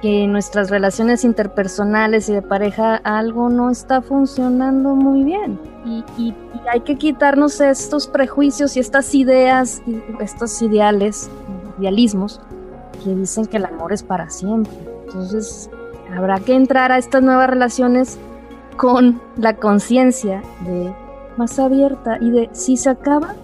que 0.00 0.26
nuestras 0.26 0.70
relaciones 0.70 1.24
interpersonales 1.24 2.28
y 2.28 2.32
de 2.32 2.42
pareja 2.42 2.96
algo 2.96 3.50
no 3.50 3.70
está 3.70 4.00
funcionando 4.00 4.94
muy 4.94 5.24
bien. 5.24 5.60
Y, 5.84 6.34
hay 6.70 6.80
que 6.82 6.96
quitarnos 6.96 7.60
estos 7.60 8.06
prejuicios 8.06 8.76
y 8.76 8.80
estas 8.80 9.14
ideas, 9.14 9.82
estos 10.20 10.60
ideales, 10.62 11.28
idealismos, 11.78 12.40
que 13.02 13.14
dicen 13.14 13.46
que 13.46 13.56
el 13.56 13.64
amor 13.64 13.92
es 13.92 14.02
para 14.02 14.30
siempre. 14.30 14.72
Entonces, 15.06 15.70
habrá 16.14 16.38
que 16.38 16.54
entrar 16.54 16.92
a 16.92 16.98
estas 16.98 17.22
nuevas 17.22 17.48
relaciones 17.48 18.18
con 18.76 19.20
la 19.36 19.56
conciencia 19.56 20.42
de 20.64 20.94
más 21.36 21.58
abierta 21.58 22.18
y 22.20 22.30
de 22.30 22.50
si 22.52 22.76
se 22.76 22.90
acaba, 22.90 23.34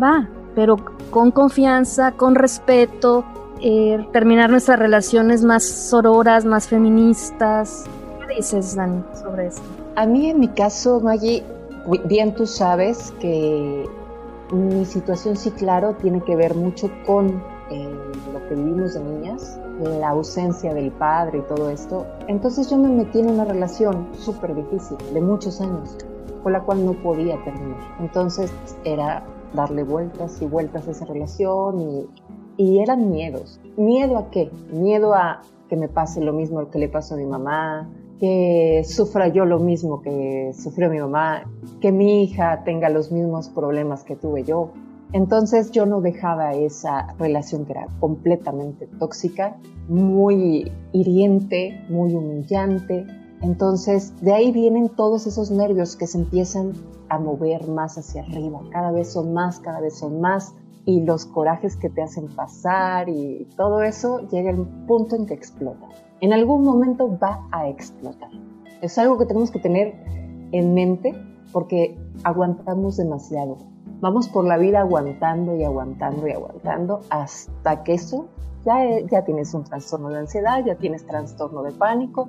va, 0.00 0.28
pero 0.54 0.76
con 1.10 1.30
confianza, 1.30 2.12
con 2.12 2.34
respeto, 2.34 3.24
eh, 3.60 4.06
terminar 4.12 4.50
nuestras 4.50 4.78
relaciones 4.78 5.42
más 5.42 5.64
sororas, 5.64 6.44
más 6.44 6.68
feministas. 6.68 7.84
¿Qué 8.20 8.36
dices, 8.36 8.76
Dani, 8.76 9.02
sobre 9.14 9.46
esto? 9.46 9.62
A 9.96 10.06
mí, 10.06 10.30
en 10.30 10.40
mi 10.40 10.48
caso, 10.48 11.00
Maggie, 11.00 11.42
bien 12.04 12.34
tú 12.34 12.46
sabes 12.46 13.12
que 13.20 13.88
mi 14.52 14.84
situación, 14.84 15.36
sí, 15.36 15.50
claro, 15.50 15.94
tiene 15.94 16.20
que 16.22 16.36
ver 16.36 16.54
mucho 16.54 16.90
con 17.06 17.42
eh, 17.70 17.94
lo 18.32 18.48
que 18.48 18.54
vivimos 18.54 18.94
de 18.94 19.00
niñas, 19.00 19.58
la 19.80 20.10
ausencia 20.10 20.72
del 20.72 20.92
padre 20.92 21.38
y 21.38 21.42
todo 21.42 21.70
esto. 21.70 22.06
Entonces 22.28 22.70
yo 22.70 22.78
me 22.78 22.88
metí 22.88 23.20
en 23.20 23.30
una 23.30 23.44
relación 23.44 24.06
súper 24.12 24.54
difícil, 24.54 24.96
de 25.12 25.20
muchos 25.20 25.60
años, 25.60 25.96
con 26.42 26.52
la 26.52 26.60
cual 26.60 26.84
no 26.84 26.92
podía 26.92 27.42
terminar. 27.44 27.78
Entonces 28.00 28.52
era 28.84 29.24
darle 29.54 29.82
vueltas 29.82 30.40
y 30.40 30.46
vueltas 30.46 30.86
a 30.86 30.90
esa 30.92 31.06
relación 31.06 31.80
y 31.80 32.06
y 32.56 32.78
eran 32.78 33.10
miedos. 33.10 33.60
¿Miedo 33.76 34.16
a 34.18 34.30
qué? 34.30 34.50
Miedo 34.72 35.14
a 35.14 35.42
que 35.68 35.76
me 35.76 35.88
pase 35.88 36.20
lo 36.20 36.32
mismo 36.32 36.68
que 36.70 36.78
le 36.78 36.88
pasó 36.88 37.14
a 37.14 37.18
mi 37.18 37.26
mamá, 37.26 37.90
que 38.18 38.82
sufra 38.84 39.28
yo 39.28 39.44
lo 39.44 39.58
mismo 39.58 40.00
que 40.00 40.52
sufrió 40.54 40.88
mi 40.90 40.98
mamá, 40.98 41.44
que 41.80 41.92
mi 41.92 42.22
hija 42.22 42.62
tenga 42.64 42.88
los 42.88 43.12
mismos 43.12 43.48
problemas 43.48 44.04
que 44.04 44.16
tuve 44.16 44.44
yo. 44.44 44.70
Entonces 45.12 45.70
yo 45.70 45.86
no 45.86 46.00
dejaba 46.00 46.52
esa 46.52 47.14
relación 47.18 47.64
que 47.64 47.72
era 47.72 47.88
completamente 48.00 48.86
tóxica, 48.98 49.56
muy 49.88 50.70
hiriente, 50.92 51.84
muy 51.88 52.14
humillante. 52.14 53.06
Entonces 53.42 54.14
de 54.20 54.32
ahí 54.32 54.50
vienen 54.50 54.88
todos 54.88 55.26
esos 55.26 55.50
nervios 55.50 55.96
que 55.96 56.06
se 56.06 56.18
empiezan 56.18 56.72
a 57.08 57.18
mover 57.18 57.68
más 57.68 57.98
hacia 57.98 58.22
arriba. 58.22 58.60
Cada 58.70 58.90
vez 58.90 59.12
son 59.12 59.32
más, 59.32 59.60
cada 59.60 59.80
vez 59.80 59.96
son 59.96 60.20
más 60.20 60.54
y 60.86 61.00
los 61.00 61.26
corajes 61.26 61.76
que 61.76 61.90
te 61.90 62.00
hacen 62.00 62.28
pasar 62.28 63.08
y 63.08 63.46
todo 63.56 63.82
eso 63.82 64.20
llega 64.28 64.50
al 64.50 64.64
punto 64.86 65.16
en 65.16 65.26
que 65.26 65.34
explota. 65.34 65.88
En 66.20 66.32
algún 66.32 66.62
momento 66.62 67.18
va 67.18 67.46
a 67.50 67.68
explotar. 67.68 68.30
Es 68.80 68.96
algo 68.96 69.18
que 69.18 69.26
tenemos 69.26 69.50
que 69.50 69.58
tener 69.58 69.94
en 70.52 70.74
mente 70.74 71.12
porque 71.52 71.98
aguantamos 72.22 72.96
demasiado. 72.96 73.58
Vamos 74.00 74.28
por 74.28 74.44
la 74.44 74.58
vida 74.58 74.80
aguantando 74.80 75.56
y 75.56 75.64
aguantando 75.64 76.28
y 76.28 76.30
aguantando 76.30 77.00
hasta 77.10 77.82
que 77.82 77.94
eso 77.94 78.28
ya, 78.64 79.00
ya 79.10 79.24
tienes 79.24 79.54
un 79.54 79.64
trastorno 79.64 80.08
de 80.10 80.20
ansiedad, 80.20 80.64
ya 80.64 80.76
tienes 80.76 81.04
trastorno 81.04 81.64
de 81.64 81.72
pánico. 81.72 82.28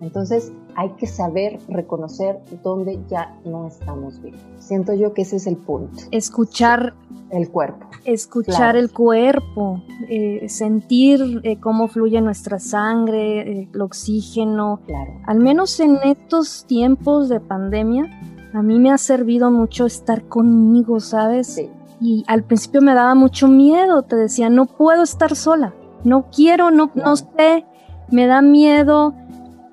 Entonces 0.00 0.52
hay 0.76 0.90
que 0.90 1.06
saber 1.06 1.58
reconocer 1.68 2.40
dónde 2.62 3.00
ya 3.08 3.36
no 3.44 3.66
estamos 3.66 4.22
bien. 4.22 4.36
Siento 4.58 4.94
yo 4.94 5.12
que 5.12 5.22
ese 5.22 5.36
es 5.36 5.46
el 5.46 5.56
punto. 5.56 6.04
Escuchar 6.10 6.94
el 7.30 7.50
cuerpo. 7.50 7.86
Escuchar 8.04 8.76
el 8.76 8.92
cuerpo, 8.92 9.82
eh, 10.08 10.48
sentir 10.48 11.40
eh, 11.42 11.58
cómo 11.58 11.88
fluye 11.88 12.20
nuestra 12.20 12.58
sangre, 12.58 13.40
eh, 13.40 13.68
el 13.72 13.80
oxígeno. 13.80 14.80
Claro. 14.86 15.12
Al 15.26 15.40
menos 15.40 15.78
en 15.80 15.98
estos 16.04 16.64
tiempos 16.66 17.28
de 17.28 17.40
pandemia, 17.40 18.04
a 18.54 18.62
mí 18.62 18.78
me 18.78 18.90
ha 18.90 18.98
servido 18.98 19.50
mucho 19.50 19.84
estar 19.84 20.24
conmigo, 20.28 21.00
¿sabes? 21.00 21.48
Sí. 21.48 21.70
Y 22.00 22.24
al 22.28 22.44
principio 22.44 22.80
me 22.80 22.94
daba 22.94 23.14
mucho 23.14 23.48
miedo, 23.48 24.02
te 24.02 24.14
decía, 24.14 24.48
no 24.48 24.66
puedo 24.66 25.02
estar 25.02 25.34
sola, 25.34 25.74
no 26.04 26.26
quiero, 26.30 26.70
no, 26.70 26.92
no 26.94 27.16
sé, 27.16 27.66
me 28.10 28.26
da 28.26 28.40
miedo 28.40 29.14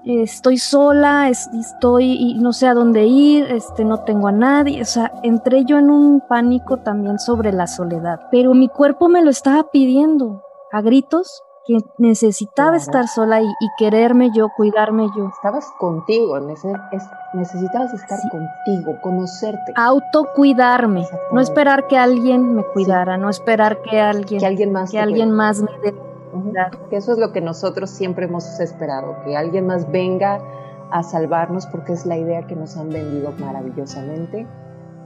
estoy 0.05 0.57
sola, 0.57 1.29
estoy 1.29 2.13
y 2.13 2.33
no 2.35 2.53
sé 2.53 2.67
a 2.67 2.73
dónde 2.73 3.05
ir, 3.05 3.45
este, 3.51 3.83
no 3.85 4.03
tengo 4.03 4.27
a 4.27 4.31
nadie, 4.31 4.81
o 4.81 4.85
sea, 4.85 5.11
entré 5.23 5.65
yo 5.65 5.77
en 5.79 5.89
un 5.89 6.21
pánico 6.21 6.77
también 6.77 7.19
sobre 7.19 7.51
la 7.51 7.67
soledad, 7.67 8.19
pero 8.31 8.53
mi 8.53 8.69
cuerpo 8.69 9.09
me 9.09 9.23
lo 9.23 9.31
estaba 9.31 9.71
pidiendo 9.71 10.43
a 10.71 10.81
gritos 10.81 11.41
que 11.67 11.79
necesitaba 11.97 12.77
estar 12.77 13.07
sola 13.07 13.41
y, 13.41 13.47
quererme 13.79 14.29
yo, 14.31 14.49
cuidarme 14.55 15.07
yo. 15.17 15.29
Estabas 15.29 15.65
contigo, 15.79 16.39
necesitabas 16.39 17.91
estar 17.91 18.19
contigo, 18.29 18.99
conocerte. 19.01 19.73
Autocuidarme, 19.75 21.07
no 21.31 21.41
esperar 21.41 21.87
que 21.87 21.97
alguien 21.97 22.53
me 22.53 22.63
cuidara, 22.63 23.17
no 23.17 23.31
esperar 23.31 23.81
que 23.81 23.99
alguien, 23.99 24.39
que 24.39 24.45
alguien 24.45 24.71
más, 24.71 24.91
que 24.91 24.99
alguien 24.99 25.31
más 25.31 25.59
me 25.59 25.71
dé 25.83 25.95
que 26.89 26.97
eso 26.97 27.13
es 27.13 27.17
lo 27.17 27.31
que 27.31 27.41
nosotros 27.41 27.89
siempre 27.89 28.25
hemos 28.25 28.59
esperado, 28.59 29.15
que 29.23 29.35
alguien 29.35 29.65
más 29.65 29.91
venga 29.91 30.39
a 30.91 31.03
salvarnos 31.03 31.65
porque 31.67 31.93
es 31.93 32.05
la 32.05 32.17
idea 32.17 32.45
que 32.47 32.55
nos 32.55 32.77
han 32.77 32.89
vendido 32.89 33.33
maravillosamente. 33.39 34.47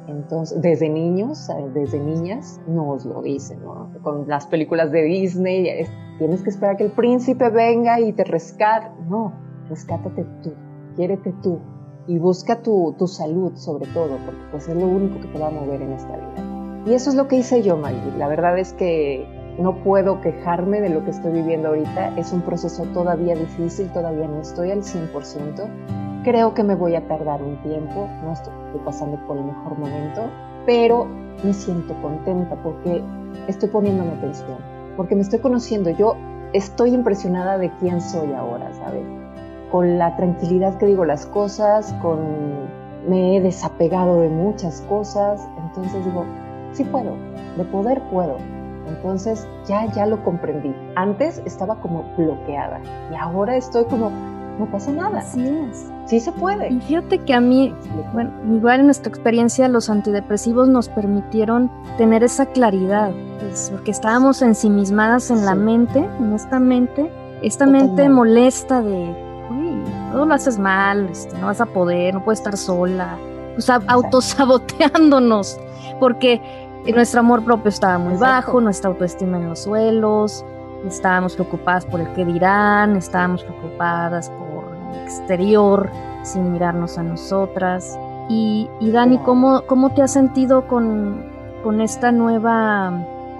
Entonces, 0.07 0.59
desde 0.61 0.89
niños, 0.89 1.49
eh, 1.49 1.53
desde 1.73 1.99
niñas, 1.99 2.59
nos 2.67 3.05
lo 3.05 3.21
dicen, 3.21 3.61
¿no? 3.63 3.91
Con 4.01 4.27
las 4.27 4.47
películas 4.47 4.91
de 4.91 5.03
Disney, 5.03 5.85
tienes 6.17 6.41
que 6.41 6.49
esperar 6.49 6.77
que 6.77 6.85
el 6.85 6.91
príncipe 6.91 7.49
venga 7.49 7.99
y 7.99 8.13
te 8.13 8.23
rescate. 8.23 8.89
No, 9.07 9.33
rescátate 9.69 10.25
tú, 10.41 10.53
quiérete 10.95 11.33
tú 11.43 11.59
y 12.07 12.17
busca 12.17 12.61
tu, 12.63 12.95
tu 12.97 13.07
salud 13.07 13.55
sobre 13.55 13.85
todo, 13.93 14.17
porque 14.25 14.41
pues 14.49 14.67
es 14.67 14.75
lo 14.75 14.87
único 14.87 15.21
que 15.21 15.27
te 15.27 15.37
va 15.37 15.47
a 15.47 15.51
mover 15.51 15.81
en 15.81 15.93
esta 15.93 16.15
vida. 16.17 16.83
Y 16.87 16.93
eso 16.93 17.11
es 17.11 17.15
lo 17.15 17.27
que 17.27 17.35
hice 17.35 17.61
yo, 17.61 17.77
Maggie. 17.77 18.17
La 18.17 18.27
verdad 18.27 18.57
es 18.57 18.73
que 18.73 19.27
no 19.59 19.75
puedo 19.83 20.21
quejarme 20.21 20.81
de 20.81 20.89
lo 20.89 21.03
que 21.03 21.11
estoy 21.11 21.33
viviendo 21.33 21.69
ahorita. 21.69 22.17
Es 22.17 22.31
un 22.31 22.41
proceso 22.41 22.83
todavía 22.93 23.35
difícil, 23.35 23.89
todavía 23.91 24.27
no 24.27 24.41
estoy 24.41 24.71
al 24.71 24.83
100%. 24.83 26.23
Creo 26.23 26.53
que 26.53 26.63
me 26.63 26.75
voy 26.75 26.95
a 26.95 27.07
tardar 27.07 27.41
un 27.41 27.57
tiempo, 27.61 28.07
no 28.23 28.33
estoy 28.33 28.53
pasando 28.85 29.17
por 29.27 29.37
el 29.37 29.45
mejor 29.45 29.77
momento, 29.77 30.29
pero 30.65 31.07
me 31.43 31.53
siento 31.53 31.93
contenta 32.01 32.55
porque 32.61 33.01
estoy 33.47 33.69
poniéndome 33.69 34.11
atención, 34.13 34.57
porque 34.97 35.15
me 35.15 35.21
estoy 35.21 35.39
conociendo. 35.39 35.89
Yo 35.89 36.15
estoy 36.53 36.93
impresionada 36.93 37.57
de 37.57 37.71
quién 37.79 38.01
soy 38.01 38.33
ahora, 38.33 38.73
¿sabes? 38.73 39.03
Con 39.71 39.97
la 39.97 40.15
tranquilidad 40.15 40.77
que 40.77 40.87
digo 40.87 41.05
las 41.05 41.25
cosas, 41.25 41.93
con 42.01 42.19
me 43.07 43.37
he 43.37 43.41
desapegado 43.41 44.21
de 44.21 44.29
muchas 44.29 44.81
cosas, 44.81 45.47
entonces 45.57 46.03
digo, 46.05 46.25
sí 46.73 46.83
puedo, 46.83 47.15
de 47.57 47.63
poder 47.65 48.01
puedo. 48.11 48.37
Entonces 48.89 49.47
ya 49.65 49.85
ya 49.93 50.05
lo 50.05 50.23
comprendí. 50.23 50.75
Antes 50.95 51.41
estaba 51.45 51.75
como 51.75 52.03
bloqueada 52.17 52.79
y 53.11 53.15
ahora 53.15 53.55
estoy 53.55 53.85
como 53.85 54.11
no 54.59 54.65
pasa 54.65 54.91
nada. 54.91 55.19
Así 55.19 55.47
es. 55.47 55.89
Sí 56.05 56.19
se 56.19 56.31
puede. 56.31 56.69
Y 56.69 56.79
fíjate 56.81 57.19
que 57.19 57.33
a 57.33 57.39
mí, 57.39 57.73
bueno, 58.13 58.31
igual 58.53 58.81
en 58.81 58.87
nuestra 58.87 59.09
experiencia 59.09 59.67
los 59.67 59.89
antidepresivos 59.89 60.67
nos 60.67 60.89
permitieron 60.89 61.71
tener 61.97 62.23
esa 62.23 62.45
claridad, 62.45 63.11
pues, 63.39 63.69
porque 63.71 63.91
estábamos 63.91 64.41
ensimismadas 64.41 65.31
en 65.31 65.45
la 65.45 65.55
mente, 65.55 65.99
en 66.19 66.33
esta 66.33 66.59
mente, 66.59 67.09
esta 67.41 67.65
mente 67.65 68.09
molesta 68.09 68.81
de, 68.81 69.15
uy, 69.49 69.83
todo 70.11 70.25
lo 70.25 70.33
haces 70.33 70.59
mal, 70.59 71.07
este, 71.09 71.37
no 71.37 71.47
vas 71.47 71.61
a 71.61 71.65
poder, 71.65 72.13
no 72.13 72.23
puedes 72.23 72.39
estar 72.39 72.57
sola, 72.57 73.17
pues 73.53 73.69
autosaboteándonos, 73.69 75.57
porque 75.99 76.41
nuestro 76.93 77.19
amor 77.19 77.43
propio 77.43 77.69
estaba 77.69 77.97
muy 77.97 78.15
bajo, 78.15 78.61
nuestra 78.61 78.89
autoestima 78.89 79.37
en 79.37 79.49
los 79.49 79.59
suelos, 79.59 80.45
estábamos 80.87 81.35
preocupadas 81.35 81.85
por 81.85 82.01
el 82.01 82.11
que 82.13 82.25
dirán, 82.25 82.95
estábamos 82.95 83.43
preocupadas 83.43 84.29
por 84.29 84.99
exterior 85.03 85.89
sin 86.23 86.51
mirarnos 86.51 86.97
a 86.97 87.03
nosotras. 87.03 87.97
Y, 88.29 88.69
Dani, 88.81 89.17
¿cómo, 89.19 89.63
¿cómo 89.65 89.91
te 89.93 90.03
has 90.03 90.13
sentido 90.13 90.67
con, 90.67 91.25
con 91.63 91.81
esta 91.81 92.11
nueva 92.11 92.93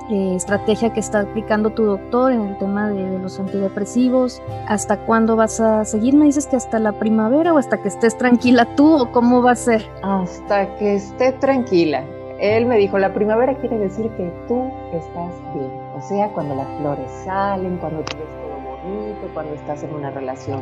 eh, 0.10 0.34
estrategia 0.36 0.92
que 0.92 1.00
está 1.00 1.20
aplicando 1.20 1.70
tu 1.70 1.84
doctor 1.84 2.32
en 2.32 2.42
el 2.42 2.58
tema 2.58 2.90
de, 2.90 3.20
los 3.20 3.40
antidepresivos? 3.40 4.42
¿Hasta 4.68 4.98
cuándo 5.06 5.36
vas 5.36 5.60
a 5.60 5.86
seguir? 5.86 6.16
¿Me 6.16 6.26
dices 6.26 6.48
que 6.48 6.56
hasta 6.56 6.80
la 6.80 6.94
primavera 6.94 7.54
o 7.54 7.60
hasta 7.60 7.82
que 7.82 7.90
estés 7.90 8.18
tranquila 8.18 8.76
tú 8.76 8.92
o 8.96 9.12
cómo 9.12 9.44
va 9.44 9.52
a 9.52 9.56
ser? 9.56 9.88
Hasta 10.02 10.76
que 10.78 10.96
esté 10.96 11.34
tranquila. 11.34 12.04
Él 12.40 12.66
me 12.66 12.78
dijo, 12.78 12.98
la 12.98 13.14
primavera 13.14 13.56
quiere 13.56 13.78
decir 13.78 14.10
que 14.12 14.32
tú 14.48 14.72
estás 14.94 15.34
bien. 15.54 15.72
O 15.96 16.02
sea, 16.02 16.30
cuando 16.30 16.56
las 16.56 16.68
flores 16.80 17.12
salen, 17.26 17.78
cuando 17.78 18.02
tú 18.04 18.18
ves 18.18 18.30
todo 18.30 18.78
bonito, 18.78 19.28
cuando 19.34 19.54
estás 19.56 19.84
en 19.84 19.94
una 19.94 20.10
relación 20.10 20.62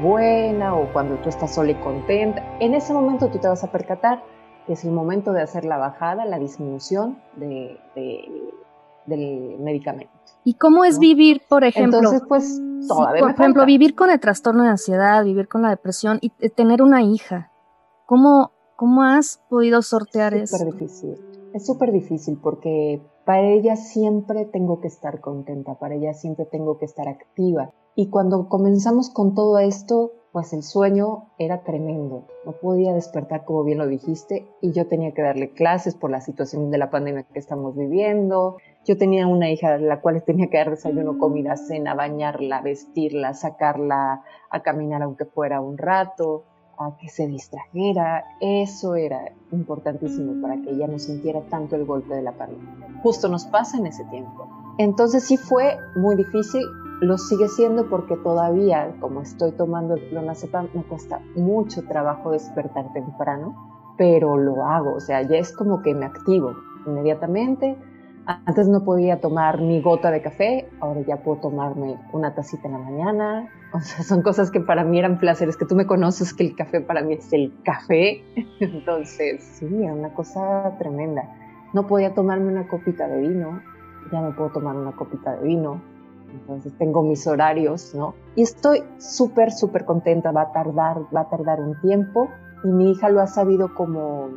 buena 0.00 0.74
o 0.74 0.90
cuando 0.92 1.16
tú 1.16 1.28
estás 1.28 1.54
sola 1.54 1.72
y 1.72 1.74
contenta, 1.76 2.42
en 2.60 2.74
ese 2.74 2.94
momento 2.94 3.28
tú 3.28 3.38
te 3.38 3.48
vas 3.48 3.62
a 3.62 3.70
percatar 3.70 4.22
que 4.66 4.72
es 4.72 4.84
el 4.84 4.92
momento 4.92 5.32
de 5.32 5.42
hacer 5.42 5.64
la 5.64 5.76
bajada, 5.76 6.24
la 6.24 6.38
disminución 6.38 7.18
de, 7.36 7.78
del 9.06 9.58
medicamento. 9.58 10.12
¿Y 10.44 10.54
cómo 10.54 10.84
es 10.84 10.98
vivir, 10.98 11.42
por 11.48 11.64
ejemplo? 11.64 11.98
Entonces, 11.98 12.22
pues, 12.26 12.60
todavía 12.88 13.20
Por 13.20 13.32
ejemplo, 13.32 13.66
vivir 13.66 13.94
con 13.94 14.10
el 14.10 14.18
trastorno 14.18 14.62
de 14.62 14.70
ansiedad, 14.70 15.24
vivir 15.24 15.48
con 15.48 15.62
la 15.62 15.70
depresión 15.70 16.18
y 16.20 16.30
tener 16.50 16.80
una 16.80 17.02
hija. 17.02 17.50
¿Cómo, 18.06 18.52
cómo 18.82 19.04
has 19.04 19.40
podido 19.48 19.80
sortear 19.80 20.34
eso? 20.34 20.56
Es 20.56 20.60
súper 20.60 20.72
difícil. 20.72 21.16
Es 21.54 21.66
súper 21.66 21.92
difícil 21.92 22.36
porque 22.42 23.00
para 23.24 23.48
ella 23.48 23.76
siempre 23.76 24.44
tengo 24.44 24.80
que 24.80 24.88
estar 24.88 25.20
contenta, 25.20 25.78
para 25.78 25.94
ella 25.94 26.14
siempre 26.14 26.46
tengo 26.46 26.78
que 26.78 26.86
estar 26.86 27.06
activa. 27.06 27.70
Y 27.94 28.08
cuando 28.08 28.48
comenzamos 28.48 29.08
con 29.08 29.36
todo 29.36 29.60
esto, 29.60 30.10
pues 30.32 30.52
el 30.52 30.64
sueño 30.64 31.28
era 31.38 31.62
tremendo. 31.62 32.26
No 32.44 32.52
podía 32.60 32.92
despertar 32.92 33.44
como 33.44 33.62
bien 33.62 33.78
lo 33.78 33.86
dijiste 33.86 34.48
y 34.60 34.72
yo 34.72 34.88
tenía 34.88 35.12
que 35.12 35.22
darle 35.22 35.52
clases 35.52 35.94
por 35.94 36.10
la 36.10 36.20
situación 36.20 36.72
de 36.72 36.78
la 36.78 36.90
pandemia 36.90 37.22
que 37.22 37.38
estamos 37.38 37.76
viviendo. 37.76 38.56
Yo 38.84 38.98
tenía 38.98 39.28
una 39.28 39.48
hija 39.48 39.74
a 39.74 39.78
la 39.78 40.00
cual 40.00 40.24
tenía 40.24 40.48
que 40.50 40.58
dar 40.58 40.70
desayuno, 40.70 41.18
comida, 41.18 41.56
cena, 41.56 41.94
bañarla, 41.94 42.62
vestirla, 42.62 43.34
sacarla 43.34 44.24
a 44.50 44.62
caminar 44.62 45.02
aunque 45.02 45.24
fuera 45.24 45.60
un 45.60 45.78
rato, 45.78 46.46
a 46.84 46.96
que 46.96 47.08
se 47.08 47.26
distrajera. 47.26 48.24
Eso 48.40 48.94
era 48.94 49.32
importantísimo 49.50 50.40
para 50.42 50.60
que 50.60 50.70
ella 50.70 50.86
no 50.86 50.98
sintiera 50.98 51.40
tanto 51.48 51.76
el 51.76 51.84
golpe 51.84 52.14
de 52.14 52.22
la 52.22 52.32
pandemia. 52.32 53.00
Justo 53.02 53.28
nos 53.28 53.46
pasa 53.46 53.78
en 53.78 53.86
ese 53.86 54.04
tiempo. 54.06 54.48
Entonces 54.78 55.24
sí 55.24 55.36
fue 55.36 55.76
muy 55.96 56.16
difícil 56.16 56.62
lo 57.02 57.18
sigue 57.18 57.48
siendo 57.48 57.88
porque 57.88 58.16
todavía, 58.16 58.94
como 59.00 59.22
estoy 59.22 59.50
tomando 59.50 59.94
el 59.94 60.08
clonazepam, 60.08 60.68
me 60.72 60.84
cuesta 60.84 61.20
mucho 61.34 61.82
trabajo 61.88 62.30
despertar 62.30 62.92
temprano, 62.92 63.56
pero 63.98 64.36
lo 64.36 64.64
hago, 64.64 64.94
o 64.94 65.00
sea, 65.00 65.22
ya 65.22 65.36
es 65.36 65.52
como 65.52 65.82
que 65.82 65.94
me 65.96 66.06
activo 66.06 66.54
inmediatamente. 66.86 67.76
Antes 68.26 68.68
no 68.68 68.84
podía 68.84 69.20
tomar 69.20 69.60
ni 69.60 69.80
gota 69.80 70.10
de 70.10 70.22
café, 70.22 70.68
ahora 70.80 71.00
ya 71.00 71.16
puedo 71.22 71.40
tomarme 71.40 71.98
una 72.12 72.34
tacita 72.34 72.68
en 72.68 72.72
la 72.72 72.78
mañana. 72.78 73.48
O 73.72 73.80
sea, 73.80 74.04
son 74.04 74.22
cosas 74.22 74.50
que 74.50 74.60
para 74.60 74.84
mí 74.84 74.98
eran 74.98 75.18
placeres, 75.18 75.56
que 75.56 75.64
tú 75.64 75.74
me 75.74 75.86
conoces 75.86 76.32
que 76.32 76.44
el 76.44 76.54
café 76.54 76.80
para 76.80 77.02
mí 77.02 77.14
es 77.14 77.32
el 77.32 77.52
café. 77.64 78.22
Entonces, 78.60 79.42
sí, 79.42 79.66
era 79.82 79.92
una 79.92 80.14
cosa 80.14 80.76
tremenda. 80.78 81.24
No 81.72 81.86
podía 81.86 82.14
tomarme 82.14 82.52
una 82.52 82.68
copita 82.68 83.08
de 83.08 83.20
vino, 83.20 83.60
ya 84.12 84.20
me 84.20 84.32
puedo 84.32 84.50
tomar 84.50 84.76
una 84.76 84.92
copita 84.92 85.36
de 85.36 85.46
vino 85.46 85.92
entonces 86.32 86.72
tengo 86.78 87.02
mis 87.02 87.26
horarios, 87.26 87.94
¿no? 87.94 88.14
Y 88.34 88.42
estoy 88.42 88.82
súper, 88.98 89.52
súper 89.52 89.84
contenta, 89.84 90.32
va 90.32 90.42
a 90.42 90.52
tardar, 90.52 91.02
va 91.14 91.22
a 91.22 91.28
tardar 91.28 91.60
un 91.60 91.78
tiempo 91.80 92.28
y 92.64 92.68
mi 92.68 92.92
hija 92.92 93.08
lo 93.10 93.20
ha 93.20 93.26
sabido 93.26 93.74
como 93.74 94.30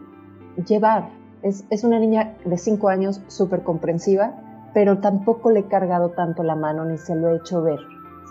llevar. 0.68 1.10
Es, 1.46 1.84
una 1.84 2.00
niña 2.00 2.36
de 2.44 2.58
cinco 2.58 2.90
años 2.90 3.22
súper 3.28 3.62
comprensiva, 3.62 4.34
pero 4.74 4.98
tampoco 4.98 5.52
le 5.52 5.60
he 5.60 5.66
cargado 5.66 6.10
tanto 6.10 6.42
la 6.42 6.56
mano 6.56 6.86
ni 6.86 6.98
se 6.98 7.16
lo 7.16 7.30
he 7.30 7.38
hecho 7.38 7.62
ver, 7.62 7.78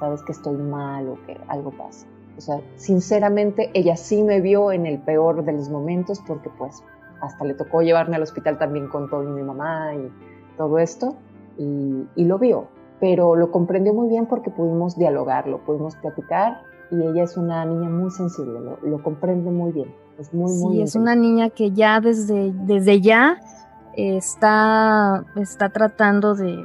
sabes 0.01 0.21
que 0.23 0.33
estoy 0.33 0.57
mal 0.57 1.09
o 1.09 1.19
que 1.25 1.39
algo 1.47 1.71
pasa. 1.71 2.09
O 2.37 2.41
sea, 2.41 2.61
sinceramente 2.75 3.71
ella 3.73 3.97
sí 3.97 4.25
me 4.25 4.41
vio 4.41 4.73
en 4.73 4.85
el 4.85 4.99
peor 4.99 5.45
de 5.45 5.53
los 5.53 5.71
momentos 5.71 6.21
porque 6.27 6.51
pues 6.59 6.83
hasta 7.21 7.45
le 7.45 7.55
tocó 7.55 7.83
llevarme 7.83 8.17
al 8.17 8.23
hospital 8.23 8.59
también 8.59 8.89
con 8.89 9.09
todo 9.09 9.23
y 9.23 9.29
mi 9.29 9.43
mamá 9.43 9.95
y 9.95 10.11
todo 10.57 10.81
esto 10.81 11.15
y, 11.57 12.05
lo 12.17 12.39
vio 12.41 12.67
pero 12.99 13.37
lo 13.37 13.53
comprendió 13.53 13.95
muy 13.95 14.09
bien 14.09 14.27
porque 14.27 14.51
pudimos 14.51 14.99
dialogar, 14.99 15.45
pudimos 15.65 15.95
platicar 15.97 16.63
y 16.91 17.01
ella 17.01 17.23
es 17.23 17.37
una 17.37 17.65
niña 17.65 17.89
muy 17.89 18.11
sensible, 18.11 18.59
lo, 18.83 19.03
comprende 19.03 19.51
muy 19.51 19.73
bien. 19.73 19.95
Es 20.19 20.33
muy, 20.33 20.77
sí, 20.77 20.83
es 20.83 20.95
una 20.95 21.15
niña 21.15 21.51
que 21.51 21.73
ya 21.73 22.01
desde, 22.01 22.53
desde 22.53 23.01
ya 23.01 23.41
está, 23.97 25.25
está 25.37 25.71
tratando 25.71 26.35
de, 26.35 26.65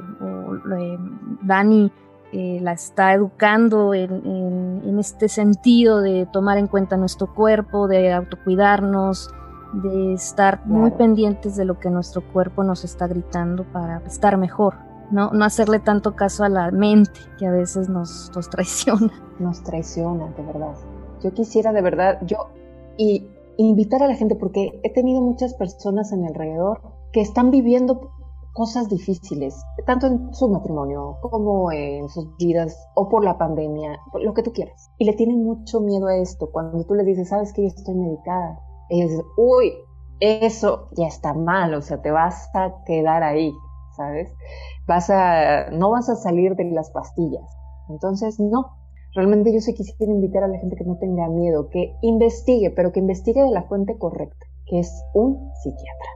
Dani 1.42 1.90
eh, 2.32 2.60
la 2.62 2.72
está 2.72 3.12
educando 3.12 3.92
en, 3.92 4.80
en, 4.84 4.98
este 5.00 5.28
sentido 5.28 6.00
de 6.00 6.28
tomar 6.32 6.58
en 6.58 6.68
cuenta 6.68 6.96
nuestro 6.96 7.34
cuerpo, 7.34 7.88
de 7.88 8.12
autocuidarnos, 8.12 9.30
de 9.72 10.14
estar 10.14 10.64
muy 10.64 10.92
pendientes 10.92 11.56
de 11.56 11.64
lo 11.64 11.80
que 11.80 11.90
nuestro 11.90 12.22
cuerpo 12.32 12.62
nos 12.62 12.84
está 12.84 13.08
gritando 13.08 13.64
para 13.64 13.98
estar 14.06 14.36
mejor 14.36 14.74
no, 15.10 15.30
no 15.32 15.44
hacerle 15.44 15.80
tanto 15.80 16.14
caso 16.14 16.44
a 16.44 16.48
la 16.48 16.70
mente 16.70 17.20
que 17.38 17.46
a 17.46 17.50
veces 17.50 17.88
nos, 17.88 18.30
nos 18.34 18.48
traiciona. 18.48 19.12
Nos 19.38 19.62
traiciona, 19.62 20.28
de 20.36 20.42
verdad. 20.42 20.74
Yo 21.22 21.34
quisiera 21.34 21.72
de 21.72 21.82
verdad, 21.82 22.18
yo, 22.22 22.48
y 22.96 23.26
invitar 23.56 24.02
a 24.02 24.08
la 24.08 24.14
gente, 24.14 24.36
porque 24.36 24.80
he 24.82 24.92
tenido 24.92 25.20
muchas 25.20 25.54
personas 25.54 26.12
a 26.12 26.16
mi 26.16 26.26
alrededor 26.26 26.80
que 27.12 27.20
están 27.20 27.50
viviendo 27.50 28.12
cosas 28.52 28.88
difíciles, 28.88 29.62
tanto 29.86 30.06
en 30.06 30.34
su 30.34 30.48
matrimonio 30.48 31.18
como 31.20 31.70
en 31.70 32.08
sus 32.08 32.36
vidas 32.36 32.76
o 32.94 33.08
por 33.08 33.24
la 33.24 33.38
pandemia, 33.38 33.98
lo 34.20 34.34
que 34.34 34.42
tú 34.42 34.52
quieras. 34.52 34.90
Y 34.98 35.04
le 35.04 35.12
tienen 35.12 35.44
mucho 35.44 35.80
miedo 35.80 36.08
a 36.08 36.16
esto. 36.16 36.50
Cuando 36.50 36.84
tú 36.84 36.94
les 36.94 37.06
dices, 37.06 37.28
sabes 37.28 37.52
que 37.52 37.62
yo 37.62 37.68
estoy 37.68 37.94
medicada, 37.94 38.60
es, 38.88 39.12
uy, 39.36 39.72
eso 40.18 40.88
ya 40.96 41.06
está 41.06 41.32
mal, 41.32 41.74
o 41.74 41.80
sea, 41.80 42.02
te 42.02 42.10
vas 42.10 42.48
a 42.54 42.82
quedar 42.84 43.22
ahí. 43.22 43.52
¿sabes? 44.00 44.32
Vas 44.86 45.10
a, 45.10 45.70
no 45.70 45.90
vas 45.90 46.08
a 46.08 46.16
salir 46.16 46.56
de 46.56 46.64
las 46.70 46.90
pastillas. 46.90 47.56
Entonces, 47.88 48.40
no. 48.40 48.76
Realmente 49.14 49.52
yo 49.52 49.60
sí 49.60 49.74
quisiera 49.74 50.12
invitar 50.12 50.44
a 50.44 50.48
la 50.48 50.58
gente 50.58 50.76
que 50.76 50.84
no 50.84 50.96
tenga 50.96 51.28
miedo, 51.28 51.68
que 51.68 51.96
investigue, 52.02 52.70
pero 52.70 52.92
que 52.92 53.00
investigue 53.00 53.42
de 53.42 53.50
la 53.50 53.64
fuente 53.64 53.98
correcta, 53.98 54.46
que 54.66 54.78
es 54.78 55.02
un 55.14 55.50
psiquiatra. 55.62 56.10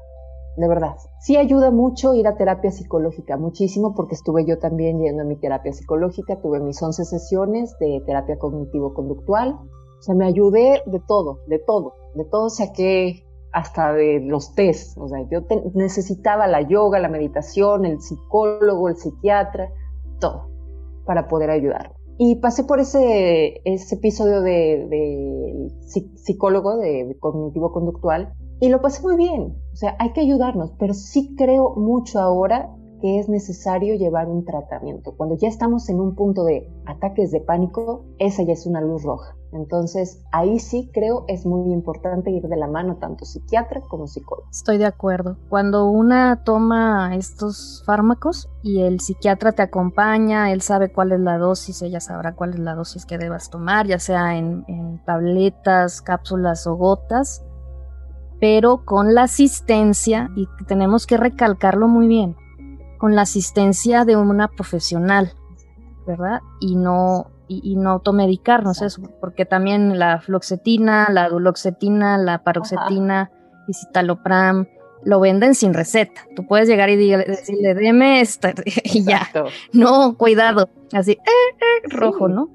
De 0.57 0.68
verdad. 0.68 0.94
Sí 1.20 1.37
ayuda 1.37 1.72
mucho 1.72 2.14
ir 2.14 2.28
a 2.28 2.37
terapia 2.37 2.70
psicológica, 2.70 3.37
muchísimo, 3.37 3.94
porque 3.94 4.14
estuve 4.14 4.44
yo 4.46 4.59
también 4.59 5.00
yendo 5.00 5.22
a 5.22 5.26
mi 5.26 5.35
terapia 5.37 5.72
psicológica, 5.72 6.40
tuve 6.40 6.61
mis 6.61 6.80
11 6.80 7.04
sesiones 7.04 7.76
de 7.80 8.00
terapia 8.07 8.38
cognitivo-conductual. 8.38 9.59
O 9.98 10.02
sea, 10.02 10.14
me 10.14 10.26
ayudé 10.26 10.83
de 10.87 11.00
todo, 11.00 11.40
de 11.48 11.59
todo, 11.59 11.94
de 12.14 12.24
todo 12.24 12.48
saqué 12.50 13.24
hasta 13.50 13.92
de 13.92 14.20
los 14.20 14.54
test. 14.54 14.96
O 14.98 15.09
sea, 15.09 15.26
yo 15.28 15.40
necesitaba 15.74 16.46
la 16.46 16.61
yoga, 16.61 17.00
la 17.00 17.09
meditación, 17.09 17.85
el 17.85 18.00
psicólogo, 18.00 18.88
el 18.88 18.96
psiquiatra, 18.96 19.72
todo, 20.20 20.48
para 21.04 21.26
poder 21.26 21.50
ayudar. 21.50 21.92
Y 22.16 22.37
pasé 22.37 22.64
por 22.64 22.81
ese, 22.81 23.61
ese 23.64 23.94
episodio 23.96 24.40
de, 24.40 25.70
psicólogo, 26.16 26.77
de 26.77 27.16
cognitivo-conductual, 27.18 28.33
y 28.61 28.68
lo 28.68 28.81
pasé 28.81 29.03
muy 29.03 29.16
bien. 29.16 29.57
O 29.72 29.77
sea, 29.77 29.96
hay 29.98 30.12
que 30.12 30.20
ayudarnos, 30.20 30.72
pero 30.79 30.94
sí 30.94 31.35
creo 31.37 31.74
mucho 31.77 32.20
ahora 32.20 32.74
que 33.00 33.18
es 33.18 33.29
necesario 33.29 33.96
llevar 33.96 34.29
un 34.29 34.44
tratamiento. 34.44 35.14
Cuando 35.16 35.37
ya 35.37 35.48
estamos 35.48 35.88
en 35.88 36.00
un 36.00 36.14
punto 36.14 36.44
de 36.44 36.70
ataques 36.87 37.31
de 37.31 37.40
pánico, 37.40 38.05
esa 38.18 38.42
ya 38.44 38.53
es 38.53 38.64
una 38.64 38.81
luz 38.81 39.03
roja. 39.03 39.37
Entonces, 39.54 40.20
ahí 40.32 40.58
sí 40.58 40.90
creo 40.92 41.24
es 41.28 41.46
muy 41.46 41.72
importante 41.72 42.30
ir 42.30 42.42
de 42.42 42.56
la 42.56 42.66
mano 42.66 42.96
tanto 42.96 43.24
psiquiatra 43.24 43.80
como 43.82 44.08
psicólogo. 44.08 44.48
Estoy 44.50 44.78
de 44.78 44.86
acuerdo. 44.86 45.36
Cuando 45.48 45.86
una 45.86 46.42
toma 46.42 47.14
estos 47.14 47.84
fármacos 47.86 48.50
y 48.62 48.80
el 48.80 48.98
psiquiatra 48.98 49.52
te 49.52 49.62
acompaña, 49.62 50.50
él 50.50 50.60
sabe 50.60 50.92
cuál 50.92 51.12
es 51.12 51.20
la 51.20 51.38
dosis, 51.38 51.82
ella 51.82 52.00
sabrá 52.00 52.34
cuál 52.34 52.54
es 52.54 52.58
la 52.58 52.74
dosis 52.74 53.06
que 53.06 53.16
debas 53.16 53.48
tomar, 53.48 53.86
ya 53.86 54.00
sea 54.00 54.36
en, 54.36 54.64
en 54.66 55.00
tabletas, 55.04 56.02
cápsulas 56.02 56.66
o 56.66 56.74
gotas, 56.74 57.44
pero 58.40 58.84
con 58.84 59.14
la 59.14 59.22
asistencia, 59.22 60.30
y 60.34 60.48
tenemos 60.66 61.06
que 61.06 61.16
recalcarlo 61.16 61.86
muy 61.86 62.08
bien, 62.08 62.36
con 62.98 63.14
la 63.14 63.22
asistencia 63.22 64.04
de 64.04 64.16
una 64.16 64.48
profesional, 64.48 65.32
¿verdad? 66.06 66.40
Y 66.60 66.74
no, 66.74 67.28
y, 67.48 67.76
no 67.76 67.90
automedicarnos, 67.90 68.83
eso, 68.83 69.02
porque 69.20 69.44
también 69.44 69.98
la 69.98 70.20
fluoxetina, 70.20 71.09
la 71.11 71.28
duloxetina, 71.28 72.18
la 72.18 72.42
paroxetina, 72.42 73.30
y 73.68 73.74
citalopram, 73.74 74.66
lo 75.04 75.20
venden 75.20 75.54
sin 75.54 75.74
receta. 75.74 76.26
Tú 76.35 76.46
puedes 76.46 76.68
llegar 76.68 76.90
y 76.90 76.96
decirle, 76.96 77.74
deme 77.74 78.20
esta, 78.20 78.54
y 78.85 79.04
ya. 79.04 79.28
No, 79.72 80.16
cuidado. 80.16 80.68
Así, 80.92 81.12
eh, 81.12 81.18
eh, 81.24 81.88
rojo, 81.88 82.28
¿no? 82.28 82.48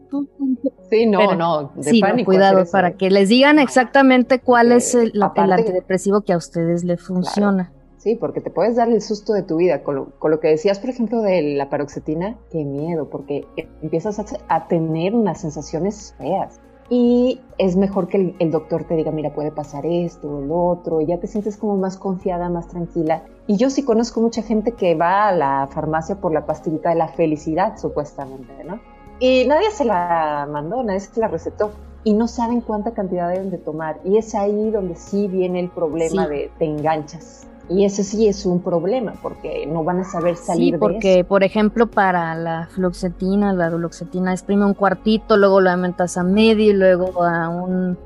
Sí, 0.89 1.05
no, 1.05 1.35
no. 1.35 1.71
De 1.75 1.83
sí, 1.83 2.01
cuidado, 2.25 2.65
para 2.71 2.93
que 2.93 3.11
les 3.11 3.29
digan 3.29 3.59
exactamente 3.59 4.39
cuál 4.39 4.71
es 4.71 4.95
el, 4.95 5.11
antidepresivo 5.21 6.21
que 6.21 6.33
a 6.33 6.37
ustedes 6.37 6.83
le 6.83 6.97
funciona. 6.97 7.71
Sí, 7.99 8.15
porque 8.15 8.39
te 8.39 8.49
puedes 8.49 8.77
dar 8.77 8.87
el 8.89 9.01
susto 9.01 9.33
de 9.33 9.43
tu 9.43 9.57
vida. 9.57 9.83
Con 9.83 10.13
lo, 10.21 10.39
que 10.39 10.47
decías, 10.47 10.79
por 10.79 10.89
ejemplo, 10.89 11.21
de 11.21 11.41
la 11.41 11.69
paroxetina, 11.69 12.37
qué 12.49 12.63
miedo, 12.63 13.09
porque 13.09 13.45
empiezas 13.81 14.19
a, 14.47 14.67
tener 14.67 15.13
unas 15.13 15.41
sensaciones 15.41 16.15
feas. 16.17 16.61
Y 16.89 17.41
es 17.57 17.75
mejor 17.75 18.07
que 18.07 18.33
el, 18.39 18.51
doctor 18.51 18.85
te 18.85 18.95
diga, 18.95 19.11
mira, 19.11 19.33
puede 19.33 19.51
pasar 19.51 19.85
esto 19.85 20.37
o 20.37 20.41
lo 20.41 20.65
otro, 20.67 21.01
y 21.01 21.07
ya 21.07 21.19
te 21.19 21.27
sientes 21.27 21.57
como 21.57 21.75
más 21.75 21.97
confiada, 21.97 22.49
más 22.49 22.69
tranquila. 22.69 23.23
Y 23.47 23.57
yo 23.57 23.69
sí 23.69 23.83
conozco 23.83 24.21
mucha 24.21 24.43
gente 24.43 24.71
que 24.71 24.95
va 24.95 25.27
a 25.27 25.33
la 25.33 25.67
farmacia 25.67 26.15
por 26.15 26.31
la 26.31 26.45
pastillita 26.45 26.89
de 26.89 26.95
la 26.95 27.09
felicidad, 27.09 27.77
supuestamente, 27.77 28.63
¿no? 28.63 28.79
Y 29.19 29.45
nadie 29.45 29.71
se 29.71 29.83
la 29.83 30.47
mandó, 30.49 30.81
nadie 30.83 31.01
se 31.01 31.19
la 31.19 31.27
recetó. 31.27 31.71
Y 32.05 32.13
no 32.13 32.29
saben 32.29 32.61
cuánta 32.61 32.91
cantidad 32.93 33.29
deben 33.29 33.51
de 33.51 33.57
tomar. 33.57 33.99
Y 34.05 34.17
es 34.17 34.33
ahí 34.35 34.71
donde 34.71 34.95
sí 34.95 35.27
viene 35.27 35.59
el 35.59 35.69
problema 35.69 36.29
de 36.29 36.49
te 36.57 36.63
enganchas. 36.63 37.48
Y 37.69 37.85
ese 37.85 38.03
sí 38.03 38.27
es 38.27 38.47
un 38.47 38.61
problema 38.61 39.13
porque 39.21 39.65
no 39.67 39.83
van 39.83 39.99
a 39.99 40.03
saber 40.03 40.35
salir 40.35 40.73
sí, 40.73 40.79
porque, 40.79 41.23
por 41.23 41.43
ejemplo, 41.43 41.85
para 41.85 42.33
la 42.33 42.67
fluoxetina, 42.71 43.53
la 43.53 43.69
duloxetina, 43.69 44.31
exprime 44.31 44.65
un 44.65 44.73
cuartito, 44.73 45.37
luego 45.37 45.61
lo 45.61 45.69
aumentas 45.69 46.17
a 46.17 46.23
medio 46.23 46.71
y 46.71 46.73
luego 46.73 47.23
a 47.23 47.49
un 47.49 47.97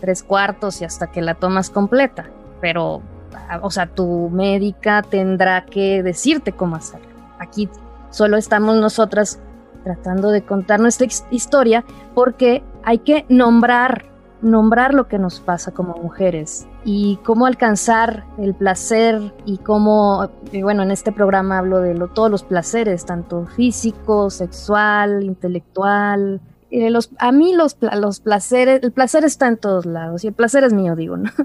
tres 0.00 0.22
cuartos 0.22 0.80
y 0.80 0.86
hasta 0.86 1.08
que 1.08 1.20
la 1.20 1.34
tomas 1.34 1.68
completa. 1.68 2.30
Pero, 2.62 3.02
o 3.62 3.70
sea, 3.70 3.86
tu 3.86 4.30
médica 4.30 5.02
tendrá 5.02 5.66
que 5.66 6.02
decirte 6.02 6.52
cómo 6.52 6.76
hacerlo. 6.76 7.08
Aquí 7.38 7.68
solo 8.10 8.36
estamos 8.38 8.76
nosotras 8.76 9.38
tratando 9.84 10.30
de 10.30 10.42
contar 10.42 10.80
nuestra 10.80 11.06
historia 11.30 11.84
porque 12.14 12.62
hay 12.82 12.98
que 12.98 13.24
nombrar 13.28 14.09
nombrar 14.42 14.94
lo 14.94 15.08
que 15.08 15.18
nos 15.18 15.40
pasa 15.40 15.72
como 15.72 15.94
mujeres 15.94 16.66
y 16.84 17.18
cómo 17.24 17.46
alcanzar 17.46 18.24
el 18.38 18.54
placer 18.54 19.32
y 19.44 19.58
cómo, 19.58 20.30
bueno, 20.62 20.82
en 20.82 20.90
este 20.90 21.12
programa 21.12 21.58
hablo 21.58 21.80
de 21.80 21.94
todos 22.14 22.30
los 22.30 22.42
placeres, 22.42 23.04
tanto 23.04 23.46
físico, 23.46 24.30
sexual, 24.30 25.22
intelectual. 25.22 26.40
Eh, 26.70 26.90
los, 26.90 27.10
a 27.18 27.32
mí 27.32 27.54
los, 27.54 27.76
los 27.80 28.20
placeres, 28.20 28.82
el 28.82 28.92
placer 28.92 29.24
está 29.24 29.48
en 29.48 29.56
todos 29.56 29.86
lados 29.86 30.24
y 30.24 30.28
el 30.28 30.34
placer 30.34 30.64
es 30.64 30.72
mío, 30.72 30.96
digo, 30.96 31.16
¿no? 31.16 31.30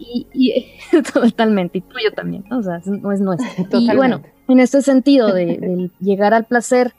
Y, 0.00 0.64
totalmente, 1.12 1.78
y 1.78 1.80
tuyo 1.80 2.12
también, 2.14 2.44
o 2.52 2.62
sea, 2.62 2.80
no 2.84 3.10
es 3.10 3.20
nuestro. 3.20 3.48
Y 3.72 3.96
bueno, 3.96 4.22
en 4.46 4.60
este 4.60 4.80
sentido 4.80 5.34
de, 5.34 5.58
de 5.58 5.90
llegar 5.98 6.34
al 6.34 6.44
placer, 6.44 6.94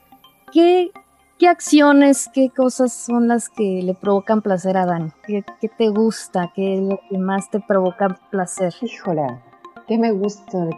¿qué, 0.52 0.90
¿Qué 1.40 1.48
acciones, 1.48 2.28
qué 2.34 2.50
cosas 2.50 2.92
son 2.92 3.26
las 3.26 3.48
que 3.48 3.80
le 3.82 3.94
provocan 3.94 4.42
placer 4.42 4.76
a 4.76 4.84
Dan? 4.84 5.14
¿Qué, 5.26 5.42
te 5.78 5.88
gusta? 5.88 6.52
¿Qué 6.54 6.74
es 6.74 6.80
lo 6.82 7.00
que 7.08 7.16
más 7.16 7.48
te 7.48 7.60
provoca 7.60 8.20
placer? 8.30 8.74
Híjole, 8.82 9.22
¿qué 9.88 9.96
me 9.96 10.12
gusta? 10.12 10.68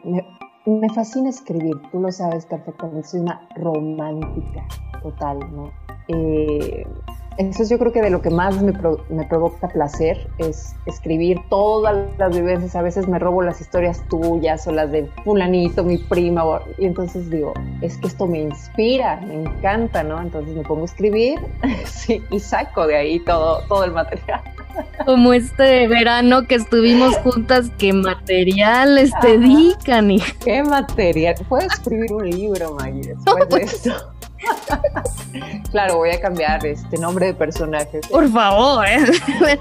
Me, 0.65 0.89
fascina 0.95 1.31
escribir, 1.31 1.75
tú 1.91 1.99
lo 1.99 2.13
sabes 2.13 2.47
perfectamente, 2.47 3.09
soy 3.09 3.21
una 3.23 3.49
romántica 3.57 4.65
total, 5.03 5.41
¿no? 5.53 5.73
Eh, 6.07 6.87
eso 7.39 7.65
yo 7.65 7.79
creo 7.79 7.93
que 7.93 8.03
de 8.03 8.11
lo 8.11 8.23
que 8.23 8.31
más 8.31 8.61
me, 8.63 8.73
me, 9.09 9.25
provoca 9.25 9.69
placer 9.69 10.29
es 10.39 10.75
escribir 10.87 11.39
todas 11.49 11.97
las 12.19 12.35
vivencias. 12.35 12.77
A 12.77 12.83
veces 12.83 13.09
me 13.09 13.19
robo 13.19 13.43
las 13.43 13.61
historias 13.61 14.03
tuyas 14.09 14.67
o 14.67 14.73
las 14.73 14.91
de 14.91 15.09
fulanito, 15.25 15.85
mi 15.85 15.99
prima. 15.99 16.45
Y 16.79 16.87
entonces 16.87 17.31
digo, 17.31 17.55
es 17.81 17.97
que 17.99 18.09
esto 18.09 18.27
me 18.27 18.41
inspira, 18.41 19.21
me 19.21 19.43
encanta, 19.43 20.03
¿no? 20.03 20.21
Entonces 20.21 20.55
me 20.55 20.63
pongo 20.63 20.83
a 20.83 20.87
escribir 20.87 21.39
sí, 21.87 22.23
y 22.31 22.41
saco 22.41 22.87
de 22.87 22.97
ahí 22.97 23.21
todo, 23.21 23.63
todo 23.69 23.85
el 23.85 23.93
material. 23.93 24.41
Como 25.05 25.33
este 25.35 25.87
verano 25.89 26.47
que 26.47 26.55
estuvimos 26.55 27.17
juntas, 27.19 27.71
¿qué 27.79 27.93
materiales 27.93 29.11
te 29.21 29.39
dedican? 29.39 30.09
¿Qué 30.43 30.63
material? 30.63 31.35
Puedo 31.49 31.67
escribir 31.67 32.13
un 32.13 32.31
libro, 32.31 32.75
Maggie, 32.75 33.15
después 33.15 33.49
de 33.49 33.63
esto. 33.63 34.13
Claro, 35.71 35.97
voy 35.97 36.11
a 36.11 36.21
cambiar 36.21 36.65
este 36.67 36.99
nombre 36.99 37.27
de 37.27 37.35
personaje. 37.35 38.01
Por 38.11 38.31
favor, 38.31 38.87
¿eh? 38.87 38.99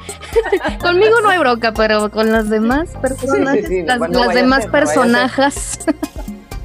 conmigo 0.81 1.21
no 1.21 1.29
hay 1.29 1.39
broca, 1.39 1.73
pero 1.73 2.09
con 2.11 2.31
las 2.31 2.49
demás 2.49 2.89
personas, 3.01 3.57
las, 3.85 4.33
demás 4.33 4.67
personajes. 4.67 5.79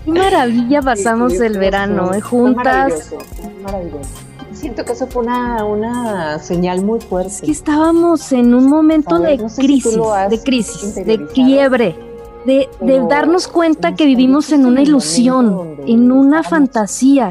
Qué 0.05 0.13
maravilla 0.13 0.83
pasamos 0.83 1.35
el 1.35 1.59
verano, 1.59 2.15
¿eh? 2.15 2.21
juntas. 2.21 3.13
Maravilloso, 3.63 4.11
Siento 4.53 4.85
que 4.85 4.93
eso 4.93 5.07
fue 5.07 5.23
una, 5.25 5.65
una 5.65 6.39
señal 6.39 6.83
muy 6.83 7.01
fuerte. 7.01 7.29
Es 7.29 7.41
que 7.43 7.51
estábamos 7.51 8.33
en 8.33 8.55
un 8.55 8.69
momento 8.69 9.19
de, 9.19 9.37
crisis, 9.57 9.99
de 10.31 10.43
crisis, 10.43 10.95
de 10.95 11.27
quiebre, 11.27 11.95
de, 12.47 12.69
de 12.81 13.07
darnos 13.07 13.49
cuenta 13.49 13.95
que 13.95 14.07
vivimos 14.07 14.53
en 14.53 14.65
una 14.65 14.81
ilusión, 14.81 15.77
en 15.87 16.11
una 16.11 16.43
fantasía 16.43 17.31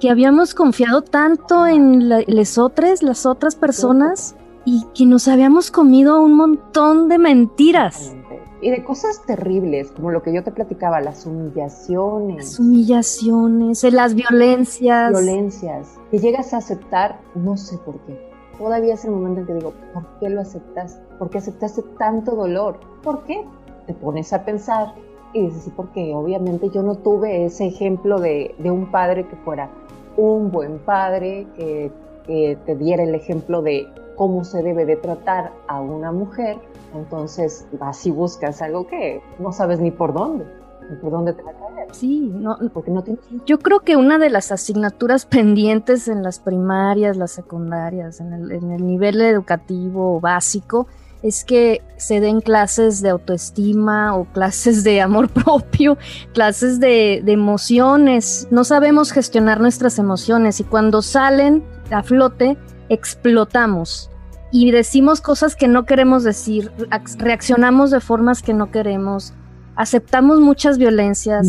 que 0.00 0.10
habíamos 0.10 0.54
confiado 0.54 1.02
tanto 1.02 1.66
en 1.66 2.08
las 2.08 2.58
otras, 2.58 3.02
las 3.02 3.26
otras 3.26 3.54
personas 3.54 4.34
y 4.64 4.86
que 4.94 5.04
nos 5.04 5.28
habíamos 5.28 5.70
comido 5.70 6.22
un 6.22 6.34
montón 6.34 7.08
de 7.08 7.18
mentiras. 7.18 8.16
Y 8.62 8.70
de 8.70 8.82
cosas 8.82 9.22
terribles, 9.26 9.90
como 9.92 10.10
lo 10.10 10.22
que 10.22 10.34
yo 10.34 10.42
te 10.42 10.52
platicaba, 10.52 11.00
las 11.00 11.26
humillaciones. 11.26 12.36
Las 12.36 12.60
humillaciones, 12.60 13.84
eh, 13.84 13.90
las 13.90 14.14
violencias. 14.14 15.10
Violencias, 15.10 15.98
que 16.10 16.18
llegas 16.18 16.52
a 16.52 16.58
aceptar, 16.58 17.20
no 17.34 17.56
sé 17.56 17.78
por 17.78 17.98
qué. 18.00 18.18
Todavía 18.58 18.94
es 18.94 19.04
el 19.04 19.12
momento 19.12 19.40
en 19.40 19.46
que 19.46 19.54
digo, 19.54 19.72
¿por 19.94 20.06
qué 20.18 20.28
lo 20.28 20.42
aceptas? 20.42 21.00
¿Por 21.18 21.30
qué 21.30 21.38
aceptaste 21.38 21.82
tanto 21.98 22.36
dolor? 22.36 22.80
¿Por 23.02 23.24
qué? 23.24 23.46
Te 23.86 23.94
pones 23.94 24.32
a 24.34 24.44
pensar 24.44 24.94
y 25.32 25.46
dices, 25.46 25.62
sí, 25.64 25.72
porque 25.74 26.14
obviamente 26.14 26.68
yo 26.70 26.82
no 26.82 26.96
tuve 26.96 27.46
ese 27.46 27.66
ejemplo 27.66 28.18
de, 28.18 28.54
de 28.58 28.70
un 28.70 28.90
padre 28.90 29.26
que 29.26 29.36
fuera 29.36 29.70
un 30.16 30.50
buen 30.50 30.78
padre 30.78 31.46
que, 31.56 31.92
te 32.26 32.76
diera 32.76 33.02
el 33.02 33.12
ejemplo 33.16 33.60
de 33.60 33.88
cómo 34.14 34.44
se 34.44 34.62
debe 34.62 34.86
de 34.86 34.94
tratar 34.94 35.50
a 35.66 35.80
una 35.80 36.12
mujer, 36.12 36.58
entonces 36.94 37.66
vas 37.72 38.06
y 38.06 38.12
buscas 38.12 38.62
algo 38.62 38.86
que 38.86 39.20
no 39.40 39.50
sabes 39.50 39.80
ni 39.80 39.90
por 39.90 40.12
dónde, 40.12 40.44
ni 40.88 40.96
por 40.98 41.10
dónde 41.10 41.32
te 41.32 41.42
va 41.42 41.50
a 41.50 41.54
caer. 41.54 41.88
Sí, 41.90 42.30
no, 42.32 42.56
porque 42.72 42.92
no 42.92 43.02
Yo 43.46 43.58
creo 43.58 43.80
que 43.80 43.96
una 43.96 44.18
de 44.18 44.30
las 44.30 44.52
asignaturas 44.52 45.26
pendientes 45.26 46.06
en 46.06 46.22
las 46.22 46.38
primarias, 46.38 47.16
las 47.16 47.32
secundarias, 47.32 48.20
en 48.20 48.32
el, 48.32 48.52
en 48.52 48.70
el 48.70 48.86
nivel 48.86 49.20
educativo 49.22 50.20
básico, 50.20 50.86
es 51.22 51.44
que 51.44 51.82
se 51.96 52.20
den 52.20 52.40
clases 52.40 53.02
de 53.02 53.10
autoestima 53.10 54.16
o 54.16 54.24
clases 54.24 54.84
de 54.84 55.00
amor 55.00 55.28
propio, 55.44 55.98
clases 56.32 56.80
de, 56.80 57.22
emociones. 57.26 58.48
No 58.50 58.64
sabemos 58.64 59.12
gestionar 59.12 59.60
nuestras 59.60 59.98
emociones 59.98 60.60
y 60.60 60.64
cuando 60.64 61.02
salen 61.02 61.64
a 61.90 62.02
flote 62.02 62.56
explotamos. 62.88 64.10
y 64.52 64.72
decimos 64.72 65.20
cosas 65.20 65.54
que 65.54 65.68
no 65.68 65.84
queremos 65.84 66.24
decir, 66.24 66.72
reaccionamos 67.18 67.92
de 67.92 68.00
formas 68.00 68.42
que 68.42 68.52
no 68.52 68.72
queremos, 68.72 69.32
aceptamos 69.76 70.40
muchas 70.40 70.76
violencias, 70.76 71.46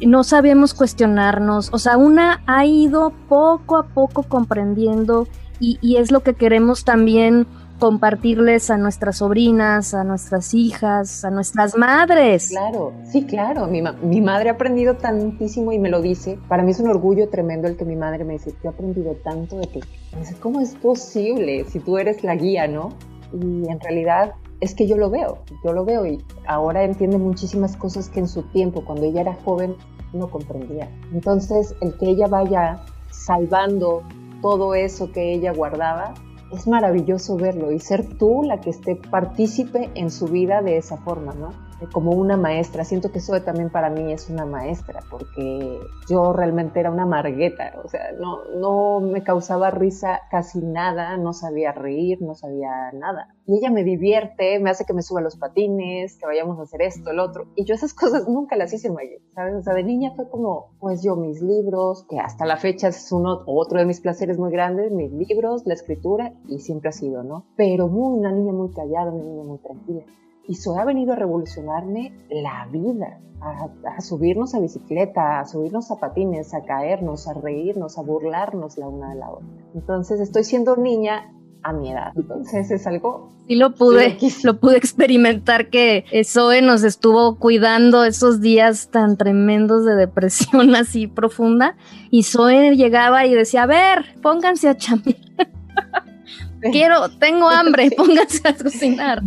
no 0.00 0.22
sabemos 0.22 0.74
cuestionarnos, 0.74 1.70
o 1.72 1.78
sea, 1.78 1.96
una 1.96 2.42
ha 2.46 2.66
ido 2.66 3.14
poco 3.26 3.78
a 3.78 3.86
poco 3.86 4.22
comprendiendo 4.24 5.26
y, 5.60 5.78
y 5.80 5.96
es 5.96 6.10
lo 6.10 6.20
que 6.20 6.34
queremos 6.34 6.84
también 6.84 7.46
compartirles 7.78 8.70
a 8.70 8.76
nuestras 8.76 9.18
sobrinas, 9.18 9.94
a 9.94 10.04
nuestras 10.04 10.54
hijas, 10.54 11.24
a 11.24 11.30
nuestras 11.30 11.76
madres. 11.76 12.48
Claro, 12.50 12.92
sí, 13.04 13.24
claro. 13.24 13.66
Mi, 13.66 13.82
mi, 14.02 14.20
madre 14.20 14.50
ha 14.50 14.52
aprendido 14.52 14.96
tantísimo 14.96 15.72
y 15.72 15.78
me 15.78 15.90
lo 15.90 16.00
dice. 16.00 16.38
Para 16.48 16.62
mí 16.62 16.70
es 16.70 16.80
un 16.80 16.88
orgullo 16.88 17.28
tremendo 17.28 17.68
el 17.68 17.76
que 17.76 17.84
mi 17.84 17.96
madre 17.96 18.24
me 18.24 18.34
dice, 18.34 18.52
yo 18.62 18.70
he 18.70 18.72
aprendido 18.72 19.14
tanto 19.24 19.58
de 19.58 19.66
ti. 19.66 19.80
Me 20.12 20.20
dice, 20.20 20.36
¿cómo 20.40 20.60
es 20.60 20.74
posible 20.74 21.64
si 21.64 21.80
tú 21.80 21.98
eres 21.98 22.24
la 22.24 22.34
guía, 22.34 22.66
no? 22.66 22.90
Y 23.32 23.68
en 23.68 23.80
realidad 23.80 24.34
es 24.60 24.74
que 24.74 24.86
yo 24.86 24.96
lo 24.96 25.10
veo, 25.10 25.38
yo 25.64 25.72
lo 25.72 25.84
veo 25.84 26.06
y 26.06 26.24
ahora 26.46 26.84
entiende 26.84 27.18
muchísimas 27.18 27.76
cosas 27.76 28.08
que 28.08 28.20
en 28.20 28.28
su 28.28 28.42
tiempo, 28.42 28.84
cuando 28.84 29.04
ella 29.04 29.20
era 29.20 29.34
joven, 29.44 29.76
no 30.12 30.30
comprendía. 30.30 30.88
Entonces, 31.12 31.74
el 31.80 31.96
que 31.98 32.06
ella 32.10 32.26
vaya 32.26 32.80
salvando 33.10 34.02
todo 34.40 34.74
eso 34.74 35.10
que 35.12 35.32
ella 35.34 35.52
guardaba, 35.52 36.14
es 36.52 36.66
maravilloso 36.66 37.36
verlo 37.36 37.72
y 37.72 37.80
ser 37.80 38.06
tú 38.18 38.42
la 38.42 38.60
que 38.60 38.70
esté 38.70 38.96
partícipe 38.96 39.90
en 39.94 40.10
su 40.10 40.26
vida 40.26 40.62
de 40.62 40.76
esa 40.76 40.96
forma, 40.96 41.34
¿no? 41.34 41.65
Como 41.92 42.12
una 42.12 42.36
maestra. 42.36 42.84
Siento 42.84 43.12
que 43.12 43.20
Zoe 43.20 43.40
también 43.40 43.70
para 43.70 43.90
mí 43.90 44.12
es 44.12 44.28
una 44.30 44.46
maestra, 44.46 45.00
porque 45.10 45.80
yo 46.08 46.32
realmente 46.32 46.80
era 46.80 46.90
una 46.90 47.06
margueta, 47.06 47.74
o 47.84 47.88
sea, 47.88 48.12
no, 48.18 48.44
no 48.58 49.00
me 49.00 49.22
causaba 49.22 49.70
risa 49.70 50.20
casi 50.30 50.60
nada, 50.60 51.16
no 51.16 51.32
sabía 51.32 51.72
reír, 51.72 52.22
no 52.22 52.34
sabía 52.34 52.92
nada. 52.92 53.34
Y 53.46 53.58
ella 53.58 53.70
me 53.70 53.84
divierte, 53.84 54.58
me 54.58 54.70
hace 54.70 54.84
que 54.84 54.92
me 54.92 55.02
suba 55.02 55.20
los 55.20 55.36
patines, 55.36 56.16
que 56.18 56.26
vayamos 56.26 56.58
a 56.58 56.62
hacer 56.62 56.82
esto, 56.82 57.10
el 57.10 57.20
otro. 57.20 57.46
Y 57.54 57.64
yo 57.64 57.74
esas 57.74 57.94
cosas 57.94 58.26
nunca 58.28 58.56
las 58.56 58.72
hice 58.72 58.88
en 58.88 58.96
¿sabes? 59.34 59.54
O 59.54 59.62
sea, 59.62 59.74
de 59.74 59.84
niña 59.84 60.12
fue 60.16 60.28
como, 60.28 60.76
pues 60.80 61.02
yo 61.02 61.16
mis 61.16 61.40
libros, 61.42 62.04
que 62.08 62.18
hasta 62.18 62.46
la 62.46 62.56
fecha 62.56 62.88
es 62.88 63.12
uno, 63.12 63.42
otro 63.46 63.78
de 63.78 63.86
mis 63.86 64.00
placeres 64.00 64.38
muy 64.38 64.50
grandes, 64.50 64.90
mis 64.90 65.12
libros, 65.12 65.62
la 65.66 65.74
escritura, 65.74 66.32
y 66.48 66.60
siempre 66.60 66.88
ha 66.88 66.92
sido, 66.92 67.22
¿no? 67.22 67.46
Pero 67.56 67.88
muy, 67.88 68.18
una 68.18 68.32
niña 68.32 68.52
muy 68.52 68.72
callada, 68.72 69.12
una 69.12 69.24
niña 69.24 69.44
muy 69.44 69.58
tranquila. 69.58 70.02
Y 70.48 70.54
Zoe 70.54 70.80
ha 70.80 70.84
venido 70.84 71.12
a 71.12 71.16
revolucionarme 71.16 72.12
la 72.30 72.68
vida, 72.70 73.20
a, 73.40 74.00
subirnos 74.00 74.54
a 74.54 74.60
bicicleta, 74.60 75.40
a 75.40 75.46
subirnos 75.46 75.90
a 75.90 75.96
patines, 75.96 76.54
a 76.54 76.64
caernos, 76.64 77.26
a 77.28 77.34
reírnos, 77.34 77.98
a 77.98 78.02
burlarnos 78.02 78.78
la 78.78 78.88
una 78.88 79.10
de 79.10 79.16
la 79.16 79.30
otra. 79.30 79.46
Entonces 79.74 80.20
estoy 80.20 80.44
siendo 80.44 80.76
niña 80.76 81.32
a 81.62 81.72
mi 81.72 81.90
edad. 81.90 82.12
Entonces 82.16 82.70
es 82.70 82.86
algo... 82.86 83.32
Sí 83.48 83.54
lo 83.54 83.74
pude, 83.74 84.18
lo 84.42 84.58
pude 84.58 84.76
experimentar 84.76 85.70
que 85.70 86.04
Zoe 86.24 86.62
nos 86.62 86.82
estuvo 86.82 87.38
cuidando 87.38 88.04
esos 88.04 88.40
días 88.40 88.90
tan 88.90 89.16
tremendos 89.16 89.84
de 89.84 89.94
depresión 89.94 90.74
así 90.76 91.06
profunda 91.06 91.76
y 92.10 92.24
Zoe 92.24 92.74
llegaba 92.76 93.26
y 93.26 93.34
decía, 93.34 93.64
a 93.64 93.66
ver, 93.66 94.20
pónganse 94.22 94.68
a 94.68 94.76
chambear. 94.76 95.16
quiero, 96.72 97.08
tengo 97.18 97.48
hambre, 97.48 97.90
pónganse 97.96 98.46
a 98.48 98.54
cocinar, 98.54 99.22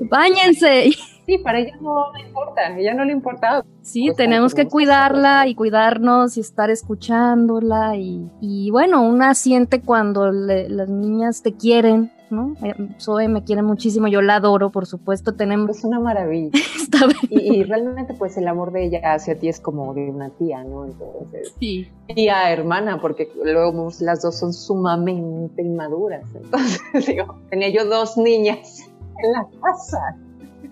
báñense. 0.00 0.90
Sí, 1.26 1.38
para 1.38 1.58
ella 1.58 1.76
no 1.80 2.12
le 2.12 2.20
importa, 2.20 2.78
ella 2.78 2.94
no 2.94 3.04
le 3.04 3.12
importa. 3.12 3.64
Sí, 3.82 4.06
pues, 4.06 4.16
tenemos 4.16 4.54
que 4.54 4.68
cuidarla 4.68 5.48
y 5.48 5.56
cuidarnos 5.56 6.36
y 6.36 6.40
estar 6.40 6.70
escuchándola 6.70 7.96
y, 7.96 8.30
y 8.40 8.70
bueno, 8.70 9.02
una 9.02 9.34
siente 9.34 9.80
cuando 9.80 10.30
las 10.30 10.88
niñas 10.88 11.42
te 11.42 11.54
quieren, 11.54 12.12
¿no? 12.30 12.54
Eh, 12.62 12.74
Zoe 13.00 13.28
me 13.28 13.44
quiere 13.44 13.62
muchísimo, 13.62 14.08
yo 14.08 14.22
la 14.22 14.36
adoro, 14.36 14.70
por 14.70 14.86
supuesto, 14.86 15.34
tenemos... 15.34 15.78
Es 15.78 15.84
una 15.84 16.00
maravilla. 16.00 16.50
y, 17.30 17.64
realmente 17.64 18.14
pues 18.14 18.36
el 18.36 18.48
amor 18.48 18.72
de 18.72 18.84
ella 18.84 19.00
hacia 19.14 19.38
ti 19.38 19.48
es 19.48 19.60
como 19.60 19.92
de 19.94 20.10
una 20.10 20.30
tía, 20.30 20.64
¿no? 20.64 20.84
Entonces, 20.84 21.54
sí. 21.58 21.90
tía, 22.14 22.50
hermana, 22.52 23.00
porque 23.00 23.28
luego 23.42 23.90
las 24.00 24.22
dos 24.22 24.38
son 24.38 24.52
sumamente 24.52 25.62
inmaduras. 25.62 26.24
Entonces, 26.34 26.80
digo, 27.06 27.38
tenía 27.50 27.68
yo 27.68 27.86
dos 27.86 28.16
niñas 28.16 28.88
en 29.22 29.32
la 29.32 29.46
casa. 29.62 30.16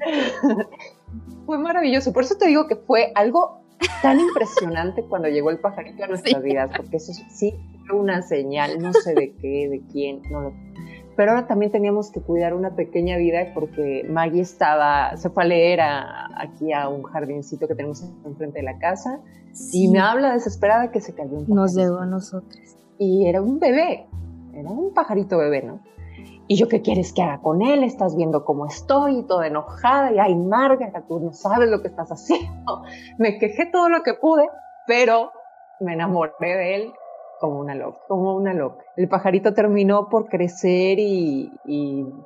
fue 1.47 1.59
maravilloso, 1.59 2.13
por 2.13 2.25
eso 2.25 2.37
te 2.37 2.47
digo 2.47 2.67
que 2.67 2.77
fue 2.77 3.13
algo 3.15 3.65
tan 4.03 4.21
impresionante 4.21 5.03
cuando 5.03 5.29
llegó 5.29 5.51
el 5.51 5.59
pajarito 5.59 6.05
a 6.05 6.07
nuestras 6.09 6.43
vidas, 6.43 6.71
porque 6.77 6.97
eso 6.97 7.13
sí 7.31 7.55
fue 7.87 7.99
una 7.99 8.23
señal, 8.23 8.79
no 8.79 8.93
sé 8.93 9.15
de 9.15 9.35
qué, 9.35 9.69
de 9.69 9.83
quién, 9.93 10.23
no 10.31 10.41
lo 10.41 10.55
pero 11.17 11.33
ahora 11.33 11.47
también 11.47 11.73
teníamos 11.73 12.11
que 12.11 12.21
cuidar 12.21 12.55
una 12.55 12.75
pequeña 12.75 13.17
vida 13.17 13.53
porque 13.55 14.07
Maggie 14.09 14.41
estaba, 14.41 15.17
se 15.17 15.31
fue 15.31 15.45
a 15.45 15.47
leer 15.47 15.81
aquí 15.83 16.73
a 16.73 16.89
un 16.89 17.03
jardincito 17.05 17.69
que 17.69 17.75
tenemos 17.75 18.03
enfrente 18.25 18.59
de 18.59 18.65
la 18.65 18.79
casa 18.79 19.21
y 19.73 19.89
me 19.89 20.01
habla 20.01 20.33
desesperada 20.33 20.91
que 20.91 21.01
se 21.01 21.15
cayó 21.15 21.39
un 21.39 21.47
Nos 21.49 21.75
llegó 21.75 21.99
a 21.99 22.07
nosotros. 22.07 22.59
Y 22.99 23.27
era 23.27 23.43
un 23.43 23.59
bebé, 23.59 24.07
era 24.53 24.71
un 24.71 24.95
pajarito 24.95 25.39
bebé, 25.39 25.63
¿no? 25.63 25.81
Y 26.47 26.57
yo, 26.57 26.69
¿qué 26.69 26.83
quieres 26.83 27.13
que 27.13 27.23
haga 27.23 27.41
con 27.41 27.63
él? 27.63 27.85
Estás 27.85 28.17
viendo 28.17 28.45
cómo 28.45 28.67
estoy, 28.67 29.23
toda 29.23 29.47
enojada, 29.47 30.13
y 30.13 30.19
ay, 30.19 30.37
Marga, 30.37 30.93
tú 31.09 31.19
no 31.19 31.33
sabes 31.33 31.71
lo 31.71 31.81
que 31.81 31.89
estás 31.89 32.11
haciendo. 32.11 32.83
Me 33.19 33.39
quejé 33.39 33.67
todo 33.67 33.89
lo 33.89 34.03
que 34.03 34.15
pude, 34.15 34.47
pero 34.87 35.33
me 35.81 35.95
enamoré 35.95 36.33
de 36.41 36.75
él 36.77 36.93
como 37.45 37.61
una 37.61 37.75
loca, 37.75 37.99
como 38.09 38.35
una 38.35 38.55
loca. 38.55 38.83
El 38.97 39.07
pajarito 39.07 39.53
terminó 39.53 40.09
por 40.09 40.31
crecer 40.31 40.99
y, 40.99 41.53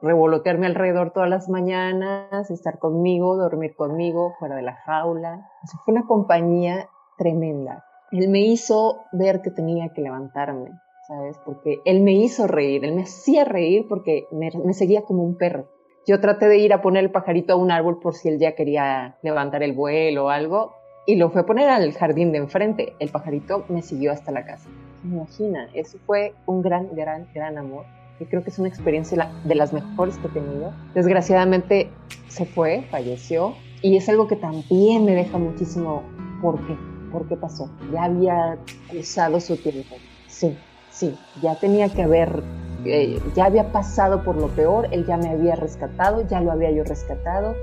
revolotearme 0.01 0.66
alrededor 0.66 1.11
todas 1.11 1.29
las 1.29 1.49
mañanas, 1.49 2.53
estar 2.53 2.79
conmigo, 2.79 3.37
dormir 3.37 3.75
conmigo, 3.75 4.37
fuera 4.39 4.55
de 4.55 4.62
la 4.62 4.75
jaula. 4.75 5.49
fue 5.85 5.95
una 5.95 6.07
compañía 6.07 6.89
tremenda. 7.16 7.85
Él 8.12 8.29
me 8.29 8.43
hizo 8.43 9.07
ver 9.11 9.43
que 9.43 9.51
tenía 9.51 9.89
que 9.93 10.03
levantarme, 10.03 10.71
¿sabes? 11.09 11.37
Porque 11.45 11.81
él 11.85 12.01
me 12.03 12.12
hizo 12.12 12.47
reír, 12.47 12.85
él 12.85 12.95
me 12.95 13.03
hacía 13.03 13.45
reír 13.45 13.87
porque 13.89 14.29
me, 14.31 14.53
me 14.64 14.73
seguía 14.73 15.03
como 15.03 15.25
un 15.25 15.37
perro. 15.37 15.66
Yo 16.07 16.21
traté 16.21 16.47
de 16.47 16.59
ir 16.59 16.73
a 16.73 16.81
poner 16.81 17.03
el 17.03 17.11
pajarito 17.11 17.55
a 17.55 17.57
un 17.57 17.73
árbol 17.73 17.99
por 17.99 18.14
si 18.14 18.29
él 18.29 18.39
ya 18.39 18.55
quería 18.55 19.19
levantar 19.23 19.64
el 19.64 19.73
vuelo 19.73 20.27
o 20.27 20.29
algo 20.29 20.75
y 21.07 21.16
lo 21.16 21.31
fue 21.31 21.41
a 21.41 21.47
poner 21.47 21.69
al 21.69 21.93
jardín 21.93 22.31
de 22.31 22.39
enfrente. 22.39 22.95
El 23.01 23.09
pajarito 23.09 23.64
me 23.69 23.83
siguió 23.83 24.12
hasta 24.12 24.31
la 24.31 24.47
casa 24.47 24.69
imagina, 25.05 25.68
eso 25.74 25.99
fue 26.07 26.34
un 26.46 26.62
gran, 26.62 26.88
gran, 26.94 27.26
gran 27.34 27.59
amor. 27.59 27.84
Y 28.20 28.24
creo 28.24 28.42
que 28.42 28.51
es 28.51 28.59
una 28.59 28.68
experiencia 28.68 29.30
de 29.44 29.55
las 29.55 29.72
mejores 29.72 30.18
que 30.18 30.26
he 30.26 30.30
tenido. 30.30 30.72
Desgraciadamente 30.94 31.90
se 32.28 32.46
fue, 32.46 32.84
falleció. 32.90 33.55
Y 33.80 33.96
es 33.96 34.09
algo 34.09 34.26
que 34.26 34.36
también 34.36 35.05
me 35.05 35.14
deja 35.14 35.38
muchísimo. 35.38 36.03
¿Por 36.42 36.64
qué? 36.66 36.76
¿Por 37.12 37.28
qué 37.28 37.36
pasó? 37.36 37.70
Ya 37.92 38.05
había 38.05 38.59
usado 38.99 39.40
su 39.40 39.57
tiempo. 39.57 39.96
Sí, 40.26 40.57
sí, 40.90 41.16
ya 41.42 41.55
tenía 41.55 41.88
que 41.88 42.03
haber, 42.03 42.42
eh, 42.84 43.20
ya 43.36 43.46
había 43.46 43.70
pasado 43.72 44.24
por 44.24 44.36
lo 44.36 44.49
peor, 44.49 44.88
él 44.90 45.07
ya 45.07 45.16
me 45.16 45.30
había 45.30 45.55
rescatado, 45.55 46.26
ya 46.26 46.40
lo 46.40 46.53
había 46.53 46.70
yo 46.70 46.84
rescatado 46.84 47.55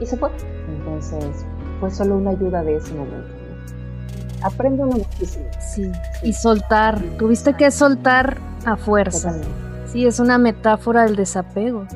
y 0.00 0.06
se 0.06 0.16
fue. 0.16 0.30
Entonces 0.68 1.44
fue 1.80 1.90
solo 1.90 2.16
una 2.16 2.30
ayuda 2.30 2.62
de 2.62 2.76
ese 2.76 2.94
momento 2.94 3.35
aprende 4.42 4.82
uno 4.82 4.98
muchísimo. 4.98 5.44
Sí, 5.60 5.90
y 6.22 6.32
soltar. 6.32 7.00
Tuviste 7.18 7.54
que 7.54 7.70
soltar 7.70 8.38
a 8.64 8.76
fuerza. 8.76 9.34
Sí, 9.86 10.06
es 10.06 10.18
una 10.20 10.38
metáfora 10.38 11.04
del 11.04 11.16
desapego. 11.16 11.86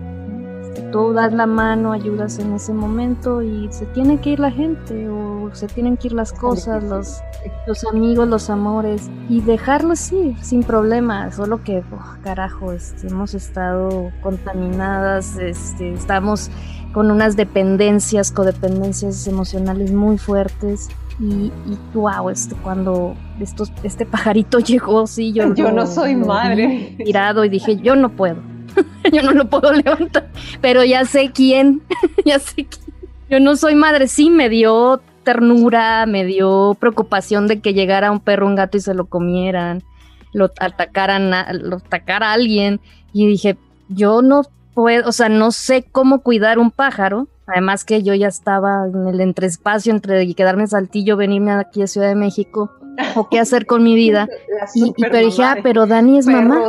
Tú 0.93 1.13
das 1.13 1.33
la 1.33 1.47
mano, 1.47 1.93
ayudas 1.93 2.39
en 2.39 2.55
ese 2.55 2.73
momento 2.73 3.43
y 3.43 3.69
se 3.71 3.87
tiene 3.87 4.21
que 4.21 4.31
ir 4.31 4.41
la 4.41 4.51
gente 4.51 5.09
o 5.09 5.51
se 5.53 5.69
tienen 5.69 5.97
que 5.97 6.09
ir 6.09 6.13
las 6.13 6.33
cosas, 6.33 6.83
los, 6.83 7.21
los 7.67 7.85
amigos, 7.85 8.27
los 8.29 8.51
amores 8.51 9.09
y 9.29 9.41
dejarlo 9.41 9.93
así, 9.93 10.37
sin 10.41 10.65
problema. 10.65 11.31
Solo 11.31 11.63
que, 11.63 11.85
oh, 11.93 12.23
carajo, 12.23 12.73
este, 12.73 13.07
hemos 13.07 13.35
estado 13.35 14.11
contaminadas, 14.21 15.37
este, 15.37 15.93
estamos 15.93 16.51
con 16.93 17.11
unas 17.11 17.37
dependencias, 17.37 18.33
codependencias 18.33 19.27
emocionales 19.27 19.93
muy 19.93 20.19
fuertes 20.19 20.89
y, 21.21 21.53
y 21.67 21.79
wow, 21.95 22.31
este, 22.31 22.55
cuando 22.57 23.15
estos, 23.41 23.73
este 23.83 24.07
pajarito 24.07 24.59
llegó, 24.61 25.07
sí, 25.07 25.33
yo, 25.33 25.55
yo 25.55 25.71
no 25.71 25.87
soy 25.87 26.17
madre. 26.17 26.97
Tirado 27.05 27.45
y 27.45 27.49
dije, 27.49 27.77
yo 27.77 27.95
no 27.95 28.11
puedo, 28.11 28.37
yo 29.13 29.23
no 29.23 29.33
lo 29.33 29.49
puedo 29.49 29.73
levantar, 29.85 30.29
pero 30.61 30.85
ya 30.85 31.05
sé 31.05 31.31
quién, 31.33 31.83
ya 32.25 32.39
sé 32.39 32.67
quién. 32.67 32.91
Yo 33.29 33.39
no 33.39 33.55
soy 33.55 33.77
madre, 33.77 34.09
sí, 34.09 34.29
me 34.29 34.49
dio 34.49 35.01
ternura, 35.23 36.07
me 36.07 36.25
dio 36.25 36.77
preocupación 36.81 37.47
de 37.47 37.61
que 37.61 37.75
llegara 37.75 38.11
un 38.11 38.19
perro, 38.19 38.47
un 38.47 38.57
gato 38.57 38.77
y 38.77 38.81
se 38.81 38.95
lo 38.95 39.07
comieran, 39.07 39.85
lo 40.33 40.51
atacaran, 40.59 41.31
lo 41.63 41.77
atacara 41.77 42.31
a 42.31 42.33
alguien 42.33 42.81
y 43.13 43.27
dije, 43.27 43.57
yo 43.89 44.23
no 44.23 44.43
puedo, 44.81 45.09
o 45.09 45.13
sea, 45.13 45.29
no 45.29 45.51
sé 45.53 45.85
cómo 45.93 46.21
cuidar 46.23 46.59
un 46.59 46.71
pájaro 46.71 47.29
Además 47.53 47.85
que 47.85 48.03
yo 48.05 48.15
ya 48.15 48.29
estaba 48.29 48.87
en 48.87 49.09
el 49.09 49.21
entreespacio 49.21 49.93
entre 49.93 50.33
quedarme 50.35 50.63
en 50.63 50.69
Saltillo, 50.69 51.17
venirme 51.17 51.51
aquí 51.51 51.83
a 51.83 51.89
Ciudad 51.89 52.09
de 52.09 52.15
México 52.15 52.71
o 53.17 53.29
qué 53.29 53.41
hacer 53.41 53.67
con 53.67 53.83
mi 53.83 53.95
vida. 53.95 54.29
Y, 54.75 54.93
pero 55.01 55.19
dije, 55.19 55.43
ah, 55.43 55.57
pero 55.63 55.87
Dani 55.87 56.19
es 56.19 56.27
mamá. 56.27 56.69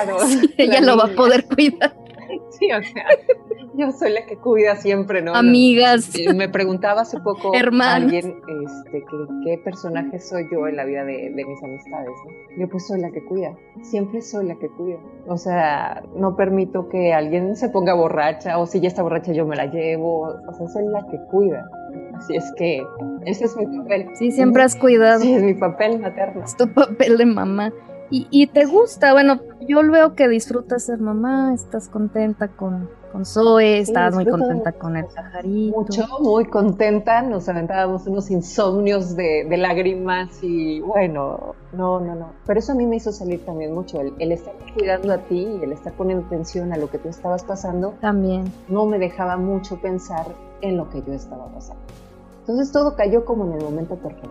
ella 0.56 0.80
lo 0.80 0.96
va 0.96 1.04
a 1.04 1.14
poder 1.14 1.44
cuidar. 1.44 1.94
Sí, 2.58 2.72
o 2.72 2.82
sea, 2.82 3.04
yo 3.74 3.92
soy 3.92 4.12
la 4.12 4.24
que 4.24 4.36
cuida 4.36 4.76
siempre, 4.76 5.20
¿no? 5.20 5.34
Amigas. 5.34 6.12
Me 6.34 6.48
preguntaba 6.48 7.02
hace 7.02 7.20
poco 7.20 7.52
alguien 7.54 8.40
este, 8.64 9.04
qué 9.44 9.58
personaje 9.62 10.18
soy 10.18 10.46
yo 10.50 10.66
en 10.66 10.76
la 10.76 10.84
vida 10.84 11.04
de, 11.04 11.30
mis 11.30 11.62
amistades, 11.62 12.10
¿no? 12.24 12.58
Yo 12.58 12.68
pues 12.68 12.86
soy 12.86 13.00
la 13.00 13.10
que 13.10 13.22
cuida, 13.24 13.54
siempre 13.82 14.22
soy 14.22 14.46
la 14.46 14.54
que 14.56 14.68
cuida. 14.68 14.98
O 15.26 15.36
sea, 15.36 16.02
no 16.14 16.36
permito 16.36 16.88
que 16.88 17.12
alguien 17.12 17.56
se 17.56 17.68
ponga 17.68 17.94
borracha 17.94 18.58
o 18.58 18.66
si 18.66 18.80
ya 18.80 18.88
está 18.88 19.02
borracha 19.02 19.32
yo 19.32 19.46
me 19.46 19.56
la 19.56 19.66
llevo, 19.66 20.20
o 20.48 20.52
sea, 20.54 20.68
soy 20.68 20.86
la 20.86 21.06
que 21.10 21.18
cuida. 21.30 21.68
Así 22.14 22.36
es 22.36 22.52
que 22.56 22.82
ese 23.26 23.44
es 23.44 23.56
mi 23.56 23.66
papel. 23.78 24.08
Sí, 24.14 24.30
siempre 24.30 24.62
has 24.62 24.76
cuidado. 24.76 25.20
Sí, 25.20 25.34
es 25.34 25.42
mi 25.42 25.54
papel 25.54 25.98
materno. 25.98 26.44
Es 26.44 26.56
tu 26.56 26.68
papel 26.72 27.18
de 27.18 27.26
mamá. 27.26 27.72
Y, 28.10 28.28
y, 28.30 28.46
te 28.46 28.66
gusta, 28.66 29.12
bueno, 29.12 29.40
yo 29.66 29.82
veo 29.90 30.14
que 30.14 30.28
disfrutas 30.28 30.84
ser 30.84 31.00
mamá, 31.00 31.52
estás 31.52 31.88
contenta 31.88 32.48
con, 32.48 32.88
con 33.10 33.24
Zoe, 33.24 33.80
estás 33.80 34.14
muy 34.14 34.24
contenta 34.24 34.70
con 34.72 34.96
el 34.96 35.06
pajarito. 35.06 35.76
Mucho, 35.76 36.06
muy 36.20 36.44
contenta, 36.44 37.22
nos 37.22 37.48
aventábamos 37.48 38.06
unos 38.06 38.30
insomnios 38.30 39.16
de, 39.16 39.46
de, 39.48 39.56
lágrimas 39.56 40.38
y 40.42 40.80
bueno, 40.80 41.56
no, 41.72 41.98
no, 41.98 42.14
no. 42.14 42.30
Pero 42.46 42.60
eso 42.60 42.72
a 42.72 42.74
mí 42.76 42.86
me 42.86 42.96
hizo 42.96 43.10
salir 43.10 43.44
también 43.44 43.74
mucho, 43.74 44.00
el, 44.00 44.14
el 44.20 44.30
estar 44.30 44.54
cuidando 44.74 45.12
a 45.12 45.18
ti 45.18 45.58
y 45.60 45.64
el 45.64 45.72
estar 45.72 45.92
poniendo 45.94 46.26
atención 46.26 46.72
a 46.72 46.76
lo 46.76 46.88
que 46.88 46.98
tú 46.98 47.08
estabas 47.08 47.42
pasando. 47.42 47.94
También. 48.00 48.52
No 48.68 48.86
me 48.86 49.00
dejaba 49.00 49.36
mucho 49.36 49.80
pensar 49.80 50.26
en 50.60 50.76
lo 50.76 50.88
que 50.90 51.02
yo 51.02 51.12
estaba 51.12 51.46
pasando. 51.48 51.82
Entonces 52.40 52.70
todo 52.70 52.94
cayó 52.94 53.24
como 53.24 53.46
en 53.46 53.54
el 53.54 53.64
momento 53.64 53.96
perfecto. 53.96 54.30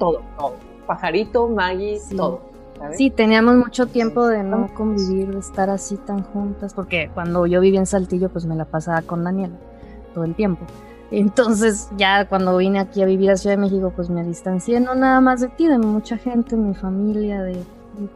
Todo, 0.00 0.22
todo. 0.36 0.54
Pajarito, 0.86 1.48
Maggie, 1.48 2.00
todo 2.16 2.53
Sí, 2.92 3.10
teníamos 3.10 3.56
mucho 3.56 3.86
tiempo 3.86 4.26
de 4.26 4.42
no 4.42 4.72
convivir, 4.74 5.32
de 5.32 5.38
estar 5.38 5.70
así 5.70 5.96
tan 5.96 6.22
juntas, 6.22 6.74
porque 6.74 7.10
cuando 7.12 7.46
yo 7.46 7.60
vivía 7.60 7.80
en 7.80 7.86
Saltillo, 7.86 8.28
pues 8.28 8.46
me 8.46 8.54
la 8.54 8.64
pasaba 8.64 9.02
con 9.02 9.24
Daniela 9.24 9.56
todo 10.14 10.24
el 10.24 10.34
tiempo. 10.34 10.64
Entonces, 11.10 11.88
ya 11.96 12.26
cuando 12.28 12.56
vine 12.56 12.80
aquí 12.80 13.02
a 13.02 13.06
vivir 13.06 13.30
a 13.30 13.36
Ciudad 13.36 13.56
de 13.56 13.62
México, 13.62 13.92
pues 13.94 14.10
me 14.10 14.24
distancié, 14.24 14.80
no 14.80 14.94
nada 14.94 15.20
más 15.20 15.40
de 15.40 15.48
ti, 15.48 15.68
de 15.68 15.78
mucha 15.78 16.16
gente, 16.16 16.56
mi 16.56 16.74
familia, 16.74 17.42
de, 17.42 17.62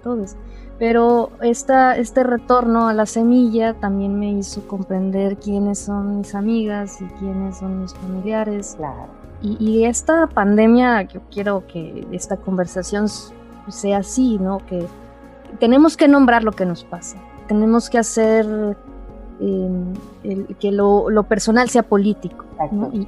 todos. 0.03 0.35
Pero 0.79 1.31
esta, 1.41 1.97
este 1.97 2.25
retorno 2.25 2.89
a 2.89 2.95
la 2.95 3.07
semilla 3.07 3.75
también 3.75 4.19
me 4.19 4.33
hizo 4.33 4.67
comprender 4.67 5.37
quiénes 5.37 5.79
son 5.79 6.19
mis 6.19 6.35
amigas 6.35 7.01
y 7.01 7.05
quiénes 7.21 7.59
son 7.59 7.83
mis 7.83 7.95
familiares. 7.95 8.75
Claro. 8.77 9.07
Y, 9.41 9.57
y 9.61 9.85
esta 9.85 10.27
pandemia, 10.27 11.03
yo 11.03 11.21
quiero 11.31 11.65
que 11.69 12.07
esta 12.11 12.37
conversación 12.37 13.09
sea 13.71 13.99
así, 13.99 14.39
¿no? 14.39 14.59
Que 14.67 14.87
tenemos 15.59 15.97
que 15.97 16.09
nombrar 16.09 16.45
lo 16.45 16.53
que 16.53 16.67
nos 16.67 16.85
pasa, 16.85 17.19
tenemos 17.47 17.91
que 17.91 17.99
hacer 17.99 18.77
em, 19.41 19.95
que 20.61 20.73
lo, 20.73 21.23
personal 21.29 21.69
sea 21.69 21.83
político 21.83 22.45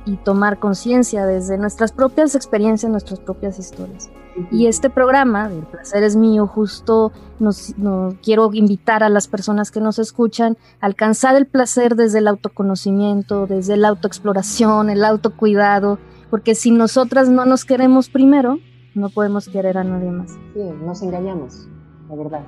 y, 0.06 0.16
tomar 0.18 0.58
conciencia 0.58 1.26
desde 1.26 1.58
nuestras 1.58 1.92
propias 1.92 2.34
experiencias, 2.34 2.90
nuestras 2.90 3.20
propias 3.20 3.58
historias. 3.58 4.11
Y 4.50 4.66
este 4.66 4.90
programa, 4.90 5.46
El 5.46 5.66
placer 5.66 6.04
es 6.04 6.16
mío, 6.16 6.46
justo 6.46 7.12
nos, 7.40 7.74
quiero 8.22 8.50
invitar 8.52 9.02
a 9.02 9.08
las 9.08 9.28
personas 9.28 9.70
que 9.70 9.80
nos 9.80 9.98
escuchan 9.98 10.56
a 10.80 10.86
alcanzar 10.86 11.34
el 11.36 11.46
placer 11.46 11.96
desde 11.96 12.18
el 12.18 12.28
autoconocimiento, 12.28 13.46
desde 13.46 13.76
la 13.76 13.88
autoexploración, 13.88 14.88
el 14.88 15.04
autocuidado, 15.04 15.98
porque 16.30 16.54
si 16.54 16.70
nosotras 16.70 17.28
no 17.28 17.44
nos 17.44 17.64
queremos 17.64 18.08
primero, 18.08 18.58
no 18.95 19.09
podemos 19.11 19.49
querer 19.49 19.78
a 19.78 19.84
nadie 19.84 20.11
más. 20.11 20.32
Sí, 20.55 20.62
nos 20.84 21.03
engañamos, 21.03 21.68
la 22.09 22.16
verdad. 22.16 22.43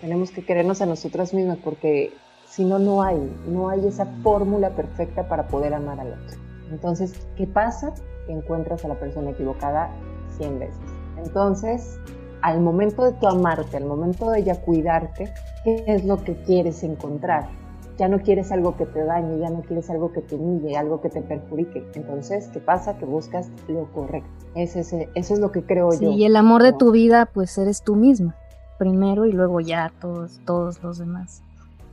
Tenemos 0.00 0.30
que 0.30 0.44
querernos 0.44 0.80
a 0.80 0.86
nosotras 0.86 1.34
mismas 1.34 1.58
porque 1.58 2.12
si 2.46 2.64
no, 2.64 2.78
no 2.78 3.02
hay, 3.02 3.18
no 3.46 3.68
hay 3.68 3.86
esa 3.86 4.06
fórmula 4.22 4.70
perfecta 4.70 5.28
para 5.28 5.48
poder 5.48 5.74
amar 5.74 6.00
al 6.00 6.12
otro. 6.12 6.38
Entonces, 6.70 7.26
¿qué 7.36 7.46
pasa? 7.46 7.94
Que 8.26 8.32
encuentras 8.32 8.84
a 8.84 8.88
la 8.88 8.98
persona 8.98 9.30
equivocada 9.30 9.90
100 10.38 10.58
veces. 10.58 10.80
Entonces, 11.16 11.98
al 12.42 12.60
momento 12.60 13.04
de 13.04 13.12
tu 13.12 13.26
amarte, 13.26 13.76
al 13.76 13.86
momento 13.86 14.30
de 14.30 14.44
ya 14.44 14.60
cuidarte, 14.60 15.32
¿qué 15.64 15.84
es 15.86 16.04
lo 16.04 16.22
que 16.22 16.36
quieres 16.42 16.82
encontrar? 16.82 17.48
Ya 17.98 18.08
no 18.08 18.20
quieres 18.20 18.52
algo 18.52 18.76
que 18.76 18.86
te 18.86 19.04
dañe, 19.04 19.40
ya 19.40 19.50
no 19.50 19.62
quieres 19.62 19.90
algo 19.90 20.12
que 20.12 20.20
te 20.20 20.36
humille, 20.36 20.76
algo 20.76 21.00
que 21.00 21.10
te 21.10 21.20
perjudique. 21.20 21.84
Entonces, 21.94 22.48
¿qué 22.52 22.60
pasa? 22.60 22.96
Que 22.96 23.04
buscas 23.04 23.50
lo 23.66 23.90
correcto. 23.92 24.30
Ese, 24.54 24.80
eso 24.80 25.34
es 25.34 25.40
lo 25.40 25.50
que 25.50 25.64
creo 25.64 25.90
yo. 25.92 26.12
Y 26.12 26.24
el 26.24 26.36
amor 26.36 26.62
de 26.62 26.72
tu 26.72 26.92
vida, 26.92 27.26
pues 27.26 27.58
eres 27.58 27.82
tú 27.82 27.96
misma. 27.96 28.36
Primero 28.78 29.26
y 29.26 29.32
luego 29.32 29.60
ya 29.60 29.92
todos, 30.00 30.40
todos 30.46 30.80
los 30.82 30.98
demás. 30.98 31.42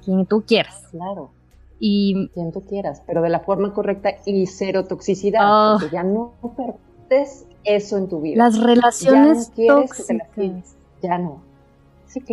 Quien 0.03 0.27
tú 0.27 0.43
quieras. 0.45 0.87
Claro. 0.91 1.31
Y 1.79 2.29
quien 2.29 2.51
tú 2.51 2.61
quieras, 2.61 3.01
pero 3.07 3.23
de 3.23 3.29
la 3.29 3.39
forma 3.39 3.73
correcta 3.73 4.11
y 4.25 4.45
cero 4.45 4.85
toxicidad. 4.85 5.41
Oh. 5.43 5.77
Porque 5.79 5.95
ya 5.95 6.03
no 6.03 6.33
permites 6.55 7.47
eso 7.63 7.97
en 7.97 8.07
tu 8.07 8.21
vida. 8.21 8.37
Las 8.37 8.61
relaciones 8.61 9.51
ya 9.55 9.73
no 9.73 9.81
tóxicas. 9.81 10.75
Ya 11.01 11.17
no. 11.17 11.41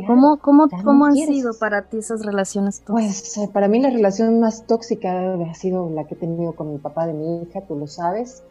¿Cómo, 0.07 0.39
cómo, 0.39 0.69
cómo 0.85 1.07
han 1.07 1.15
sido 1.15 1.53
para 1.59 1.83
ti 1.89 1.99
esas 1.99 2.25
relaciones 2.25 2.81
tóxicas? 2.81 3.33
Pues 3.37 3.51
para 3.51 3.69
mí 3.69 3.81
la 3.81 3.91
relación 3.91 4.41
más 4.41 4.67
tóxica 4.67 5.35
ha 5.35 5.55
sido 5.55 5.91
la 5.91 6.05
que 6.05 6.15
he 6.15 6.19
tenido 6.19 6.53
con 6.53 6.71
el 6.71 6.81
papá 6.81 7.07
de 7.07 7.15
mi 7.15 7.43
hija, 7.43 7.63
tú 7.63 7.77
lo 7.77 7.87
sabes, 7.87 8.43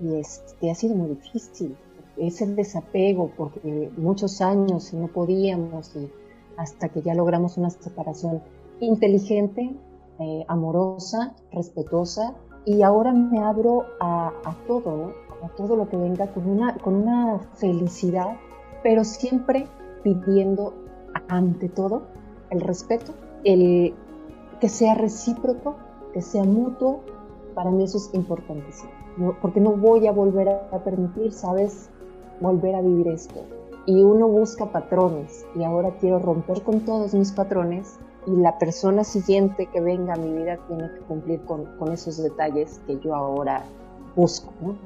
y 0.00 0.14
este, 0.16 0.70
ha 0.70 0.74
sido 0.74 0.94
muy 0.94 1.10
difícil. 1.10 1.76
Ese 2.16 2.46
desapego, 2.46 3.30
porque 3.36 3.90
muchos 3.96 4.40
años 4.40 4.92
no 4.92 5.08
podíamos, 5.08 5.94
y 5.96 6.10
hasta 6.56 6.88
que 6.88 7.02
ya 7.02 7.14
logramos 7.14 7.56
una 7.56 7.70
separación 7.70 8.42
inteligente, 8.80 9.74
eh, 10.18 10.44
amorosa, 10.48 11.34
respetuosa, 11.52 12.34
y 12.64 12.82
ahora 12.82 13.12
me 13.12 13.38
abro 13.38 13.86
a, 14.00 14.32
a 14.44 14.56
todo, 14.66 14.96
¿no? 14.96 15.28
a 15.44 15.48
todo 15.50 15.76
lo 15.76 15.88
que 15.88 15.96
venga 15.96 16.26
con 16.32 16.48
una, 16.48 16.76
con 16.78 16.94
una 16.94 17.38
felicidad, 17.54 18.36
pero 18.82 19.04
siempre 19.04 19.66
pidiendo 20.14 20.74
ante 21.28 21.68
todo 21.68 22.02
el 22.50 22.60
respeto, 22.60 23.12
el 23.44 23.94
que 24.60 24.68
sea 24.68 24.94
recíproco, 24.94 25.76
que 26.12 26.22
sea 26.22 26.44
mutuo, 26.44 27.00
para 27.54 27.70
mí 27.70 27.84
eso 27.84 27.98
es 27.98 28.10
importantísimo, 28.14 28.90
porque 29.40 29.60
no 29.60 29.72
voy 29.72 30.06
a 30.06 30.12
volver 30.12 30.48
a 30.48 30.78
permitir, 30.84 31.32
¿sabes? 31.32 31.90
Volver 32.40 32.74
a 32.74 32.82
vivir 32.82 33.08
esto. 33.08 33.40
Y 33.86 34.02
uno 34.02 34.28
busca 34.28 34.66
patrones 34.66 35.46
y 35.56 35.64
ahora 35.64 35.96
quiero 35.98 36.18
romper 36.18 36.62
con 36.62 36.80
todos 36.80 37.14
mis 37.14 37.32
patrones 37.32 37.98
y 38.26 38.36
la 38.36 38.58
persona 38.58 39.02
siguiente 39.02 39.66
que 39.66 39.80
venga 39.80 40.14
a 40.14 40.16
mi 40.16 40.30
vida 40.30 40.58
tiene 40.68 40.90
que 40.92 41.00
cumplir 41.00 41.40
con, 41.42 41.64
con 41.78 41.92
esos 41.92 42.18
detalles 42.18 42.80
que 42.86 42.98
yo 42.98 43.14
ahora 43.14 43.64
busco. 44.14 44.52
¿no? 44.60 44.76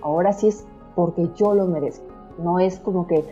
Ahora 0.00 0.32
sí 0.32 0.48
es 0.48 0.64
porque 0.94 1.28
yo 1.36 1.54
lo 1.54 1.66
merezco. 1.66 2.06
No 2.38 2.58
es 2.58 2.78
como 2.78 3.06
que, 3.06 3.24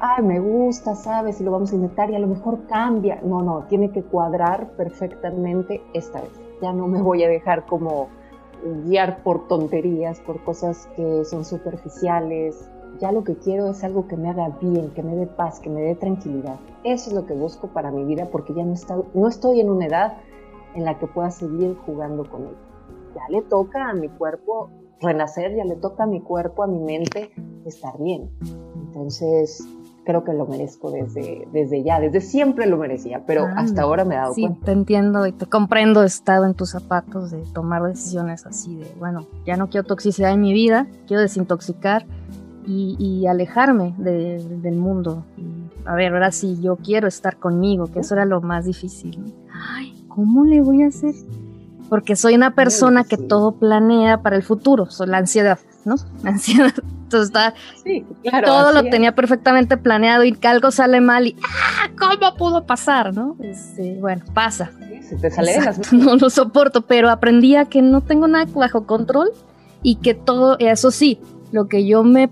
ay, 0.00 0.22
me 0.22 0.40
gusta, 0.40 0.94
¿sabes? 0.94 1.40
Y 1.40 1.44
lo 1.44 1.50
vamos 1.50 1.72
a 1.72 1.76
intentar 1.76 2.10
y 2.10 2.14
a 2.14 2.18
lo 2.18 2.26
mejor 2.26 2.66
cambia. 2.66 3.20
No, 3.22 3.42
no, 3.42 3.64
tiene 3.68 3.90
que 3.90 4.02
cuadrar 4.02 4.68
perfectamente 4.72 5.82
esta 5.94 6.20
vez. 6.20 6.30
Ya 6.62 6.72
no 6.72 6.86
me 6.86 7.00
voy 7.00 7.22
a 7.24 7.28
dejar 7.28 7.66
como 7.66 8.08
guiar 8.84 9.22
por 9.22 9.46
tonterías, 9.48 10.20
por 10.20 10.42
cosas 10.44 10.88
que 10.96 11.24
son 11.24 11.44
superficiales. 11.44 12.68
Ya 13.00 13.12
lo 13.12 13.22
que 13.22 13.36
quiero 13.36 13.70
es 13.70 13.84
algo 13.84 14.08
que 14.08 14.16
me 14.16 14.30
haga 14.30 14.48
bien, 14.60 14.90
que 14.90 15.02
me 15.02 15.14
dé 15.14 15.26
paz, 15.26 15.60
que 15.60 15.70
me 15.70 15.82
dé 15.82 15.94
tranquilidad. 15.94 16.56
Eso 16.84 17.10
es 17.10 17.14
lo 17.14 17.26
que 17.26 17.34
busco 17.34 17.68
para 17.68 17.90
mi 17.90 18.04
vida 18.04 18.28
porque 18.30 18.54
ya 18.54 18.64
no, 18.64 18.72
está, 18.72 18.96
no 19.14 19.28
estoy 19.28 19.60
en 19.60 19.70
una 19.70 19.86
edad 19.86 20.18
en 20.74 20.84
la 20.84 20.98
que 20.98 21.06
pueda 21.06 21.30
seguir 21.30 21.76
jugando 21.86 22.28
con 22.28 22.42
él. 22.42 22.56
Ya 23.14 23.22
le 23.30 23.42
toca 23.42 23.90
a 23.90 23.94
mi 23.94 24.08
cuerpo 24.08 24.70
renacer, 25.00 25.54
ya 25.54 25.64
le 25.64 25.76
toca 25.76 26.04
a 26.04 26.06
mi 26.06 26.20
cuerpo, 26.20 26.62
a 26.62 26.66
mi 26.66 26.80
mente 26.80 27.30
estar 27.64 27.96
bien. 27.98 28.30
Entonces, 28.74 29.66
creo 30.08 30.24
que 30.24 30.32
lo 30.32 30.46
merezco 30.46 30.90
desde, 30.90 31.46
desde 31.52 31.84
ya, 31.84 32.00
desde 32.00 32.22
siempre 32.22 32.64
lo 32.64 32.78
merecía, 32.78 33.24
pero 33.26 33.44
ah, 33.44 33.56
hasta 33.58 33.82
ahora 33.82 34.06
me 34.06 34.14
he 34.14 34.16
dado 34.16 34.32
sí, 34.32 34.48
te 34.64 34.72
entiendo 34.72 35.26
y 35.26 35.32
te 35.32 35.44
comprendo, 35.44 36.02
he 36.02 36.06
estado 36.06 36.46
en 36.46 36.54
tus 36.54 36.70
zapatos 36.70 37.30
de 37.30 37.44
tomar 37.52 37.82
decisiones 37.82 38.46
así 38.46 38.74
de, 38.76 38.90
bueno, 38.98 39.26
ya 39.44 39.58
no 39.58 39.68
quiero 39.68 39.86
toxicidad 39.86 40.32
en 40.32 40.40
mi 40.40 40.54
vida, 40.54 40.86
quiero 41.06 41.20
desintoxicar 41.20 42.06
y, 42.66 43.26
alejarme 43.26 43.94
del 43.98 44.76
mundo. 44.76 45.24
a 45.84 45.94
ver, 45.94 46.14
ahora 46.14 46.32
sí, 46.32 46.58
yo 46.62 46.76
quiero 46.76 47.06
estar 47.06 47.36
conmigo, 47.36 47.88
que 47.88 48.00
eso 48.00 48.14
era 48.14 48.24
lo 48.24 48.40
más 48.40 48.64
difícil. 48.64 49.34
Ay, 49.52 50.06
¿cómo 50.08 50.46
le 50.46 50.62
voy 50.62 50.84
a 50.84 50.86
hacer? 50.86 51.14
Porque 51.90 52.16
soy 52.16 52.34
una 52.34 52.54
persona 52.54 53.04
que 53.04 53.18
todo 53.18 53.52
planea 53.52 54.22
para 54.22 54.36
el 54.36 54.42
futuro, 54.42 54.86
soy 54.86 55.08
la 55.08 55.18
ansiedad, 55.18 55.58
¿no? 55.84 55.96
La 56.22 56.30
ansiedad 56.30 56.72
entonces 57.08 57.28
está, 57.28 57.54
todo 58.44 58.72
lo 58.72 58.84
tenía 58.90 59.14
perfectamente 59.14 59.78
planeado 59.78 60.24
y 60.24 60.36
algo 60.42 60.70
sale 60.70 61.00
mal 61.00 61.26
y 61.26 61.36
¡ah! 61.42 61.90
¿Cómo 61.98 62.36
pudo 62.36 62.66
pasar? 62.66 63.14
¿no? 63.14 63.36
Este, 63.40 63.96
bueno, 63.98 64.24
pasa. 64.34 64.70
se 65.00 65.16
te 65.16 65.30
sale 65.30 65.56
No 65.92 66.16
lo 66.16 66.28
soporto, 66.28 66.82
pero 66.82 67.08
aprendí 67.08 67.56
a 67.56 67.64
que 67.64 67.80
no 67.80 68.02
tengo 68.02 68.28
nada 68.28 68.44
bajo 68.54 68.86
control 68.86 69.30
y 69.82 69.96
que 69.96 70.12
todo, 70.14 70.58
eso 70.58 70.90
sí, 70.90 71.20
lo 71.50 71.66
que 71.66 71.86
yo 71.86 72.04
me 72.04 72.30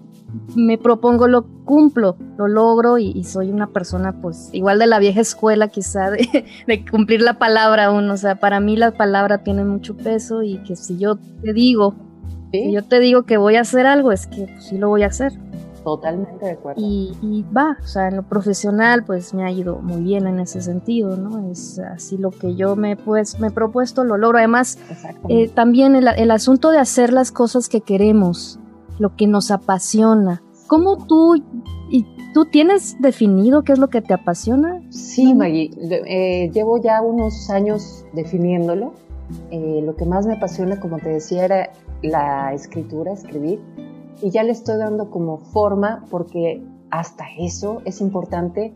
me 0.55 0.79
propongo 0.79 1.29
lo 1.29 1.47
cumplo, 1.65 2.17
lo 2.37 2.49
logro 2.49 2.99
y, 2.99 3.25
soy 3.25 3.51
una 3.51 3.69
persona 3.69 4.21
pues 4.21 4.51
igual 4.53 4.79
de 4.79 4.87
la 4.87 4.99
vieja 4.99 5.21
escuela 5.21 5.69
quizá 5.69 6.11
de, 6.67 6.85
cumplir 6.91 7.23
la 7.23 7.39
palabra 7.39 7.87
aún, 7.87 8.11
o 8.11 8.17
sea, 8.17 8.37
para 8.37 8.61
mí 8.61 8.77
la 8.77 8.93
palabra 8.93 9.39
tiene 9.39 9.65
mucho 9.65 9.97
peso 9.97 10.43
y 10.43 10.59
que 10.59 10.77
si 10.77 10.99
yo 10.99 11.17
te 11.43 11.53
digo, 11.53 11.95
si 12.53 12.73
yo 12.73 12.83
te 12.83 13.01
digo 13.01 13.25
que 13.25 13.37
voy 13.37 13.57
a 13.57 13.63
hacer 13.63 13.87
algo, 13.87 14.13
es 14.13 14.27
que 14.27 14.47
pues, 14.47 14.65
sí 14.65 14.79
lo 14.79 14.89
voy 14.89 15.03
a 15.03 15.07
hacer. 15.07 15.33
Totalmente 15.85 16.45
de 16.45 16.51
acuerdo. 16.53 16.83
Y, 16.85 17.45
va, 17.57 17.77
o 17.81 17.87
sea, 17.87 18.09
en 18.09 18.17
lo 18.17 18.25
profesional 18.25 19.05
pues 19.05 19.33
me 19.35 19.45
ha 19.45 19.53
ido 19.53 19.77
muy 19.77 20.03
bien 20.03 20.27
en 20.27 20.41
ese 20.41 20.61
sentido, 20.61 21.17
¿no? 21.17 21.49
Es 21.51 21.79
así 21.79 22.19
lo 22.19 22.33
que 22.33 22.57
yo 22.57 22.75
me, 22.75 22.97
pues, 22.97 23.39
me 23.39 23.49
he 23.49 23.51
propuesto, 23.53 24.03
lo 24.03 24.17
logro. 24.17 24.39
Además, 24.39 24.79
eh, 25.29 25.49
también 25.49 25.95
el, 25.95 26.09
el 26.09 26.31
asunto 26.33 26.71
de 26.73 26.79
hacer 26.79 27.13
las 27.13 27.31
cosas 27.31 27.69
que 27.69 27.83
queremos, 27.83 28.59
lo 28.99 29.15
que 29.15 29.29
nos 29.29 29.53
apasiona. 29.53 30.43
¿Cómo 30.67 31.07
tú 31.07 31.37
y 31.89 32.05
tú 32.35 32.45
tienes 32.47 32.97
definido 33.01 33.63
qué 33.63 33.73
es 33.73 33.79
lo 33.79 33.89
que 33.89 34.03
te 34.03 34.13
apasiona? 34.13 34.83
Sí, 34.91 35.35
Maggie, 35.35 35.71
eh, 36.07 36.51
llevo 36.53 36.83
ya 36.83 37.01
unos 37.01 37.49
años 37.49 38.05
definiéndolo. 38.13 38.93
Eh, 39.51 39.83
lo 39.85 39.97
que 39.97 40.05
más 40.05 40.27
me 40.27 40.35
apasiona, 40.35 40.79
como 40.79 40.99
te 40.99 41.09
decía, 41.09 41.45
era 41.45 41.71
la 42.03 42.53
escritura, 42.53 43.13
escribir 43.13 43.61
y 44.23 44.31
ya 44.31 44.43
le 44.43 44.53
estoy 44.53 44.79
dando 44.79 45.11
como 45.11 45.39
forma 45.39 46.05
porque 46.11 46.63
hasta 46.91 47.25
eso 47.39 47.83
es 47.85 48.01
importante 48.01 48.73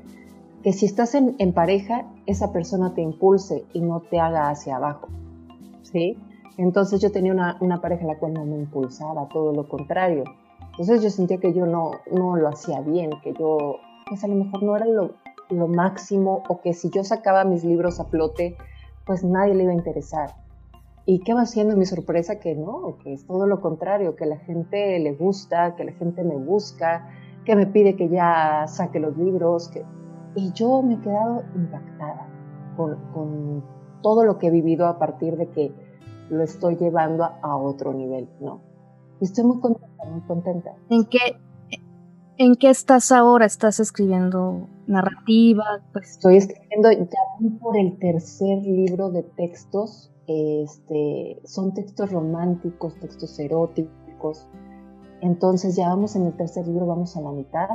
que 0.62 0.72
si 0.72 0.84
estás 0.86 1.14
en, 1.14 1.52
pareja, 1.54 2.06
esa 2.26 2.52
persona 2.52 2.92
te 2.94 3.00
impulse 3.00 3.64
y 3.72 3.80
no 3.80 4.00
te 4.00 4.20
haga 4.20 4.50
hacia 4.50 4.76
abajo, 4.76 5.08
¿sí? 5.82 6.18
Entonces 6.58 7.00
yo 7.00 7.10
tenía 7.10 7.32
una, 7.32 7.56
una, 7.60 7.80
pareja 7.80 8.04
la 8.04 8.18
cual 8.18 8.34
no 8.34 8.44
me 8.44 8.56
impulsaba, 8.56 9.26
todo 9.28 9.54
lo 9.54 9.66
contrario. 9.66 10.24
Entonces 10.72 11.02
yo 11.02 11.08
sentía 11.08 11.38
que 11.38 11.54
yo 11.54 11.64
no, 11.64 11.92
no 12.12 12.36
lo 12.36 12.48
hacía 12.48 12.82
bien, 12.82 13.10
que 13.22 13.32
yo, 13.32 13.76
pues 14.06 14.22
a 14.22 14.28
lo 14.28 14.34
mejor 14.34 14.62
no 14.62 14.76
era 14.76 14.84
lo, 14.84 15.12
lo 15.48 15.66
máximo 15.66 16.42
o 16.48 16.60
que 16.60 16.74
si 16.74 16.90
yo 16.90 17.04
sacaba 17.04 17.44
mis 17.44 17.64
libros 17.64 17.98
a 17.98 18.04
flote, 18.04 18.56
pues 19.06 19.24
nadie 19.24 19.54
le 19.54 19.62
iba 19.64 19.72
a 19.72 19.76
interesar. 19.76 20.34
¿Y 21.06 21.20
qué 21.20 21.34
va 21.34 21.42
haciendo 21.42 21.76
mi 21.76 21.86
sorpresa? 21.86 22.38
Que 22.38 22.54
no, 22.54 22.98
que 23.02 23.12
es 23.12 23.26
todo 23.26 23.46
lo 23.46 23.60
contrario, 23.60 24.16
que 24.16 24.26
la 24.26 24.36
gente 24.38 24.98
le 24.98 25.14
gusta, 25.14 25.74
que 25.76 25.84
la 25.84 25.92
gente 25.92 26.22
me 26.22 26.36
busca, 26.36 27.08
que 27.44 27.56
me 27.56 27.66
pide 27.66 27.96
que 27.96 28.08
ya 28.08 28.66
saque 28.66 29.00
los 29.00 29.16
libros. 29.16 29.68
Que... 29.68 29.84
Y 30.34 30.52
yo 30.52 30.82
me 30.82 30.94
he 30.94 31.00
quedado 31.00 31.42
impactada 31.54 32.28
con, 32.76 33.64
todo 34.02 34.24
lo 34.24 34.38
que 34.38 34.46
he 34.46 34.50
vivido 34.50 34.86
a 34.86 34.98
partir 34.98 35.36
de 35.36 35.48
que 35.48 35.72
lo 36.30 36.42
estoy 36.42 36.76
llevando 36.76 37.24
a, 37.24 37.56
otro 37.56 37.92
nivel, 37.92 38.28
¿no? 38.40 38.60
Y 39.20 39.24
estoy 39.24 39.44
muy 39.44 39.60
contenta, 39.60 40.04
muy 40.04 40.20
contenta. 40.22 40.74
¿En 40.88 41.04
qué, 41.04 41.18
¿En 42.38 42.54
qué 42.54 42.70
estás 42.70 43.12
ahora? 43.12 43.44
¿Estás 43.44 43.80
escribiendo 43.80 44.68
narrativa? 44.86 45.82
Pues... 45.92 46.12
Estoy 46.12 46.36
escribiendo 46.36 46.90
ya 46.90 47.58
por 47.60 47.76
el 47.76 47.98
tercer 47.98 48.62
libro 48.62 49.10
de 49.10 49.22
textos 49.22 50.10
este, 50.30 51.40
son 51.44 51.74
textos 51.74 52.12
románticos, 52.12 52.94
textos 53.00 53.36
eróticos. 53.40 54.46
Entonces 55.20 55.74
ya 55.74 55.88
vamos 55.88 56.14
en 56.14 56.26
el 56.26 56.36
tercer 56.36 56.68
libro, 56.68 56.86
vamos 56.86 57.16
a 57.16 57.20
la 57.20 57.32
mitad. 57.32 57.68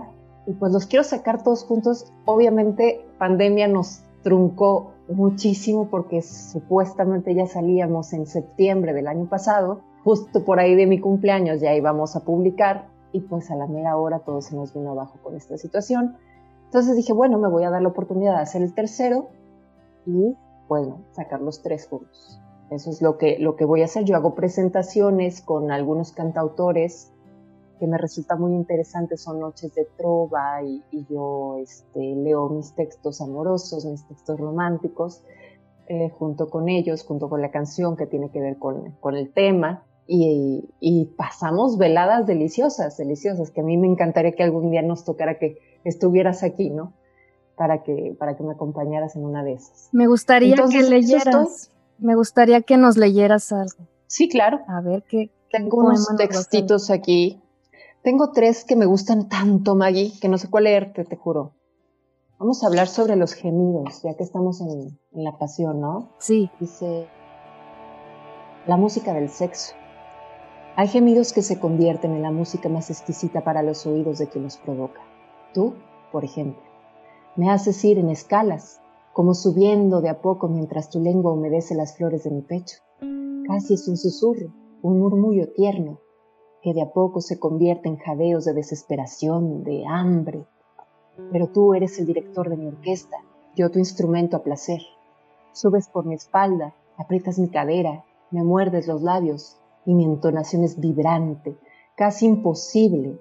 Y 0.47 0.53
pues 0.53 0.71
los 0.71 0.85
quiero 0.85 1.03
sacar 1.03 1.43
todos 1.43 1.65
juntos. 1.65 2.13
Obviamente 2.23 3.05
pandemia 3.17 3.67
nos 3.67 4.03
truncó 4.23 4.93
muchísimo 5.09 5.89
porque 5.89 6.21
supuestamente 6.21 7.35
ya 7.35 7.45
salíamos 7.45 8.13
en 8.13 8.25
septiembre 8.25 8.93
del 8.93 9.07
año 9.07 9.27
pasado. 9.27 9.81
Justo 10.05 10.45
por 10.45 10.59
ahí 10.59 10.75
de 10.75 10.87
mi 10.87 11.01
cumpleaños 11.01 11.59
ya 11.59 11.75
íbamos 11.75 12.15
a 12.15 12.21
publicar 12.21 12.87
y 13.11 13.19
pues 13.19 13.51
a 13.51 13.55
la 13.55 13.67
mera 13.67 13.97
hora 13.97 14.19
todo 14.19 14.41
se 14.41 14.55
nos 14.55 14.73
vino 14.73 14.91
abajo 14.91 15.19
con 15.21 15.35
esta 15.35 15.57
situación. 15.57 16.15
Entonces 16.65 16.95
dije, 16.95 17.11
bueno, 17.11 17.37
me 17.37 17.49
voy 17.49 17.63
a 17.65 17.69
dar 17.69 17.81
la 17.81 17.89
oportunidad 17.89 18.35
de 18.37 18.43
hacer 18.43 18.61
el 18.61 18.73
tercero 18.73 19.27
y 20.05 20.37
bueno, 20.69 21.01
sacar 21.11 21.41
los 21.41 21.61
tres 21.61 21.87
juntos. 21.87 22.39
Eso 22.71 22.89
es 22.89 23.01
lo 23.01 23.17
que, 23.17 23.37
lo 23.39 23.55
que 23.55 23.65
voy 23.65 23.81
a 23.81 23.85
hacer. 23.85 24.05
Yo 24.05 24.15
hago 24.15 24.35
presentaciones 24.35 25.41
con 25.41 25.71
algunos 25.71 26.11
cantautores 26.11 27.11
que 27.79 27.87
me 27.87 27.97
resulta 27.97 28.35
muy 28.35 28.53
interesante, 28.53 29.17
son 29.17 29.39
noches 29.39 29.73
de 29.75 29.85
trova 29.97 30.63
y, 30.63 30.81
yo 31.09 31.57
este, 31.57 31.99
leo 31.99 32.49
mis 32.49 32.73
textos 32.73 33.21
amorosos, 33.21 33.85
mis 33.85 34.07
textos 34.07 34.39
románticos, 34.39 35.23
eh, 35.87 36.09
junto 36.17 36.49
con 36.49 36.69
ellos, 36.69 37.03
junto 37.03 37.29
con 37.29 37.41
la 37.41 37.51
canción 37.51 37.97
que 37.97 38.07
tiene 38.07 38.29
que 38.29 38.39
ver 38.39 38.57
con, 38.57 38.91
con 38.99 39.15
el 39.15 39.31
tema. 39.31 39.83
Y, 40.07 40.69
y, 40.79 41.05
pasamos 41.17 41.77
veladas 41.77 42.27
deliciosas, 42.27 42.95
deliciosas, 42.95 43.49
que 43.49 43.61
a 43.61 43.63
mí 43.63 43.75
me 43.75 43.87
encantaría 43.87 44.33
que 44.33 44.43
algún 44.43 44.69
día 44.69 44.83
nos 44.83 45.03
tocara 45.03 45.39
que 45.39 45.57
estuvieras 45.83 46.43
aquí, 46.43 46.69
¿no? 46.69 46.93
Para 47.57 47.81
que, 47.81 48.15
para 48.17 48.37
que 48.37 48.43
me 48.43 48.53
acompañaras 48.53 49.15
en 49.15 49.25
una 49.25 49.43
de 49.43 49.53
esas. 49.53 49.89
Me 49.91 50.05
gustaría 50.07 50.55
que 50.55 50.83
leyeras. 50.83 51.71
Me 51.97 52.15
gustaría 52.15 52.61
que 52.61 52.77
nos 52.77 52.97
leyeras 52.97 53.51
algo. 53.51 53.87
Sí, 54.07 54.29
claro. 54.29 54.59
A 54.67 54.81
ver 54.81 55.03
qué. 55.09 55.31
Tengo 55.51 55.77
unos 55.77 56.07
textitos 56.17 56.89
aquí. 56.89 57.41
Tengo 58.03 58.31
tres 58.31 58.65
que 58.65 58.75
me 58.75 58.85
gustan 58.85 59.29
tanto, 59.29 59.75
Maggie, 59.75 60.13
que 60.19 60.29
no 60.29 60.37
sé 60.37 60.49
cuál 60.49 60.65
leerte, 60.65 61.05
te 61.05 61.15
juro. 61.15 61.53
Vamos 62.37 62.63
a 62.63 62.67
hablar 62.67 62.87
sobre 62.87 63.15
los 63.15 63.33
gemidos, 63.33 64.01
ya 64.03 64.15
que 64.15 64.23
estamos 64.23 64.61
en, 64.61 64.99
en 65.13 65.23
la 65.23 65.37
pasión, 65.37 65.79
¿no? 65.79 66.11
Sí. 66.19 66.51
Dice, 66.59 67.07
la 68.67 68.77
música 68.77 69.13
del 69.13 69.29
sexo. 69.29 69.73
Hay 70.75 70.87
gemidos 70.89 71.31
que 71.31 71.41
se 71.41 71.59
convierten 71.59 72.13
en 72.13 72.21
la 72.21 72.31
música 72.31 72.67
más 72.67 72.89
exquisita 72.89 73.43
para 73.43 73.63
los 73.63 73.85
oídos 73.85 74.17
de 74.17 74.27
quien 74.27 74.43
los 74.43 74.57
provoca. 74.57 75.01
Tú, 75.53 75.75
por 76.11 76.25
ejemplo, 76.25 76.61
me 77.37 77.49
haces 77.49 77.83
ir 77.85 77.97
en 77.97 78.09
escalas 78.09 78.81
como 79.15 79.33
subiendo 79.33 80.01
de 80.01 80.09
a 80.09 80.19
poco 80.21 80.49
mientras 80.49 80.89
tu 80.89 80.99
lengua 80.99 81.31
humedece 81.31 81.73
las 81.73 81.95
flores 81.95 82.25
de 82.25 82.31
mi 82.31 82.41
pecho. 82.41 82.79
Casi 83.47 83.75
es 83.75 83.87
un 83.87 83.95
susurro, 83.95 84.51
un 84.81 84.99
murmullo 84.99 85.53
tierno, 85.53 86.01
que 86.61 86.73
de 86.73 86.81
a 86.81 86.91
poco 86.91 87.21
se 87.21 87.39
convierte 87.39 87.87
en 87.87 87.95
jadeos 87.95 88.43
de 88.43 88.53
desesperación, 88.53 89.63
de 89.63 89.85
hambre. 89.87 90.45
Pero 91.31 91.47
tú 91.47 91.73
eres 91.73 91.97
el 91.97 92.07
director 92.07 92.49
de 92.49 92.57
mi 92.57 92.67
orquesta, 92.67 93.15
yo 93.55 93.71
tu 93.71 93.79
instrumento 93.79 94.35
a 94.35 94.43
placer. 94.43 94.81
Subes 95.53 95.87
por 95.87 96.05
mi 96.05 96.15
espalda, 96.15 96.75
aprietas 96.97 97.39
mi 97.39 97.47
cadera, 97.47 98.03
me 98.31 98.43
muerdes 98.43 98.85
los 98.85 99.01
labios 99.01 99.55
y 99.85 99.93
mi 99.93 100.03
entonación 100.03 100.65
es 100.65 100.77
vibrante, 100.77 101.55
casi 101.95 102.25
imposible, 102.25 103.17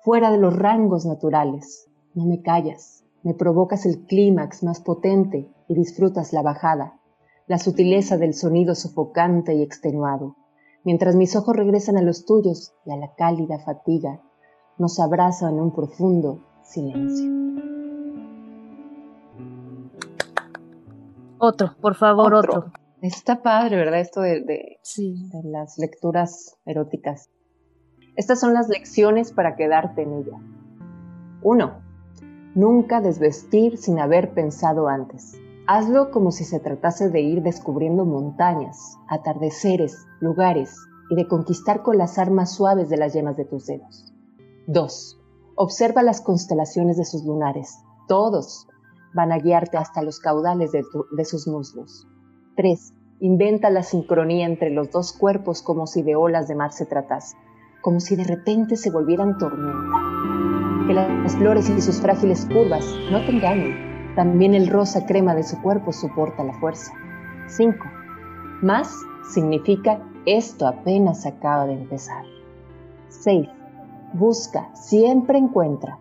fuera 0.00 0.30
de 0.30 0.38
los 0.38 0.56
rangos 0.56 1.04
naturales. 1.04 1.90
No 2.14 2.24
me 2.24 2.40
callas, 2.40 3.04
me 3.26 3.34
provocas 3.34 3.86
el 3.86 4.06
clímax 4.06 4.62
más 4.62 4.80
potente 4.80 5.50
y 5.66 5.74
disfrutas 5.74 6.32
la 6.32 6.42
bajada, 6.42 7.00
la 7.48 7.58
sutileza 7.58 8.18
del 8.18 8.34
sonido 8.34 8.76
sofocante 8.76 9.52
y 9.52 9.62
extenuado. 9.62 10.36
Mientras 10.84 11.16
mis 11.16 11.34
ojos 11.34 11.56
regresan 11.56 11.96
a 11.96 12.02
los 12.02 12.24
tuyos 12.24 12.72
y 12.84 12.92
a 12.92 12.96
la 12.96 13.12
cálida 13.16 13.58
fatiga, 13.58 14.22
nos 14.78 15.00
abrazan 15.00 15.54
en 15.54 15.60
un 15.60 15.74
profundo 15.74 16.46
silencio. 16.62 17.28
Otro, 21.38 21.74
por 21.80 21.96
favor, 21.96 22.32
otro. 22.32 22.66
Está 23.02 23.42
padre, 23.42 23.74
¿verdad? 23.74 23.98
Esto 23.98 24.20
de, 24.20 24.42
de 24.42 24.78
las 25.42 25.78
lecturas 25.78 26.56
eróticas. 26.64 27.28
Estas 28.14 28.38
son 28.38 28.54
las 28.54 28.68
lecciones 28.68 29.32
para 29.32 29.56
quedarte 29.56 30.02
en 30.02 30.12
ella. 30.12 30.38
Uno, 31.42 31.85
Nunca 32.56 33.02
desvestir 33.02 33.76
sin 33.76 33.98
haber 33.98 34.32
pensado 34.32 34.88
antes. 34.88 35.38
Hazlo 35.66 36.10
como 36.10 36.32
si 36.32 36.44
se 36.44 36.58
tratase 36.58 37.10
de 37.10 37.20
ir 37.20 37.42
descubriendo 37.42 38.06
montañas, 38.06 38.96
atardeceres, 39.08 40.06
lugares 40.20 40.74
y 41.10 41.16
de 41.16 41.28
conquistar 41.28 41.82
con 41.82 41.98
las 41.98 42.18
armas 42.18 42.54
suaves 42.54 42.88
de 42.88 42.96
las 42.96 43.12
yemas 43.12 43.36
de 43.36 43.44
tus 43.44 43.66
dedos. 43.66 44.10
2. 44.68 45.20
Observa 45.54 46.02
las 46.02 46.22
constelaciones 46.22 46.96
de 46.96 47.04
sus 47.04 47.26
lunares. 47.26 47.76
Todos 48.08 48.66
van 49.14 49.32
a 49.32 49.38
guiarte 49.38 49.76
hasta 49.76 50.00
los 50.00 50.18
caudales 50.18 50.72
de, 50.72 51.24
sus 51.26 51.46
muslos. 51.46 52.08
3. 52.56 52.94
Inventa 53.20 53.68
la 53.68 53.82
sincronía 53.82 54.46
entre 54.46 54.70
los 54.70 54.90
dos 54.90 55.12
cuerpos 55.12 55.60
como 55.60 55.86
si 55.86 56.00
de 56.00 56.16
olas 56.16 56.48
de 56.48 56.54
mar 56.54 56.72
se 56.72 56.86
tratase, 56.86 57.36
como 57.82 58.00
si 58.00 58.16
de 58.16 58.24
repente 58.24 58.76
se 58.76 58.90
volvieran 58.90 59.36
tormenta 59.36 60.75
que 60.86 60.94
las 60.94 61.36
flores 61.36 61.68
y 61.68 61.80
sus 61.80 62.00
frágiles 62.00 62.46
curvas 62.46 62.84
no 63.10 63.24
te 63.24 63.32
engañen. 63.32 64.14
También 64.14 64.54
el 64.54 64.68
rosa 64.68 65.04
crema 65.04 65.34
de 65.34 65.42
su 65.42 65.60
cuerpo 65.60 65.92
soporta 65.92 66.44
la 66.44 66.54
fuerza. 66.54 66.92
5. 67.48 67.76
Más 68.62 68.94
significa 69.32 70.00
esto 70.24 70.66
apenas 70.66 71.26
acaba 71.26 71.66
de 71.66 71.74
empezar. 71.74 72.24
6. 73.08 73.48
Busca, 74.12 74.74
siempre 74.74 75.38
encuentra. 75.38 75.98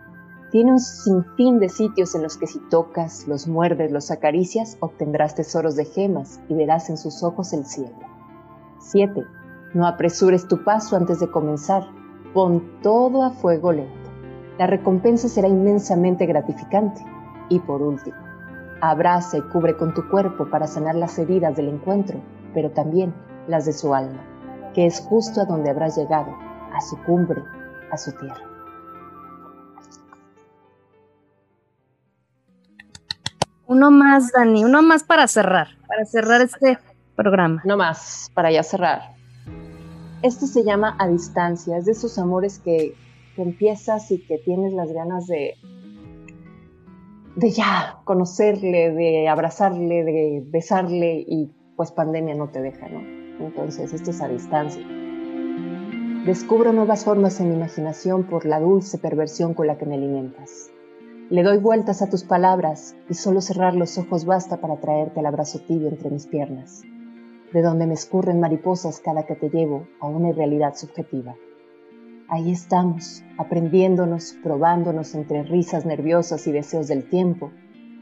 Tiene 0.51 0.71
un 0.71 0.79
sinfín 0.79 1.59
de 1.59 1.69
sitios 1.69 2.15
en 2.15 2.23
los 2.23 2.37
que 2.37 2.47
si 2.47 2.59
tocas, 2.69 3.27
los 3.27 3.47
muerdes, 3.47 3.91
los 3.91 4.11
acaricias, 4.11 4.77
obtendrás 4.79 5.35
tesoros 5.35 5.75
de 5.75 5.85
gemas 5.85 6.39
y 6.47 6.53
verás 6.53 6.89
en 6.89 6.97
sus 6.97 7.23
ojos 7.23 7.51
el 7.53 7.65
cielo. 7.65 7.95
7. 8.79 9.23
No 9.73 9.87
apresures 9.87 10.47
tu 10.47 10.63
paso 10.63 10.95
antes 10.95 11.19
de 11.19 11.29
comenzar 11.29 11.83
Pon 12.33 12.81
todo 12.81 13.23
a 13.23 13.31
fuego 13.31 13.71
lento. 13.71 14.04
La 14.57 14.67
recompensa 14.67 15.27
será 15.27 15.47
inmensamente 15.47 16.25
gratificante. 16.25 17.05
Y 17.49 17.59
por 17.59 17.81
último, 17.81 18.17
abraza 18.81 19.37
y 19.37 19.41
cubre 19.41 19.77
con 19.77 19.93
tu 19.93 20.07
cuerpo 20.09 20.49
para 20.49 20.67
sanar 20.67 20.95
las 20.95 21.19
heridas 21.19 21.55
del 21.55 21.69
encuentro, 21.69 22.19
pero 22.53 22.71
también 22.71 23.13
las 23.47 23.65
de 23.65 23.73
su 23.73 23.93
alma, 23.93 24.21
que 24.73 24.85
es 24.85 24.99
justo 24.99 25.41
a 25.41 25.45
donde 25.45 25.69
habrás 25.69 25.97
llegado, 25.97 26.33
a 26.73 26.81
su 26.81 26.97
cumbre, 27.03 27.43
a 27.91 27.97
su 27.97 28.11
tierra. 28.13 28.41
Uno 33.67 33.91
más, 33.91 34.31
Dani, 34.31 34.63
uno 34.63 34.81
más 34.81 35.03
para 35.03 35.27
cerrar, 35.27 35.67
para 35.87 36.05
cerrar 36.05 36.41
este 36.41 36.79
programa. 37.15 37.61
No 37.65 37.77
más, 37.77 38.31
para 38.33 38.51
ya 38.51 38.63
cerrar. 38.63 39.15
Este 40.21 40.47
se 40.47 40.63
llama 40.63 40.95
A 40.99 41.07
Distancia, 41.07 41.77
es 41.77 41.85
de 41.85 41.91
esos 41.91 42.17
amores 42.17 42.59
que, 42.59 42.95
que 43.35 43.41
empiezas 43.41 44.11
y 44.11 44.25
que 44.25 44.37
tienes 44.39 44.73
las 44.73 44.91
ganas 44.91 45.27
de, 45.27 45.55
de 47.35 47.49
ya 47.51 47.99
conocerle, 48.05 48.91
de 48.91 49.27
abrazarle, 49.27 50.03
de 50.03 50.43
besarle 50.47 51.23
y 51.27 51.51
pues 51.75 51.91
pandemia 51.91 52.35
no 52.35 52.49
te 52.49 52.61
deja, 52.61 52.87
¿no? 52.87 52.99
Entonces, 53.45 53.93
esto 53.93 54.11
es 54.11 54.21
a 54.21 54.27
distancia. 54.27 54.85
Descubro 56.25 56.73
nuevas 56.73 57.05
formas 57.05 57.39
en 57.39 57.49
mi 57.49 57.55
imaginación 57.55 58.23
por 58.23 58.45
la 58.45 58.59
dulce 58.59 58.97
perversión 58.97 59.53
con 59.53 59.67
la 59.67 59.77
que 59.77 59.85
me 59.85 59.95
alimentas. 59.95 60.71
Le 61.29 61.43
doy 61.43 61.57
vueltas 61.57 62.01
a 62.01 62.09
tus 62.09 62.23
palabras 62.23 62.95
y 63.09 63.15
solo 63.15 63.41
cerrar 63.41 63.75
los 63.75 63.97
ojos 63.97 64.25
basta 64.25 64.61
para 64.61 64.79
traerte 64.79 65.19
el 65.19 65.25
abrazo 65.25 65.59
tibio 65.59 65.89
entre 65.89 66.09
mis 66.09 66.27
piernas, 66.27 66.83
de 67.51 67.61
donde 67.61 67.87
me 67.87 67.95
escurren 67.95 68.39
mariposas 68.39 68.99
cada 68.99 69.25
que 69.25 69.35
te 69.35 69.49
llevo 69.49 69.87
a 69.99 70.07
una 70.07 70.29
irrealidad 70.29 70.75
subjetiva. 70.75 71.35
Ahí 72.35 72.51
estamos, 72.51 73.23
aprendiéndonos, 73.37 74.35
probándonos 74.43 75.15
entre 75.15 75.43
risas 75.43 75.85
nerviosas 75.85 76.45
y 76.47 76.51
deseos 76.51 76.89
del 76.89 77.07
tiempo, 77.07 77.51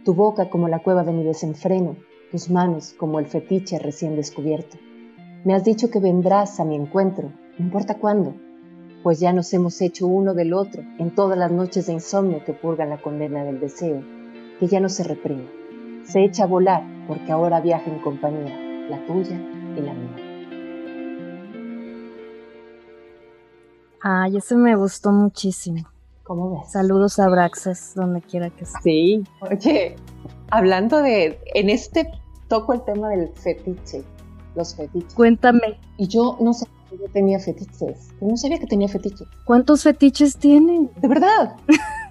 tu 0.04 0.16
boca 0.16 0.50
como 0.50 0.68
la 0.68 0.80
cueva 0.80 1.04
de 1.04 1.14
mi 1.14 1.24
desenfreno, 1.24 1.98
tus 2.32 2.50
manos 2.50 2.96
como 2.98 3.20
el 3.20 3.28
fetiche 3.28 3.78
recién 3.78 4.16
descubierto. 4.16 4.80
Me 5.44 5.54
has 5.54 5.64
dicho 5.64 5.92
que 5.92 6.00
vendrás 6.00 6.60
a 6.60 6.66
mi 6.66 6.76
encuentro, 6.76 7.32
no 7.60 7.64
importa 7.64 8.00
cuándo, 8.00 8.34
pues 9.04 9.20
ya 9.20 9.34
nos 9.34 9.54
hemos 9.54 9.80
hecho 9.82 10.08
uno 10.08 10.34
del 10.34 10.54
otro 10.54 10.82
en 10.98 11.14
todas 11.14 11.38
las 11.38 11.52
noches 11.52 11.86
de 11.86 11.94
insomnio 11.94 12.44
que 12.44 12.54
purgan 12.54 12.90
la 12.90 13.04
condena 13.04 13.44
del 13.44 13.60
deseo, 13.60 14.02
que 14.60 14.66
ya 14.66 14.80
no 14.80 14.90
se 14.90 15.04
reprime, 15.04 15.46
se 16.06 16.24
echa 16.24 16.46
a 16.46 16.48
volar 16.48 16.82
porque 17.08 17.32
ahora 17.32 17.62
viaja 17.62 17.88
en 17.88 18.00
compañía, 18.00 18.58
la 18.90 19.06
tuya 19.06 19.40
y 19.78 19.82
la 19.82 19.94
mía. 19.94 20.23
Ay, 24.06 24.36
ese 24.36 24.58
me 24.58 24.76
gustó 24.76 25.14
muchísimo. 25.14 25.88
¿Cómo 26.24 26.52
ves? 26.52 26.74
Saludos 26.74 27.20
a 27.20 27.30
Braxas, 27.30 27.94
donde 27.96 28.22
quiera 28.22 28.50
que 28.50 28.66
esté. 28.66 28.80
Sí, 28.84 29.24
oye, 29.40 29.96
hablando 30.52 31.02
de, 31.02 31.40
en 31.56 31.70
este 31.70 32.12
toco 32.50 32.74
el 32.74 32.84
tema 32.84 33.08
del 33.08 33.30
fetiche, 33.30 34.04
los 34.56 34.76
fetiches. 34.76 35.14
Cuéntame. 35.14 35.80
Y 35.98 36.10
yo 36.10 36.38
no 36.42 36.52
sé 36.54 36.66
yo 36.92 37.08
tenía 37.14 37.40
fetiches. 37.40 38.10
Yo 38.20 38.28
no 38.28 38.36
sabía 38.36 38.60
que 38.60 38.68
tenía 38.68 38.90
fetiches. 38.90 39.26
¿Cuántos 39.46 39.84
fetiches 39.84 40.38
tiene? 40.38 40.90
De 40.98 41.08
verdad. 41.08 41.56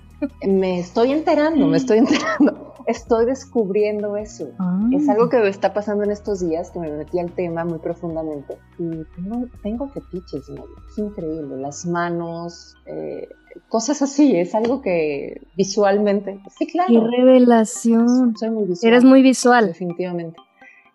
me 0.46 0.78
estoy 0.80 1.12
enterando, 1.12 1.66
me 1.66 1.76
estoy 1.76 1.98
enterando. 1.98 2.72
Estoy 2.86 3.26
descubriendo 3.26 4.16
eso. 4.16 4.50
Ah. 4.58 4.80
Es 4.92 5.08
algo 5.08 5.28
que 5.28 5.38
me 5.38 5.48
está 5.48 5.72
pasando 5.72 6.04
en 6.04 6.10
estos 6.10 6.40
días, 6.40 6.70
que 6.70 6.80
me 6.80 6.90
metí 6.90 7.18
al 7.18 7.30
tema 7.30 7.64
muy 7.64 7.78
profundamente. 7.78 8.58
Y 8.78 9.04
tengo, 9.14 9.46
tengo 9.62 9.88
fetiches, 9.88 10.48
¿no? 10.48 10.64
Es 10.88 10.98
increíble. 10.98 11.56
Las 11.58 11.86
manos, 11.86 12.76
eh, 12.86 13.28
cosas 13.68 14.02
así. 14.02 14.36
Es 14.36 14.54
algo 14.54 14.82
que 14.82 15.42
visualmente. 15.56 16.40
Sí, 16.58 16.66
claro. 16.66 16.88
¡Qué 16.88 17.16
revelación! 17.18 18.36
Soy 18.36 18.50
muy 18.50 18.64
visual. 18.64 18.92
Eres 18.92 19.04
muy 19.04 19.22
visual. 19.22 19.66
Definitivamente. 19.68 20.40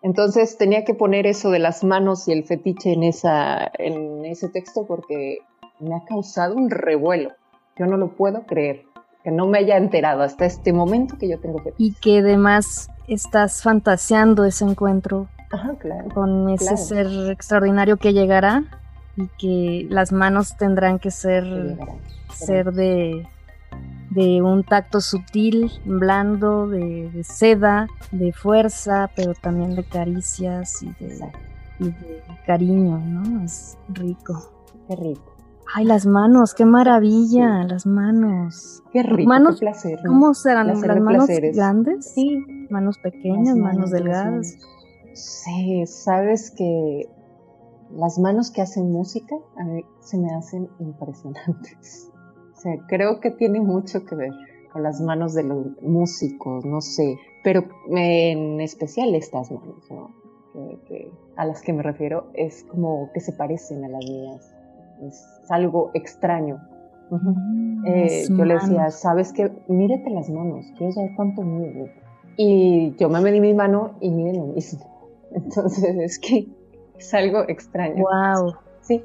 Entonces 0.02 0.56
tenía 0.58 0.84
que 0.84 0.94
poner 0.94 1.26
eso 1.26 1.50
de 1.50 1.58
las 1.58 1.82
manos 1.82 2.28
y 2.28 2.32
el 2.32 2.44
fetiche 2.44 2.92
en, 2.92 3.02
esa, 3.02 3.70
en 3.78 4.24
ese 4.24 4.48
texto 4.48 4.86
porque 4.86 5.38
me 5.80 5.94
ha 5.96 6.04
causado 6.04 6.54
un 6.54 6.70
revuelo. 6.70 7.32
Yo 7.76 7.86
no 7.86 7.96
lo 7.96 8.16
puedo 8.16 8.44
creer, 8.44 8.84
que 9.28 9.34
no 9.34 9.46
me 9.46 9.58
haya 9.58 9.76
enterado 9.76 10.22
hasta 10.22 10.46
este 10.46 10.72
momento 10.72 11.18
que 11.18 11.28
yo 11.28 11.38
tengo 11.38 11.58
fetiche. 11.58 11.74
Y 11.84 11.92
que 12.00 12.20
además 12.20 12.88
estás 13.08 13.62
fantaseando 13.62 14.44
ese 14.44 14.64
encuentro 14.64 15.28
Ajá, 15.50 15.74
claro. 15.78 16.08
con 16.14 16.48
ese 16.48 16.64
Claro. 16.64 16.76
ser 16.78 17.30
extraordinario 17.30 17.98
que 17.98 18.14
llegará 18.14 18.64
y 19.16 19.26
que 19.38 19.86
las 19.90 20.12
manos 20.12 20.56
tendrán 20.56 20.98
que 20.98 21.10
ser, 21.10 21.44
que 21.44 21.50
llegará. 21.50 21.92
ser 22.32 22.72
de, 22.72 23.26
de 24.10 24.40
un 24.40 24.64
tacto 24.64 25.02
sutil, 25.02 25.70
blando, 25.84 26.66
de, 26.68 27.10
de 27.10 27.22
seda, 27.24 27.86
de 28.12 28.32
fuerza, 28.32 29.10
pero 29.14 29.34
también 29.34 29.74
de 29.76 29.84
caricias 29.84 30.82
y 30.82 30.86
de, 31.04 31.20
y 31.80 31.84
de 31.90 32.22
cariño, 32.46 32.96
¿no? 32.98 33.44
Es 33.44 33.76
rico. 33.90 34.52
Qué 34.88 34.96
rico. 34.96 35.34
Ay, 35.74 35.84
las 35.84 36.06
manos, 36.06 36.54
qué 36.54 36.64
maravilla, 36.64 37.64
las 37.64 37.84
manos. 37.86 38.82
Qué 38.92 39.02
rico. 39.02 39.28
Manos, 39.28 39.56
qué 39.56 39.60
placer. 39.66 39.98
¿no? 40.04 40.10
¿Cómo 40.12 40.34
serán? 40.34 40.66
Placer 40.68 40.88
¿Las 40.88 41.00
manos 41.00 41.26
placeres. 41.26 41.56
grandes? 41.56 42.10
Sí. 42.14 42.44
Manos 42.70 42.98
pequeñas, 42.98 43.56
manos 43.56 43.90
las 43.90 43.90
delgadas. 43.90 44.24
manos. 44.24 44.56
Sí, 45.14 45.86
sabes 45.86 46.50
que 46.52 47.08
las 47.92 48.18
manos 48.18 48.50
que 48.50 48.62
hacen 48.62 48.90
música 48.92 49.34
a 49.56 49.64
mí 49.64 49.84
se 50.00 50.18
me 50.18 50.32
hacen 50.34 50.68
impresionantes. 50.78 52.10
O 52.56 52.60
sea, 52.60 52.72
creo 52.88 53.20
que 53.20 53.30
tiene 53.30 53.60
mucho 53.60 54.04
que 54.04 54.14
ver 54.16 54.32
con 54.72 54.82
las 54.82 55.00
manos 55.00 55.34
de 55.34 55.44
los 55.44 55.66
músicos, 55.82 56.64
no 56.64 56.80
sé, 56.80 57.16
pero 57.44 57.64
en 57.90 58.60
especial 58.60 59.14
estas 59.14 59.50
manos, 59.50 59.84
¿no? 59.90 60.10
Que- 60.52 60.78
que- 60.86 61.12
a 61.36 61.44
las 61.44 61.60
que 61.62 61.72
me 61.72 61.82
refiero 61.82 62.30
es 62.34 62.64
como 62.64 63.10
que 63.12 63.20
se 63.20 63.32
parecen 63.32 63.84
a 63.84 63.88
las 63.88 64.04
mías. 64.04 64.54
Es 65.02 65.26
algo 65.48 65.90
extraño. 65.94 66.60
Eh, 67.86 68.24
yo 68.28 68.44
le 68.44 68.54
decía. 68.54 68.90
¿sabes 68.90 69.32
qué? 69.32 69.50
Mírate 69.68 70.10
las 70.10 70.28
manos, 70.28 70.66
quiero 70.76 70.92
saber 70.92 71.10
cuánto 71.16 71.42
mide. 71.42 71.92
Y 72.36 72.94
yo 72.96 73.08
me 73.08 73.20
medí 73.20 73.40
mi 73.40 73.54
mano 73.54 73.96
y 74.00 74.10
mide 74.10 74.34
lo 74.34 74.46
mismo. 74.46 74.80
Entonces 75.32 75.96
es 75.96 76.18
que 76.18 76.48
es 76.96 77.14
algo 77.14 77.48
extraño. 77.48 78.04
Wow, 78.04 78.54
Sí, 78.82 79.02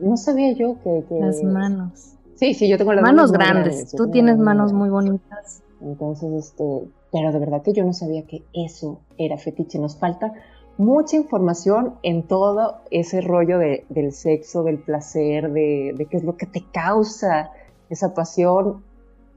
no 0.00 0.16
sabía 0.16 0.52
yo 0.52 0.76
que... 0.82 1.04
que- 1.08 1.20
las 1.20 1.42
manos. 1.42 2.10
Sí, 2.36 2.52
sí, 2.54 2.68
yo 2.68 2.76
tengo 2.76 2.92
las 2.92 3.02
Manos 3.02 3.30
manos 3.30 3.32
grandes. 3.32 3.92
Tú 3.94 4.10
tienes 4.10 4.38
manos 4.38 4.72
muy 4.72 4.90
bonitas. 4.90 5.62
Entonces, 5.80 6.32
este, 6.32 6.64
pero 7.12 7.30
de 7.32 7.38
verdad 7.38 7.62
que 7.62 7.72
yo 7.72 7.84
no 7.84 7.92
sabía 7.92 8.26
que 8.26 8.42
eso 8.52 9.02
era 9.18 9.36
fetiche. 9.38 9.78
Nos 9.78 9.96
falta 9.96 10.32
mucha 10.76 11.16
información 11.16 11.94
en 12.02 12.26
todo 12.26 12.78
ese 12.90 13.20
rollo 13.20 13.58
de- 13.58 13.84
del 13.88 14.12
sexo, 14.12 14.62
del 14.64 14.78
placer, 14.78 15.52
de, 15.52 15.94
de 15.96 16.06
qué 16.06 16.16
es 16.16 16.24
lo 16.24 16.36
que 16.36 16.46
te 16.46 16.64
causa 16.72 17.50
esa 17.90 18.14
pasión, 18.14 18.82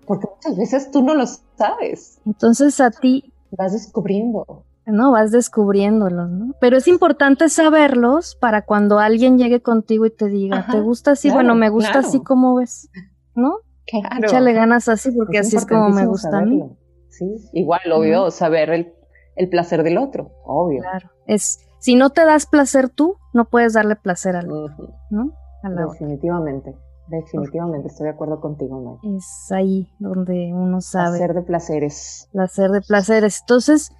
porque 0.05 0.27
muchas 0.33 0.57
veces 0.57 0.91
tú 0.91 1.03
no 1.03 1.13
lo 1.13 1.25
sabes, 1.57 2.19
Entonces 2.25 2.79
a 2.79 2.91
ti, 2.91 3.31
vas 3.51 3.73
descubriendo. 3.73 4.63
no, 4.85 5.11
vas 5.11 5.31
descubriéndolos, 5.31 6.29
¿no? 6.29 6.53
Pero 6.61 6.77
es 6.77 6.87
importante 6.87 7.49
saberlos 7.49 8.35
para 8.39 8.63
cuando 8.63 8.99
alguien 8.99 9.37
llegue 9.37 9.61
contigo 9.61 10.05
y 10.05 10.11
te 10.11 10.27
diga, 10.27 10.59
Ajá, 10.59 10.71
¿te 10.71 10.79
gusta 10.79 11.11
así? 11.11 11.27
claro, 11.27 11.35
bueno, 11.43 11.55
me 11.55 11.69
gusta 11.69 11.91
claro. 11.91 12.07
así 12.07 12.21
como 12.23 12.55
ves, 12.55 12.89
¿no? 13.35 13.57
Claro. 13.85 14.27
Échale 14.27 14.53
ganas 14.53 14.87
así 14.89 15.11
porque 15.11 15.39
así 15.39 15.55
es 15.55 15.65
como 15.65 15.89
me 15.89 16.05
gusta 16.05 16.39
a 16.39 16.41
mí. 16.41 16.63
Sí, 17.09 17.25
igual, 17.53 17.81
obvio, 17.93 18.31
saber 18.31 18.69
el, 18.69 18.93
el 19.35 19.49
placer 19.49 19.83
del 19.83 19.97
otro, 19.97 20.31
obvio. 20.45 20.81
Claro. 20.81 21.09
Es, 21.27 21.59
si 21.79 21.95
no 21.95 22.09
te 22.09 22.25
das 22.25 22.45
placer 22.47 22.89
tú, 22.89 23.17
no 23.33 23.45
puedes 23.45 23.73
darle 23.73 23.95
placer 23.95 24.35
al 24.35 24.51
otro, 24.51 24.95
¿no? 25.09 25.31
A 25.63 25.69
la 25.69 25.85
otra. 25.87 25.93
Definitivamente, 25.99 26.75
definitivamente, 27.07 27.87
estoy 27.89 28.05
de 28.05 28.11
acuerdo 28.13 28.39
contigo, 28.41 28.99
Mike. 29.01 29.17
Es 29.17 29.51
ahí 29.51 29.91
donde 29.99 30.51
uno 30.53 30.81
sabe. 30.81 31.17
Placer 31.17 31.33
de 31.35 31.41
placeres. 31.43 32.29
placer 32.31 32.71
de 32.71 32.81
placeres. 32.81 33.39
Entonces, 33.41 33.91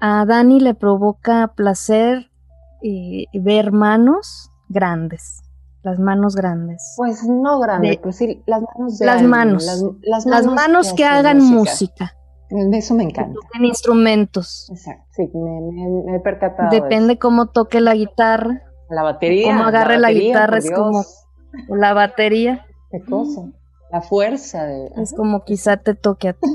a 0.00 0.24
Dani 0.24 0.60
le 0.60 0.74
provoca 0.74 1.48
placer 1.54 2.30
eh, 2.82 3.24
ver 3.34 3.72
manos 3.72 4.50
grandes, 4.68 5.42
las 5.82 5.98
manos 5.98 6.34
grandes. 6.36 6.94
Pues 6.96 7.24
no 7.24 7.58
grande, 7.60 7.88
De- 7.90 7.98
pues 7.98 8.16
sí, 8.16 8.42
las 8.46 8.62
manos 8.62 8.98
de 8.98 9.06
Las 9.06 9.14
alguien, 9.16 9.30
manos. 9.30 9.64
Las, 9.66 9.82
las 10.02 10.26
Las 10.26 10.46
manos 10.46 10.92
que 10.94 11.04
hagan 11.04 11.38
música, 11.42 12.14
Eso 12.72 12.94
me 12.94 13.04
que 13.04 13.10
encanta. 13.10 13.34
toquen 13.40 13.64
instrumentos. 13.64 14.68
Exacto, 14.70 15.04
sí, 15.12 15.30
me, 15.34 15.60
me- 15.60 16.02
me 16.12 16.16
he 16.16 16.20
percatado. 16.20 16.70
de 16.70 16.80
Depende 16.80 17.18
cómo 17.18 17.46
toque 17.50 17.80
la 17.80 17.94
guitarra. 17.94 18.62
La 18.88 19.02
batería. 19.04 19.46
cómo 19.46 19.62
agarre 19.64 19.98
la 19.98 20.08
batería, 20.08 20.28
guitarra, 20.28 20.56
por 20.58 20.58
es 20.58 20.70
como- 20.72 21.04
la 21.68 21.94
batería. 21.94 22.66
Qué 22.90 23.00
cosa. 23.08 23.42
La 23.92 24.00
fuerza. 24.02 24.64
De, 24.66 24.86
Es 24.96 25.12
Ajá, 25.12 25.16
como 25.16 25.44
quizá 25.44 25.76
te 25.76 25.94
toque 25.94 26.28
a 26.28 26.32
ti. 26.32 26.48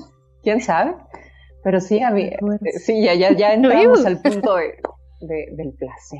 ¿Quién 0.44 0.62
sabe? 0.62 0.96
Pero 1.64 1.80
sí, 1.82 2.02
a 2.02 2.12
mí, 2.12 2.30
La 2.30 2.38
fuerza. 2.40 2.66
eh, 2.66 2.80
sí, 2.80 3.04
ya, 3.04 3.14
ya, 3.16 3.32
ya 3.32 3.54
entramos 3.54 4.06
al 4.06 4.22
punto 4.22 4.56
de, 4.56 4.74
de- 5.22 5.48
del 5.56 5.74
placer. 5.74 6.20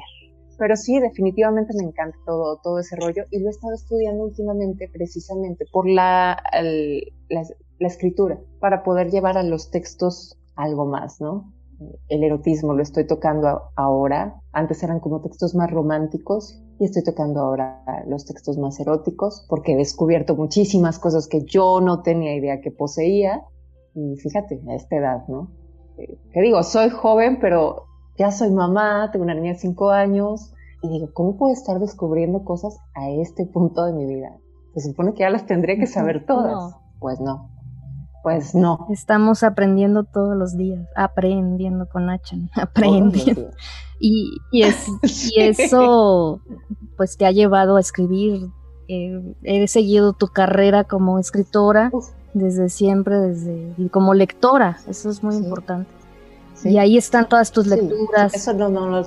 Pero 0.58 0.76
sí, 0.76 1.00
definitivamente 1.00 1.74
me 1.76 1.84
encanta 1.84 2.18
todo, 2.26 2.60
todo 2.64 2.80
ese 2.80 2.96
rollo 2.96 3.24
y 3.32 3.40
lo 3.40 3.48
he 3.48 3.52
estado 3.52 3.74
estudiando 3.74 4.24
últimamente 4.24 4.90
precisamente 4.92 5.66
por 5.72 5.90
la, 5.90 6.42
la, 7.30 7.44
la 7.80 7.88
escritura, 7.88 8.40
para 8.60 8.84
poder 8.84 9.12
llevar 9.12 9.38
a 9.38 9.44
los 9.44 9.70
textos 9.70 10.38
algo 10.56 10.86
más, 10.86 11.20
¿no? 11.20 11.52
El 12.08 12.24
erotismo 12.24 12.74
lo 12.74 12.82
estoy 12.82 13.06
tocando 13.06 13.64
ahora, 13.76 14.42
antes 14.54 14.82
eran 14.82 15.02
como 15.02 15.22
textos 15.22 15.56
más 15.56 15.70
románticos 15.70 16.62
y 16.80 16.86
estoy 16.86 17.04
tocando 17.04 17.42
ahora 17.42 17.84
los 18.08 18.26
textos 18.26 18.58
más 18.58 18.80
eróticos 18.80 19.46
porque 19.50 19.74
he 19.74 19.76
descubierto 19.76 20.36
muchísimas 20.36 21.00
cosas 21.00 21.28
que 21.28 21.44
yo 21.44 21.82
no 21.82 22.02
tenía 22.02 22.34
idea 22.34 22.62
que 22.62 22.72
poseía 22.72 23.44
y 23.94 24.16
fíjate, 24.18 24.62
a 24.70 24.76
esta 24.76 24.96
edad, 24.96 25.28
¿no? 25.28 25.52
Eh, 25.98 26.18
que 26.32 26.42
digo, 26.42 26.64
soy 26.64 26.90
joven, 26.90 27.40
pero 27.40 27.88
ya 28.18 28.32
soy 28.32 28.52
mamá, 28.52 29.10
tengo 29.12 29.26
una 29.26 29.34
niña 29.34 29.54
de 29.54 29.60
5 29.60 29.92
años, 29.92 30.54
y 30.82 30.90
digo, 30.90 31.10
¿cómo 31.14 31.38
puedo 31.38 31.54
estar 31.54 31.80
descubriendo 31.80 32.44
cosas 32.44 32.78
a 32.94 33.10
este 33.10 33.46
punto 33.46 33.86
de 33.86 33.94
mi 33.94 34.06
vida? 34.06 34.38
Se 34.76 34.82
supone 34.82 35.14
que 35.14 35.20
ya 35.20 35.30
las 35.30 35.46
tendré 35.46 35.78
que 35.78 35.88
saber 35.88 36.26
todas. 36.26 36.76
Pues 37.00 37.20
no. 37.20 37.50
Pues 38.24 38.56
no. 38.56 38.88
Estamos 38.90 39.44
aprendiendo 39.44 40.04
todos 40.04 40.36
los 40.36 40.58
días, 40.58 40.88
aprendiendo 40.96 41.88
con 41.88 42.10
Achan, 42.10 42.50
aprendiendo. 42.56 43.52
Y, 44.00 44.38
y, 44.52 44.64
es, 44.64 44.88
y 45.36 45.42
eso, 45.42 46.42
pues 46.98 47.18
te 47.18 47.26
ha 47.26 47.32
llevado 47.32 47.78
a 47.78 47.80
escribir. 47.80 48.50
Eh, 48.88 49.36
he 49.44 49.68
seguido 49.68 50.14
tu 50.14 50.28
carrera 50.28 50.84
como 50.84 51.18
escritora 51.18 51.92
desde 52.34 52.70
siempre, 52.70 53.18
desde 53.18 53.74
y 53.78 53.90
como 53.90 54.14
lectora, 54.14 54.78
eso 54.88 55.10
es 55.10 55.24
muy 55.24 55.36
importante. 55.36 55.90
Y 56.66 56.80
ahí 56.80 56.98
están 56.98 57.30
todas 57.30 57.52
tus 57.52 57.68
lecturas, 57.68 58.34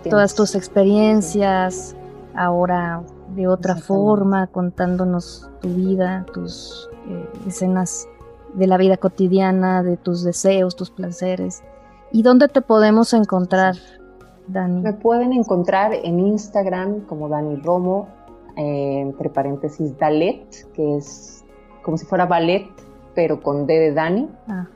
todas 0.09 0.35
tus 0.35 0.55
experiencias, 0.55 1.97
ahora 2.35 3.03
de 3.35 3.49
otra 3.49 3.75
forma, 3.75 4.47
contándonos 4.47 5.51
tu 5.61 5.69
vida, 5.69 6.25
tus 6.33 6.89
eh, 7.09 7.29
escenas 7.49 8.07
de 8.55 8.69
la 8.69 8.77
vida 8.77 8.97
cotidiana, 8.97 9.83
de 9.83 9.97
tus 9.97 10.23
deseos, 10.23 10.77
tus 10.77 10.91
placeres. 10.91 11.63
¿Y 12.13 12.23
dónde 12.23 12.47
te 12.49 12.63
podemos 12.63 13.13
encontrar, 13.13 13.75
Dani? 14.47 14.81
Me 14.81 14.93
pueden 14.93 15.33
encontrar 15.33 15.93
en 15.93 16.21
Instagram 16.21 17.01
como 17.07 17.29
Dani 17.29 17.57
Romo, 17.57 18.09
entre 18.57 19.31
paréntesis 19.31 19.97
Dalet, 19.99 20.73
que 20.75 20.97
es 20.97 21.45
como 21.83 21.97
si 21.97 22.07
fuera 22.07 22.27
ballet, 22.27 22.69
pero 23.15 23.43
con 23.43 23.67
D 23.67 23.79
de 23.79 23.93
Dani. 23.93 24.29
Ah. 24.49 24.67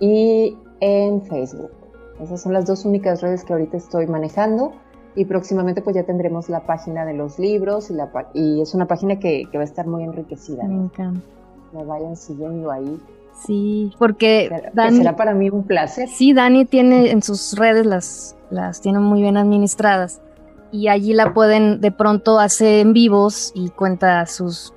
Y 0.00 0.56
en 0.80 1.22
Facebook. 1.22 1.83
Esas 2.20 2.42
son 2.42 2.52
las 2.52 2.66
dos 2.66 2.84
únicas 2.84 3.22
redes 3.22 3.44
que 3.44 3.52
ahorita 3.52 3.76
estoy 3.76 4.06
manejando 4.06 4.72
y 5.16 5.24
próximamente 5.24 5.82
pues 5.82 5.96
ya 5.96 6.04
tendremos 6.04 6.48
la 6.48 6.60
página 6.60 7.04
de 7.04 7.14
los 7.14 7.38
libros 7.38 7.90
y, 7.90 7.94
la, 7.94 8.10
y 8.34 8.60
es 8.60 8.74
una 8.74 8.86
página 8.86 9.18
que, 9.18 9.48
va 9.54 9.60
a 9.60 9.64
estar 9.64 9.86
muy 9.86 10.04
enriquecida. 10.04 10.64
Me 10.64 10.84
encanta. 10.84 11.20
Me 11.72 11.84
vayan 11.84 12.16
siguiendo 12.16 12.70
ahí. 12.70 13.00
Sí, 13.44 13.92
porque 13.98 14.70
Dani, 14.74 14.98
será 14.98 15.16
para 15.16 15.34
mí 15.34 15.50
un 15.50 15.64
placer. 15.64 16.08
Sí, 16.08 16.32
Dani 16.32 16.64
tiene 16.64 17.10
en 17.10 17.20
sus 17.20 17.56
redes 17.58 17.84
las, 17.84 18.36
las 18.50 18.80
tiene 18.80 19.00
muy 19.00 19.22
bien 19.22 19.36
administradas 19.36 20.20
y 20.74 20.88
allí 20.88 21.12
la 21.12 21.34
pueden 21.34 21.80
de 21.80 21.92
pronto 21.92 22.40
hacer 22.40 22.80
en 22.80 22.92
vivos 22.92 23.52
y 23.54 23.70
cuenta 23.70 24.26
sus, 24.26 24.72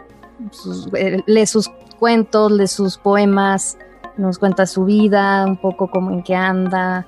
sus 0.51 0.89
eh, 0.93 1.23
lee 1.25 1.47
sus 1.47 1.71
cuentos, 1.99 2.51
lee 2.51 2.67
sus 2.67 2.99
poemas, 2.99 3.79
nos 4.15 4.37
cuenta 4.37 4.67
su 4.67 4.85
vida, 4.85 5.43
un 5.45 5.57
poco 5.57 5.89
como 5.89 6.11
en 6.11 6.21
qué 6.21 6.35
anda, 6.35 7.07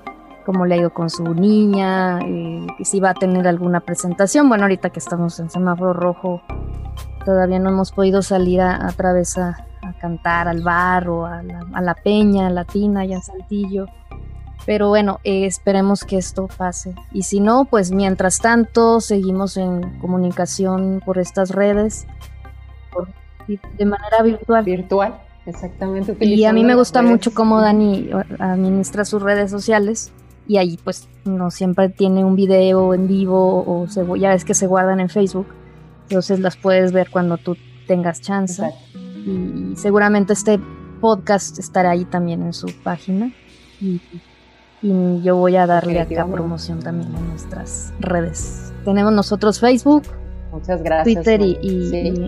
cómo 0.50 0.66
le 0.66 0.74
ha 0.74 0.78
ido 0.78 0.90
con 0.90 1.10
su 1.10 1.22
niña, 1.32 2.18
eh, 2.24 2.66
si 2.82 2.98
va 2.98 3.10
a 3.10 3.14
tener 3.14 3.46
alguna 3.46 3.78
presentación. 3.78 4.48
Bueno, 4.48 4.64
ahorita 4.64 4.90
que 4.90 4.98
estamos 4.98 5.38
en 5.38 5.48
semáforo 5.48 5.92
rojo, 5.92 6.42
todavía 7.24 7.60
no 7.60 7.70
hemos 7.70 7.92
podido 7.92 8.20
salir 8.20 8.60
a, 8.60 8.84
a 8.84 8.90
través 8.90 9.38
a, 9.38 9.64
cantar 10.00 10.48
al 10.48 10.62
bar 10.62 11.08
o 11.08 11.24
a 11.24 11.42
la, 11.42 11.94
peña 11.94 12.50
latina 12.50 13.04
y 13.04 13.12
en 13.12 13.22
Saltillo. 13.22 13.86
Pero 14.66 14.88
bueno, 14.88 15.20
eh, 15.22 15.46
esperemos 15.46 16.02
que 16.02 16.18
esto 16.18 16.48
pase. 16.48 16.96
Y 17.12 17.22
si 17.22 17.38
no, 17.38 17.64
pues 17.64 17.92
mientras 17.92 18.40
tanto 18.40 19.00
seguimos 19.00 19.56
en 19.56 20.00
comunicación 20.00 21.00
por 21.04 21.18
estas 21.18 21.50
redes, 21.50 22.08
de 23.46 23.86
manera 23.86 24.20
virtual. 24.24 24.64
Virtual, 24.64 25.14
exactamente. 25.46 26.16
Y 26.18 26.44
a 26.44 26.52
mí 26.52 26.64
me 26.64 26.74
gusta 26.74 27.02
mucho 27.02 27.32
cómo 27.32 27.60
Dani 27.60 28.10
administra 28.40 29.04
sus 29.04 29.22
redes 29.22 29.52
sociales 29.52 30.12
y 30.50 30.56
ahí 30.56 30.76
pues 30.82 31.08
no 31.24 31.52
siempre 31.52 31.90
tiene 31.90 32.24
un 32.24 32.34
video 32.34 32.92
en 32.92 33.06
vivo 33.06 33.62
o 33.64 33.86
se, 33.86 34.04
ya 34.18 34.30
ves 34.30 34.44
que 34.44 34.54
se 34.54 34.66
guardan 34.66 34.98
en 34.98 35.08
Facebook, 35.08 35.46
entonces 36.08 36.40
las 36.40 36.56
puedes 36.56 36.90
ver 36.90 37.08
cuando 37.08 37.36
tú 37.36 37.56
tengas 37.86 38.20
chance. 38.20 38.68
Y 39.24 39.76
seguramente 39.76 40.32
este 40.32 40.58
podcast 41.00 41.60
estará 41.60 41.90
ahí 41.90 42.04
también 42.04 42.42
en 42.42 42.52
su 42.52 42.66
página 42.82 43.32
y, 43.80 44.00
yo 45.22 45.36
voy 45.36 45.54
a 45.54 45.66
darle 45.68 46.00
acá 46.00 46.26
promoción 46.26 46.80
también 46.80 47.14
en 47.14 47.28
nuestras 47.28 47.92
redes. 48.00 48.72
Tenemos 48.84 49.12
nosotros 49.12 49.60
Facebook, 49.60 50.02
Muchas 50.50 50.82
gracias, 50.82 51.14
Twitter 51.14 51.42
y, 51.42 51.58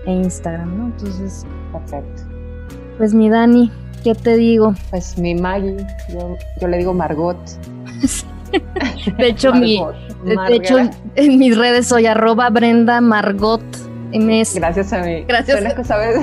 e 0.05 0.11
Instagram, 0.13 0.77
¿no? 0.77 0.85
Entonces, 0.85 1.45
perfecto. 1.73 2.23
Pues 2.97 3.13
mi 3.13 3.27
Dani, 3.29 3.69
¿qué 4.01 4.15
te 4.15 4.37
digo? 4.37 4.75
Pues 4.91 5.17
mi 5.17 5.35
Maggie, 5.35 5.85
yo, 6.09 6.37
yo 6.61 6.67
le 6.69 6.77
digo 6.77 6.93
Margot. 6.93 7.37
De 9.17 9.27
hecho, 9.27 9.53
mi, 9.53 9.83
de 10.23 10.55
hecho, 10.55 10.77
en 11.15 11.39
mis 11.39 11.57
redes 11.57 11.87
soy 11.87 12.05
arroba 12.05 12.49
Brenda 12.51 13.01
Margot 13.01 13.63
MS. 14.13 14.55
Gracias 14.55 14.93
a 14.93 14.99
mí. 14.99 15.23
Gracias. 15.27 15.59
Suena, 15.59 15.83
¿sabes? 15.83 16.19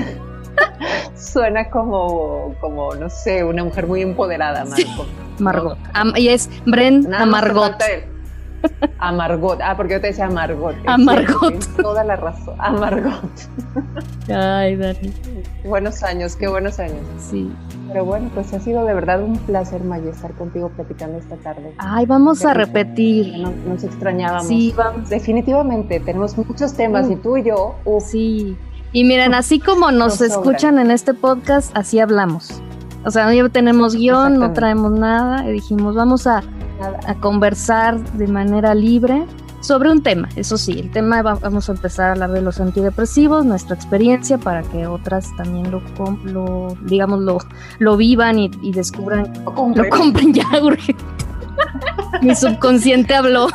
Suena 1.16 1.68
como, 1.70 2.54
como, 2.60 2.94
no 2.94 3.10
sé, 3.10 3.42
una 3.42 3.64
mujer 3.64 3.86
muy 3.86 4.02
empoderada, 4.02 4.64
Margot. 4.64 5.08
Margot. 5.38 5.78
y 6.16 6.28
es 6.28 6.48
Brenda 6.66 7.26
Margot. 7.26 7.74
A 8.98 9.12
Margot. 9.12 9.58
Ah, 9.62 9.76
porque 9.76 9.94
yo 9.94 10.00
te 10.00 10.08
decía 10.08 10.28
Margot. 10.28 10.74
A 10.86 10.98
Margot. 10.98 11.58
toda 11.76 12.04
la 12.04 12.16
razón. 12.16 12.54
A 12.58 12.70
Margot. 12.72 13.30
Ay, 14.28 14.76
Dani. 14.76 15.12
Buenos 15.64 16.02
años, 16.02 16.36
qué 16.36 16.48
buenos 16.48 16.78
años. 16.78 17.04
Sí. 17.18 17.50
Pero 17.88 18.04
bueno, 18.04 18.30
pues 18.34 18.52
ha 18.52 18.60
sido 18.60 18.84
de 18.84 18.94
verdad 18.94 19.22
un 19.22 19.36
placer, 19.38 19.82
Maya, 19.82 20.10
estar 20.10 20.32
contigo 20.32 20.68
platicando 20.70 21.18
esta 21.18 21.36
tarde. 21.36 21.74
Ay, 21.78 22.06
vamos 22.06 22.44
a 22.44 22.54
repetir. 22.54 23.38
nos 23.66 23.82
extrañábamos. 23.84 24.46
Sí, 24.46 24.72
vamos. 24.76 25.08
Definitivamente, 25.08 26.00
tenemos 26.00 26.36
muchos 26.36 26.74
temas 26.74 27.10
y 27.10 27.16
tú 27.16 27.36
y 27.36 27.44
yo. 27.44 27.74
Sí. 28.00 28.56
Y 28.92 29.04
miren, 29.04 29.34
así 29.34 29.60
como 29.60 29.90
nos, 29.90 30.20
escuchan 30.20 30.78
en 30.78 30.90
este 30.90 31.14
podcast, 31.14 31.76
así 31.76 32.00
hablamos. 32.00 32.60
O 33.04 33.10
sea, 33.10 33.32
no 33.32 33.50
tenemos 33.50 33.94
guion, 33.94 34.38
no 34.38 34.52
traemos 34.52 34.92
nada. 34.92 35.48
Y 35.48 35.52
dijimos, 35.52 35.94
vamos 35.94 36.26
a, 36.26 36.42
a 37.06 37.14
conversar 37.16 38.00
de 38.14 38.26
manera 38.26 38.74
libre 38.74 39.26
sobre 39.60 39.90
un 39.90 40.02
tema, 40.02 40.28
eso 40.36 40.56
sí, 40.56 40.78
el 40.78 40.90
tema 40.90 41.20
vamos 41.22 41.68
a 41.68 41.72
empezar 41.72 42.08
a 42.08 42.12
hablar 42.12 42.32
de 42.32 42.40
los 42.40 42.60
antidepresivos, 42.60 43.44
nuestra 43.44 43.76
experiencia 43.76 44.38
para 44.38 44.62
que 44.62 44.86
otras 44.86 45.28
también 45.36 45.70
lo, 45.70 45.82
lo 46.24 46.76
digamos, 46.82 47.20
lo, 47.20 47.38
lo 47.78 47.96
vivan 47.98 48.38
y, 48.38 48.72
descubran, 48.72 49.30
lo 49.44 49.88
compren, 49.90 50.32
ya 50.32 50.46
urgente. 50.62 51.04
Mi 52.22 52.34
subconsciente 52.34 53.14
habló. 53.14 53.48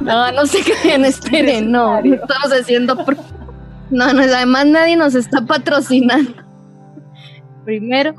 no, 0.00 0.32
no 0.32 0.46
se 0.46 0.58
creen, 0.62 1.04
esperen, 1.04 1.70
no, 1.70 1.98
estamos 1.98 2.52
haciendo... 2.58 2.96
No, 3.90 4.12
no, 4.12 4.20
además 4.20 4.66
nadie 4.66 4.96
nos 4.96 5.14
está 5.14 5.44
patrocinando. 5.46 6.32
Primero, 7.64 8.14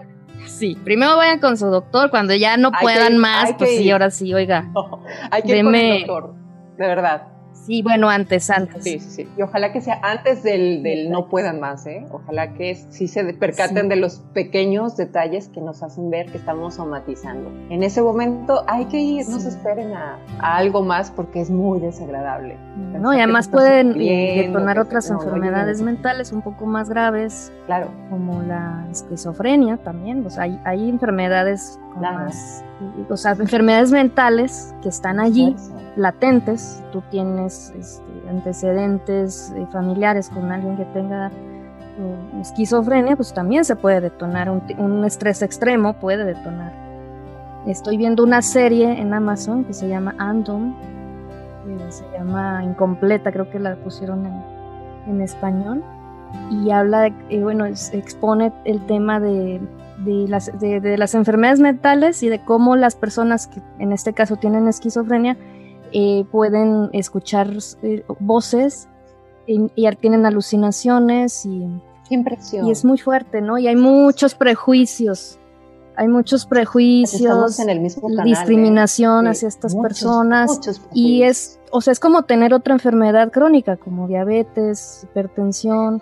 Sí, 0.59 0.77
primero 0.83 1.15
vayan 1.15 1.39
con 1.39 1.55
su 1.55 1.67
doctor, 1.67 2.09
cuando 2.09 2.35
ya 2.35 2.57
no 2.57 2.73
puedan 2.73 3.17
más, 3.17 3.53
pues 3.57 3.77
sí, 3.77 3.89
ahora 3.91 4.11
sí, 4.11 4.33
oiga. 4.33 4.69
hay 5.31 5.41
que 5.41 5.57
ir 5.57 5.63
con 5.63 5.73
el 5.73 5.99
doctor, 5.99 6.33
de 6.77 6.85
verdad. 6.85 7.27
Sí, 7.69 7.83
bueno, 7.83 8.09
antes, 8.09 8.49
antes. 8.49 8.83
Sí, 8.83 8.97
sí, 8.97 9.09
sí. 9.11 9.29
Y 9.37 9.43
ojalá 9.43 9.71
que 9.71 9.79
sea 9.79 9.99
antes 10.01 10.41
del, 10.41 10.81
del 10.81 11.11
no 11.11 11.29
puedan 11.29 11.59
más, 11.59 11.85
¿eh? 11.85 12.03
Ojalá 12.09 12.55
que 12.55 12.73
sí 12.73 13.07
se 13.07 13.23
percaten 13.35 13.89
de 13.89 13.95
los 13.95 14.23
pequeños 14.33 14.97
detalles 14.97 15.49
que 15.49 15.61
nos 15.61 15.83
hacen 15.83 16.09
ver 16.09 16.31
que 16.31 16.39
estamos 16.39 16.73
somatizando. 16.73 17.51
En 17.69 17.83
ese 17.83 18.01
momento 18.01 18.63
hay 18.65 18.85
que 18.85 18.97
ir, 18.97 19.29
no 19.29 19.39
se 19.39 19.49
esperen 19.49 19.93
a, 19.93 20.17
algo 20.39 20.81
más 20.81 21.11
porque 21.11 21.41
es 21.41 21.51
muy 21.51 21.79
desagradable. 21.79 22.57
No, 22.99 23.13
y 23.13 23.17
además 23.17 23.47
pueden 23.47 23.95
detonar 23.99 24.79
otras 24.79 25.07
enfermedades 25.11 25.79
mentales 25.83 26.31
un 26.31 26.41
poco 26.41 26.65
más 26.65 26.89
graves. 26.89 27.53
Claro. 27.67 27.91
Como 28.09 28.41
la 28.41 28.87
esquizofrenia 28.89 29.77
también. 29.77 30.25
O 30.25 30.31
sea, 30.31 30.45
hay, 30.45 30.59
hay 30.65 30.89
enfermedades 30.89 31.79
más, 32.01 32.63
o 33.09 33.17
sea, 33.17 33.31
enfermedades 33.31 33.91
mentales 33.91 34.73
que 34.81 34.89
están 34.89 35.19
allí 35.19 35.55
latentes, 35.95 36.83
tú 36.91 37.03
tienes 37.09 37.73
este, 37.77 38.29
antecedentes 38.29 39.53
eh, 39.55 39.65
familiares 39.71 40.29
con 40.29 40.51
alguien 40.51 40.77
que 40.77 40.85
tenga 40.85 41.27
eh, 41.27 42.39
esquizofrenia, 42.41 43.15
pues 43.15 43.33
también 43.33 43.65
se 43.65 43.75
puede 43.75 44.01
detonar, 44.01 44.49
un, 44.49 45.03
estrés 45.05 45.41
extremo 45.41 45.93
puede 45.93 46.23
detonar. 46.23 46.73
Estoy 47.67 47.97
viendo 47.97 48.23
una 48.23 48.41
serie 48.41 48.99
en 48.99 49.13
Amazon 49.13 49.65
que 49.65 49.73
se 49.73 49.87
llama 49.87 50.15
Andom 50.17 50.73
se 51.89 52.03
llama 52.11 52.63
Incompleta, 52.63 53.31
creo 53.31 53.49
que 53.49 53.59
la 53.59 53.75
pusieron 53.75 54.25
en, 55.07 55.21
español, 55.21 55.83
y 56.51 56.69
habla, 56.69 57.01
de, 57.01 57.13
eh, 57.29 57.41
bueno, 57.41 57.65
expone 57.65 58.53
el 58.65 58.85
tema 58.85 59.19
de, 59.19 59.59
las, 60.05 60.51
de, 60.59 60.97
las 60.97 61.15
enfermedades 61.15 61.59
mentales 61.59 62.23
y 62.23 62.29
de 62.29 62.43
cómo 62.43 62.75
las 62.75 62.95
personas 62.95 63.47
que 63.47 63.61
en 63.79 63.91
este 63.91 64.13
caso 64.13 64.37
tienen 64.37 64.67
esquizofrenia 64.67 65.37
eh, 65.91 66.25
pueden 66.31 66.89
escuchar 66.93 67.51
eh, 67.81 68.03
voces 68.19 68.87
y, 69.47 69.71
y, 69.75 69.89
tienen 69.95 70.25
alucinaciones 70.25 71.45
y, 71.45 71.67
impresión. 72.09 72.67
y 72.67 72.71
es 72.71 72.85
muy 72.85 72.97
fuerte, 72.97 73.41
¿no? 73.41 73.57
Y 73.57 73.67
hay 73.67 73.75
muchos 73.75 74.35
prejuicios 74.35 75.39
hay 75.99 76.07
muchos 76.07 76.45
prejuicios, 76.45 77.59
en 77.59 77.69
el 77.69 77.83
discriminación 78.23 79.27
¿eh? 79.27 79.31
hacia 79.31 79.49
estas 79.49 79.75
personas 79.75 80.57
y 80.93 81.23
es, 81.23 81.59
o 81.71 81.81
sea, 81.81 81.91
es 81.91 81.99
como 81.99 82.23
tener 82.23 82.53
otra 82.53 82.73
enfermedad 82.73 83.33
crónica 83.33 83.75
como 83.75 84.07
diabetes, 84.07 85.01
hipertensión. 85.03 86.01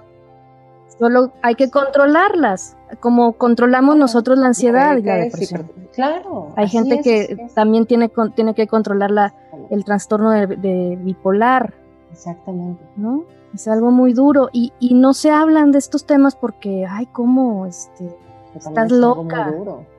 Solo 1.00 1.32
hay 1.42 1.56
que 1.56 1.70
controlarlas, 1.70 2.76
como 3.00 3.34
controlamos 3.34 3.98
nosotros 3.98 4.38
la 4.38 4.48
ansiedad 4.48 4.98
y 4.98 5.04
la 5.04 5.16
depresión. 5.16 5.72
Claro. 5.94 6.54
Hay 6.56 6.68
gente 6.68 7.02
que 7.02 7.50
también 7.54 7.86
tiene, 7.86 8.12
tiene 8.36 8.54
que 8.56 8.68
controlar 8.68 9.12
la, 9.12 9.36
el 9.70 9.84
trastorno 9.86 10.32
de, 10.32 10.98
bipolar. 11.02 11.74
Exactamente. 12.12 12.84
¿No? 12.96 13.26
Es 13.54 13.68
algo 13.68 13.92
muy 13.92 14.14
duro 14.14 14.50
y, 14.52 14.74
y 14.80 14.94
no 14.96 15.14
se 15.14 15.32
hablan 15.32 15.72
de 15.72 15.78
estos 15.78 16.06
temas 16.06 16.36
porque, 16.36 16.86
ay, 16.90 17.08
cómo, 17.08 17.66
este, 17.66 18.16
Estás 18.58 18.92
loca. 18.92 19.54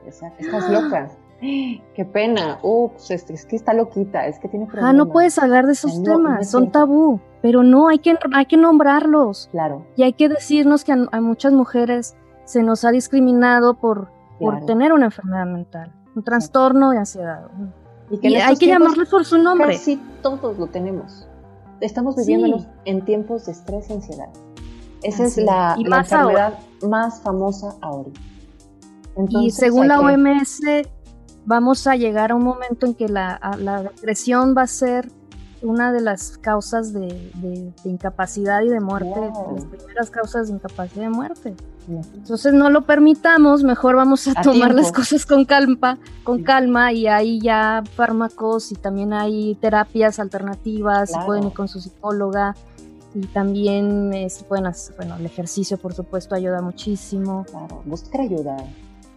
Estás 0.05 0.69
loca. 0.71 1.09
Qué 1.39 2.05
pena. 2.11 2.59
Ups, 2.61 3.11
es, 3.11 3.29
es, 3.29 3.45
que 3.45 3.55
está 3.55 3.73
loquita, 3.73 4.27
es 4.27 4.39
que 4.39 4.49
tiene 4.49 4.65
problemas. 4.65 4.89
Ah, 4.89 4.93
no 4.93 5.09
puedes 5.09 5.37
hablar 5.39 5.65
de 5.65 5.71
esos 5.73 6.03
temas, 6.03 6.49
son 6.49 6.71
tabú. 6.71 7.19
Pero 7.41 7.63
no, 7.63 7.87
hay 7.87 7.99
que, 7.99 8.17
hay 8.33 8.45
que 8.45 8.57
nombrarlos. 8.57 9.49
Claro. 9.51 9.85
Y 9.95 10.03
hay 10.03 10.13
que 10.13 10.29
decirnos 10.29 10.83
que 10.83 10.91
a, 10.91 11.21
muchas 11.21 11.53
mujeres 11.53 12.15
se 12.45 12.63
nos 12.63 12.83
ha 12.83 12.91
discriminado 12.91 13.75
por, 13.75 14.11
por 14.39 14.65
tener 14.65 14.91
una 14.91 15.05
enfermedad 15.05 15.45
mental, 15.45 15.93
un 16.15 16.23
trastorno 16.23 16.91
de 16.91 16.97
ansiedad. 16.97 17.47
Y, 18.09 18.35
hay 18.35 18.55
que 18.57 18.67
llamarles 18.67 19.09
por 19.09 19.23
su 19.23 19.37
nombre. 19.37 19.77
Sí, 19.77 20.01
todos 20.21 20.57
lo 20.57 20.67
tenemos. 20.67 21.27
Estamos 21.79 22.15
viviendo 22.15 22.65
en 22.85 23.05
tiempos 23.05 23.45
de 23.45 23.53
estrés 23.53 23.89
y 23.89 23.93
ansiedad. 23.93 24.29
Esa 25.03 25.23
es 25.23 25.37
la, 25.37 25.77
la 25.77 25.99
enfermedad 25.99 26.59
más 26.81 27.21
famosa 27.21 27.75
ahora 27.81 28.09
y 29.27 29.51
según 29.51 29.87
la 29.87 29.99
OMS, 29.99 30.61
vamos 31.45 31.87
a 31.87 31.95
llegar 31.95 32.31
a 32.31 32.35
un 32.35 32.43
momento 32.43 32.85
en 32.85 32.93
que 32.93 33.07
la, 33.07 33.39
depresión 33.83 34.55
va 34.57 34.63
a 34.63 34.67
ser 34.67 35.11
una 35.61 35.91
de 35.91 36.01
las 36.01 36.37
causas 36.37 36.93
de, 36.93 37.31
incapacidad 37.83 38.61
y 38.61 38.69
de 38.69 38.79
muerte, 38.79 39.31
las 39.53 39.65
primeras 39.65 40.09
causas 40.09 40.47
de 40.47 40.55
incapacidad 40.55 41.01
y 41.01 41.05
de 41.05 41.09
muerte. 41.09 41.55
Entonces 41.87 42.53
no 42.53 42.69
lo 42.69 42.81
permitamos, 42.85 43.63
mejor 43.63 43.95
vamos 43.95 44.27
a, 44.27 44.33
tomar 44.41 44.73
las 44.75 44.91
cosas 44.91 45.25
con 45.25 45.45
calma, 45.45 45.97
con 46.23 46.43
calma 46.43 46.93
y 46.93 47.07
hay 47.07 47.41
ya 47.41 47.83
fármacos 47.95 48.71
y 48.71 48.75
también 48.75 49.13
hay 49.13 49.55
terapias 49.55 50.19
alternativas, 50.19 51.11
se 51.11 51.19
pueden 51.25 51.45
ir 51.45 51.53
con 51.53 51.67
su 51.67 51.79
psicóloga 51.79 52.55
y 53.15 53.21
también 53.27 54.13
eh, 54.13 54.29
se 54.29 54.43
pueden 54.43 54.67
hacer, 54.67 54.95
bueno, 54.95 55.15
el 55.15 55.25
ejercicio 55.25 55.77
por 55.77 55.93
supuesto 55.93 56.35
ayuda 56.35 56.61
muchísimo. 56.61 57.45
Claro, 57.49 57.81
buscar 57.85 58.21
ayuda. 58.21 58.57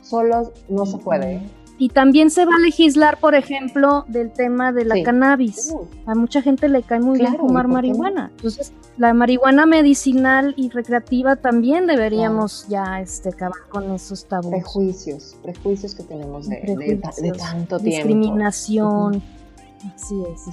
Solos 0.01 0.51
no 0.69 0.87
se 0.87 0.97
puede. 0.99 1.43
Y 1.79 1.89
también 1.89 2.31
se 2.31 2.45
va 2.45 2.55
a 2.55 2.59
legislar, 2.59 3.19
por 3.19 3.35
ejemplo, 3.35 4.05
del 4.07 4.31
tema 4.33 4.73
de 4.73 4.85
la 4.85 5.03
cannabis. 5.03 5.75
A 6.07 6.15
mucha 6.15 6.43
gente 6.43 6.69
le 6.69 6.83
cae 6.83 7.01
muy 7.01 7.19
bien 7.19 7.37
fumar 7.37 7.67
marihuana. 7.67 8.31
Entonces, 8.37 8.73
la 8.99 9.15
marihuana 9.15 9.67
medicinal 9.67 10.55
y 10.57 10.69
recreativa 10.69 11.37
también 11.37 11.87
deberíamos 11.87 12.67
ya 12.69 13.01
este, 13.01 13.31
acabar 13.31 13.69
con 13.69 13.91
esos 13.93 14.27
tabús. 14.27 14.51
Prejuicios, 14.51 15.37
prejuicios 15.43 15.95
que 15.95 16.03
tenemos 16.05 16.49
de, 16.49 17.01
tanto 17.39 17.79
tiempo. 17.79 17.83
Discriminación. 17.83 19.23
Así 19.95 20.23
es. 20.33 20.47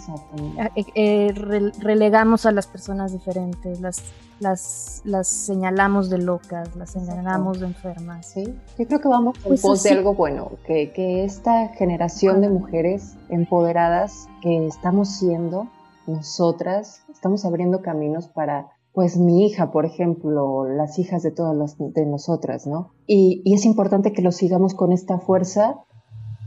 Eh, 0.75 0.85
eh, 0.95 1.71
relegamos 1.79 2.45
a 2.45 2.51
las 2.51 2.67
personas 2.67 3.11
diferentes, 3.11 3.79
las, 3.79 4.03
las, 4.39 5.01
las 5.05 5.27
señalamos 5.27 6.09
de 6.09 6.17
locas, 6.17 6.75
las 6.75 6.91
señalamos 6.91 7.59
de 7.59 7.67
enfermas. 7.67 8.27
Sí, 8.27 8.55
yo 8.77 8.87
creo 8.87 8.99
que 8.99 9.07
vamos 9.07 9.37
en 9.37 9.43
pues 9.43 9.61
pos 9.61 9.83
de 9.83 9.91
algo 9.91 10.15
bueno, 10.15 10.51
que, 10.65 10.91
que 10.91 11.23
esta 11.23 11.69
generación 11.69 12.41
de 12.41 12.49
mujeres 12.49 13.15
empoderadas 13.29 14.27
que 14.41 14.65
estamos 14.65 15.09
siendo 15.09 15.67
nosotras, 16.07 17.03
estamos 17.11 17.45
abriendo 17.45 17.81
caminos 17.81 18.27
para 18.27 18.71
pues 18.91 19.17
mi 19.17 19.45
hija, 19.45 19.71
por 19.71 19.85
ejemplo, 19.85 20.67
las 20.67 20.97
hijas 20.97 21.21
de 21.21 21.31
todas 21.31 21.55
las 21.55 21.77
de 21.77 22.05
nosotras, 22.05 22.65
¿no? 22.65 22.93
Y, 23.05 23.41
y 23.45 23.53
es 23.53 23.65
importante 23.65 24.11
que 24.11 24.23
lo 24.23 24.31
sigamos 24.31 24.73
con 24.73 24.91
esta 24.91 25.19
fuerza 25.19 25.85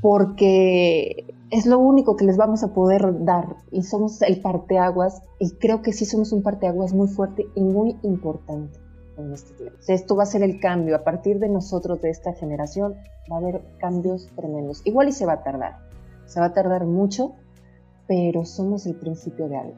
porque 0.03 1.33
es 1.51 1.65
lo 1.65 1.79
único 1.79 2.17
que 2.17 2.25
les 2.25 2.37
vamos 2.37 2.63
a 2.65 2.75
poder 2.75 3.25
dar 3.25 3.57
y 3.71 3.85
somos 3.85 4.21
el 4.23 4.41
parteaguas 4.41 5.23
y 5.39 5.53
creo 5.53 5.81
que 5.81 5.93
sí 5.93 6.05
somos 6.05 6.33
un 6.33 6.43
parteaguas 6.43 6.93
muy 6.93 7.09
fuerte 7.09 7.47
y 7.55 7.63
muy 7.63 7.97
importante 8.03 8.79
en 9.17 9.33
este 9.33 9.55
tiempo. 9.55 9.79
Esto 9.87 10.17
va 10.17 10.25
a 10.25 10.27
ser 10.27 10.43
el 10.43 10.59
cambio, 10.61 10.97
a 10.97 11.05
partir 11.05 11.39
de 11.39 11.49
nosotros, 11.49 12.01
de 12.03 12.11
esta 12.11 12.33
generación, 12.35 12.95
va 13.31 13.37
a 13.37 13.39
haber 13.39 13.63
cambios 13.79 14.27
tremendos. 14.35 14.83
Igual 14.85 15.09
y 15.09 15.13
se 15.13 15.25
va 15.25 15.35
a 15.35 15.43
tardar, 15.45 15.79
se 16.27 16.41
va 16.41 16.47
a 16.47 16.53
tardar 16.53 16.85
mucho, 16.85 17.35
pero 18.09 18.45
somos 18.45 18.87
el 18.87 18.97
principio 18.97 19.49
de 19.49 19.57
algo. 19.57 19.77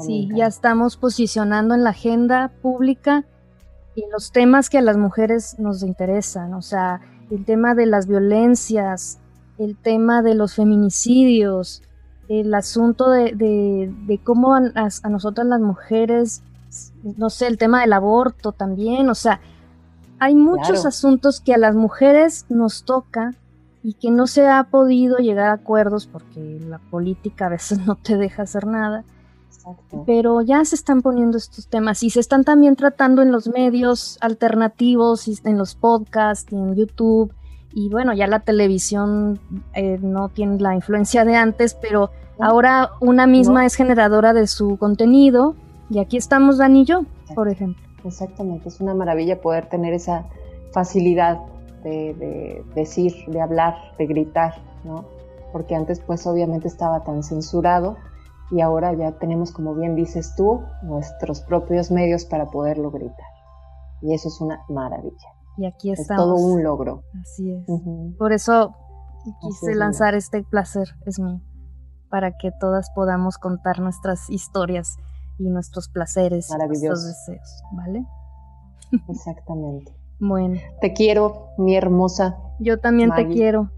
Sí, 0.00 0.28
ya 0.34 0.46
estamos 0.46 0.96
posicionando 0.96 1.74
en 1.74 1.84
la 1.84 1.90
agenda 1.90 2.52
pública 2.62 3.24
y 3.94 4.04
los 4.10 4.32
temas 4.32 4.68
que 4.70 4.78
a 4.78 4.82
las 4.82 4.96
mujeres 4.96 5.58
nos 5.58 5.82
interesan, 5.82 6.54
o 6.54 6.62
sea, 6.62 7.00
el 7.30 7.44
tema 7.44 7.74
de 7.74 7.86
las 7.86 8.06
violencias, 8.06 9.20
el 9.58 9.76
tema 9.76 10.22
de 10.22 10.34
los 10.34 10.54
feminicidios, 10.54 11.82
el 12.28 12.54
asunto 12.54 13.10
de, 13.10 14.20
cómo 14.24 14.54
a, 14.54 15.08
nosotras 15.08 15.46
las 15.46 15.60
mujeres, 15.60 16.42
no 17.16 17.30
sé, 17.30 17.46
el 17.46 17.58
tema 17.58 17.80
del 17.80 17.92
aborto 17.92 18.52
también, 18.52 19.08
o 19.08 19.14
sea, 19.14 19.40
hay 20.20 20.34
muchos 20.34 20.84
asuntos 20.84 21.40
que 21.40 21.54
a 21.54 21.58
las 21.58 21.74
mujeres 21.74 22.44
nos 22.48 22.84
toca 22.84 23.34
y 23.82 23.94
que 23.94 24.10
no 24.10 24.26
se 24.26 24.46
ha 24.48 24.64
podido 24.64 25.18
llegar 25.18 25.50
a 25.50 25.52
acuerdos 25.52 26.06
porque 26.06 26.60
la 26.60 26.78
política 26.78 27.46
a 27.46 27.50
veces 27.50 27.78
no 27.86 27.94
te 27.96 28.16
deja 28.16 28.42
hacer 28.42 28.66
nada. 28.66 29.04
Pero 30.06 30.40
ya 30.40 30.64
se 30.64 30.76
están 30.76 31.02
poniendo 31.02 31.36
estos 31.36 31.66
temas 31.66 32.02
y 32.02 32.08
se 32.08 32.20
están 32.20 32.42
también 32.42 32.74
tratando 32.74 33.20
en 33.20 33.30
los 33.30 33.48
medios 33.48 34.16
alternativos, 34.22 35.28
en 35.44 35.58
los 35.58 35.74
podcasts, 35.74 36.50
en 36.52 36.74
YouTube, 36.74 37.32
y 37.78 37.88
bueno, 37.90 38.12
ya 38.12 38.26
la 38.26 38.40
televisión 38.40 39.38
eh, 39.72 39.98
no 40.02 40.30
tiene 40.30 40.58
la 40.58 40.74
influencia 40.74 41.24
de 41.24 41.36
antes, 41.36 41.74
pero 41.74 42.10
ahora 42.40 42.90
una 43.00 43.28
misma 43.28 43.64
es 43.66 43.76
generadora 43.76 44.32
de 44.32 44.48
su 44.48 44.76
contenido 44.78 45.54
y 45.88 46.00
aquí 46.00 46.16
estamos 46.16 46.58
Dani 46.58 46.80
y 46.80 46.84
yo, 46.86 47.02
por 47.36 47.48
ejemplo. 47.48 47.80
Exactamente, 48.04 48.68
es 48.68 48.80
una 48.80 48.94
maravilla 48.94 49.40
poder 49.40 49.68
tener 49.68 49.94
esa 49.94 50.26
facilidad 50.72 51.38
de, 51.84 52.64
decir, 52.74 53.12
de 53.28 53.40
hablar, 53.40 53.76
de 53.96 54.06
gritar, 54.06 54.54
¿no? 54.82 55.04
Porque 55.52 55.76
antes 55.76 56.00
pues 56.00 56.26
obviamente 56.26 56.66
estaba 56.66 57.04
tan 57.04 57.22
censurado 57.22 57.96
y 58.50 58.60
ahora 58.60 58.92
ya 58.94 59.12
tenemos, 59.12 59.52
como 59.52 59.76
bien 59.76 59.94
dices 59.94 60.34
tú, 60.36 60.62
nuestros 60.82 61.42
propios 61.42 61.92
medios 61.92 62.24
para 62.24 62.46
poderlo 62.46 62.90
gritar. 62.90 63.28
Y 64.02 64.14
eso 64.14 64.26
es 64.26 64.40
una 64.40 64.64
maravilla. 64.68 65.37
Y 65.58 65.66
aquí 65.66 65.90
estamos. 65.90 66.38
Es 66.38 66.42
todo 66.42 66.54
un 66.54 66.62
logro. 66.62 67.02
Así 67.20 67.52
es. 67.52 67.66
Por 68.16 68.32
eso 68.32 68.74
quise 69.40 69.74
lanzar 69.74 70.14
este 70.14 70.44
placer, 70.44 70.88
es 71.04 71.18
mío, 71.18 71.40
para 72.08 72.36
que 72.38 72.52
todas 72.60 72.90
podamos 72.94 73.38
contar 73.38 73.80
nuestras 73.80 74.30
historias 74.30 74.96
y 75.36 75.50
nuestros 75.50 75.88
placeres, 75.88 76.48
nuestros 76.48 77.06
deseos, 77.06 77.62
¿vale? 77.72 78.06
Exactamente. 79.08 79.92
bueno. 80.20 80.60
Te 80.80 80.92
quiero, 80.92 81.48
mi 81.58 81.76
hermosa. 81.76 82.38
Yo 82.60 82.78
también 82.78 83.10
te 83.14 83.26
quiero. 83.26 83.70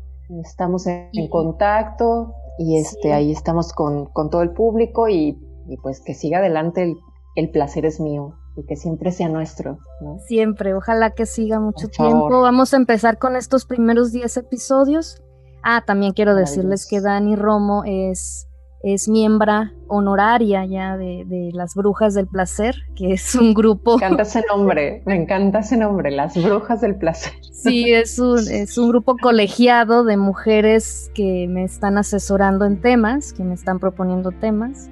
Estamos 0.43 0.87
en, 0.87 1.29
contacto 1.29 2.35
y 2.59 2.79
este 2.79 3.15
ahí 3.15 3.33
estamos 3.33 3.73
con, 3.73 4.13
todo 4.13 4.43
el 4.43 4.53
público 4.53 5.09
y, 5.09 5.41
pues 5.83 6.01
que 6.01 6.15
siga 6.15 6.39
adelante 6.39 6.95
el 7.37 7.51
placer 7.51 7.87
es 7.87 8.01
mío 8.01 8.35
y 8.57 8.65
que 8.65 8.77
siempre 8.77 9.13
sea 9.13 9.29
nuestro. 9.29 9.79
Siempre, 10.27 10.75
ojalá 10.75 11.11
que 11.11 11.27
siga 11.27 11.61
mucho 11.61 11.89
tiempo. 11.89 12.41
Vamos 12.41 12.75
a 12.75 12.77
empezar 12.77 13.19
con 13.19 13.37
estos 13.37 13.65
primeros 13.65 14.13
10 14.13 14.37
episodios. 14.39 15.23
Ah, 15.63 15.85
también 15.87 16.13
quiero 16.13 16.35
decirles 16.35 16.87
que 16.89 17.01
Dani 17.01 17.37
Romo 17.37 17.85
es, 17.85 18.49
es 18.83 19.09
miembro 19.09 19.53
honoraria 19.89 20.65
ya 20.65 20.97
de, 20.97 21.51
las 21.53 21.75
Brujas 21.75 22.15
del 22.15 22.27
Placer, 22.27 22.75
que 22.97 23.13
es 23.13 23.35
un 23.35 23.53
grupo. 23.55 23.99
Me 23.99 24.07
encanta 24.07 24.23
ese 24.23 24.43
nombre, 24.49 25.03
me 25.07 25.17
encanta 25.17 25.59
ese 25.59 25.77
nombre, 25.77 26.11
las 26.11 26.43
Brujas 26.43 26.81
del 26.81 26.97
Placer. 26.97 27.33
Sí, 27.53 27.93
es 27.93 28.19
un, 28.19 28.39
es 28.39 28.79
un 28.79 28.89
grupo 28.89 29.17
colegiado 29.21 30.05
de 30.05 30.17
mujeres 30.17 31.11
que 31.15 31.47
me 31.49 31.65
están 31.65 31.99
asesorando 31.99 32.65
en 32.65 32.81
temas, 32.81 33.35
que 33.35 33.45
me 33.45 33.55
están 33.55 33.79
proponiendo 33.79 34.33
temas 34.33 34.91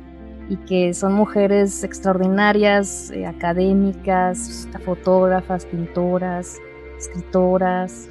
y 0.48 0.56
que 0.56 0.94
son 0.94 1.12
mujeres 1.12 1.84
extraordinarias, 1.84 3.10
eh, 3.10 3.26
académicas, 3.26 4.68
fotógrafas, 4.84 5.66
pintoras, 5.66 6.56
escritoras, 6.98 8.08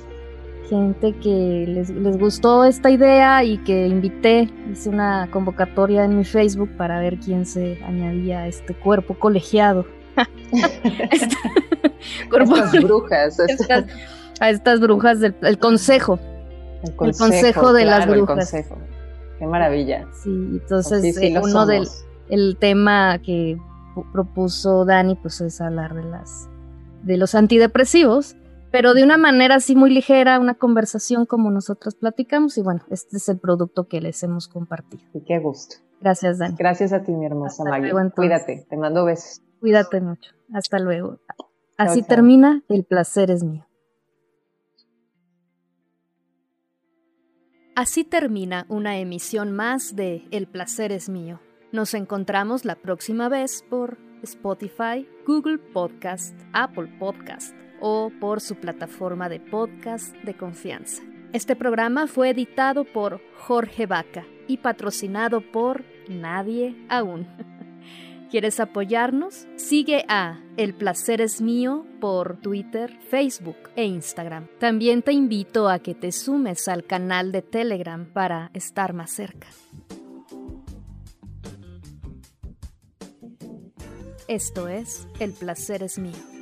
gente 0.70 1.14
que 1.14 1.66
les, 1.68 1.90
les, 1.90 2.18
gustó 2.18 2.66
esta 2.66 2.90
idea 2.90 3.44
y 3.44 3.58
que 3.60 3.88
invité, 3.88 4.50
hice 4.72 4.90
una 4.90 5.30
convocatoria 5.32 6.06
en 6.06 6.18
mi 6.18 6.26
Facebook 6.26 6.70
para 6.78 7.00
ver 7.00 7.18
quién 7.18 7.46
se 7.46 7.82
añadía 7.84 8.42
a 8.42 8.48
este 8.48 8.76
cuerpo 8.76 9.16
colegiado. 9.18 9.86
estas 12.32 12.72
brujas. 12.84 13.38
a 14.40 14.50
estas 14.50 14.80
brujas 14.80 15.20
del 15.20 15.60
consejo. 15.60 16.20
El 16.84 16.96
consejo, 16.96 17.74
de 17.74 17.86
las 17.86 18.08
brujas. 18.08 18.52
Qué 19.40 19.46
maravilla. 19.46 20.08
Sí, 20.24 20.30
entonces 20.30 21.18
eh, 21.18 21.40
uno 21.42 21.66
del 21.66 21.88
el 22.30 22.58
tema 22.60 23.20
que 23.20 23.58
propuso 24.14 24.86
Dani 24.86 25.16
pues 25.16 25.42
es 25.42 25.60
hablar 25.62 25.96
de 25.96 26.04
las 26.04 26.50
de 27.04 27.18
los 27.18 27.36
antidepresivos 27.36 28.36
pero 28.72 28.94
de 28.94 29.04
una 29.04 29.18
manera 29.18 29.56
así 29.56 29.76
muy 29.76 29.90
ligera, 29.92 30.40
una 30.40 30.56
conversación 30.56 31.26
como 31.26 31.50
nosotros 31.52 31.96
platicamos 31.96 32.58
y 32.58 32.62
bueno, 32.62 32.82
este 32.90 33.18
es 33.18 33.30
el 33.30 33.40
producto 33.40 33.88
que 33.88 34.02
les 34.02 34.22
hemos 34.24 34.48
compartido. 34.48 35.04
Y 35.14 35.22
qué 35.22 35.40
gusto. 35.40 35.78
Gracias, 36.02 36.38
Dani. 36.38 36.56
Gracias 36.58 36.94
a 36.94 37.02
ti, 37.02 37.12
mi 37.12 37.26
hermosa 37.26 37.64
Maggie. 37.64 37.92
Cuídate, 38.16 38.66
te 38.70 38.78
mando 38.78 39.06
besos. 39.06 39.42
Cuídate 39.60 40.02
mucho. 40.02 40.32
Hasta 40.54 40.80
luego. 40.80 41.20
Así 41.78 42.04
termina 42.04 42.64
El 42.70 42.84
placer 42.84 43.32
es 43.32 43.44
mío. 43.44 43.66
Así 47.76 48.04
termina 48.04 48.66
una 48.70 48.98
emisión 48.98 49.52
más 49.52 49.96
de 49.96 50.28
El 50.32 50.48
placer 50.48 50.92
es 50.92 51.10
mío. 51.10 51.40
Nos 51.72 51.94
encontramos 51.94 52.64
la 52.64 52.76
próxima 52.76 53.28
vez 53.28 53.64
por 53.70 53.98
Spotify, 54.24 55.06
Google 55.26 55.58
Podcast, 55.58 56.34
Apple 56.54 56.88
Podcast 56.98 57.54
o 57.82 58.10
por 58.22 58.40
su 58.40 58.56
plataforma 58.56 59.28
de 59.28 59.42
podcast 59.42 60.16
de 60.24 60.36
confianza. 60.36 61.04
Este 61.34 61.58
programa 61.58 62.08
fue 62.08 62.30
editado 62.30 62.86
por 62.86 63.20
Jorge 63.36 63.86
Vaca 63.86 64.26
y 64.48 64.58
patrocinado 64.58 65.42
por 65.42 65.84
Nadie 66.08 66.74
Aún. 66.88 67.28
¿Quieres 68.32 68.62
apoyarnos? 68.62 69.46
Sigue 69.58 70.06
a 70.08 70.40
El 70.56 70.74
Placer 70.74 71.20
es 71.20 71.42
Mío 71.42 71.86
por 72.00 72.40
Twitter, 72.40 72.98
Facebook 73.10 73.58
e 73.76 73.84
Instagram. 73.84 74.48
También 74.58 75.02
te 75.02 75.12
invito 75.12 75.68
a 75.68 75.80
que 75.80 75.96
te 75.96 76.14
sumes 76.14 76.70
al 76.70 76.86
canal 76.86 77.34
de 77.34 77.42
Telegram 77.42 78.06
para 78.06 78.52
estar 78.54 78.94
más 78.94 79.12
cerca. 79.12 79.48
Esto 84.28 84.68
es 84.68 85.08
El 85.22 85.32
Placer 85.32 85.84
es 85.84 85.98
Mío. 85.98 86.37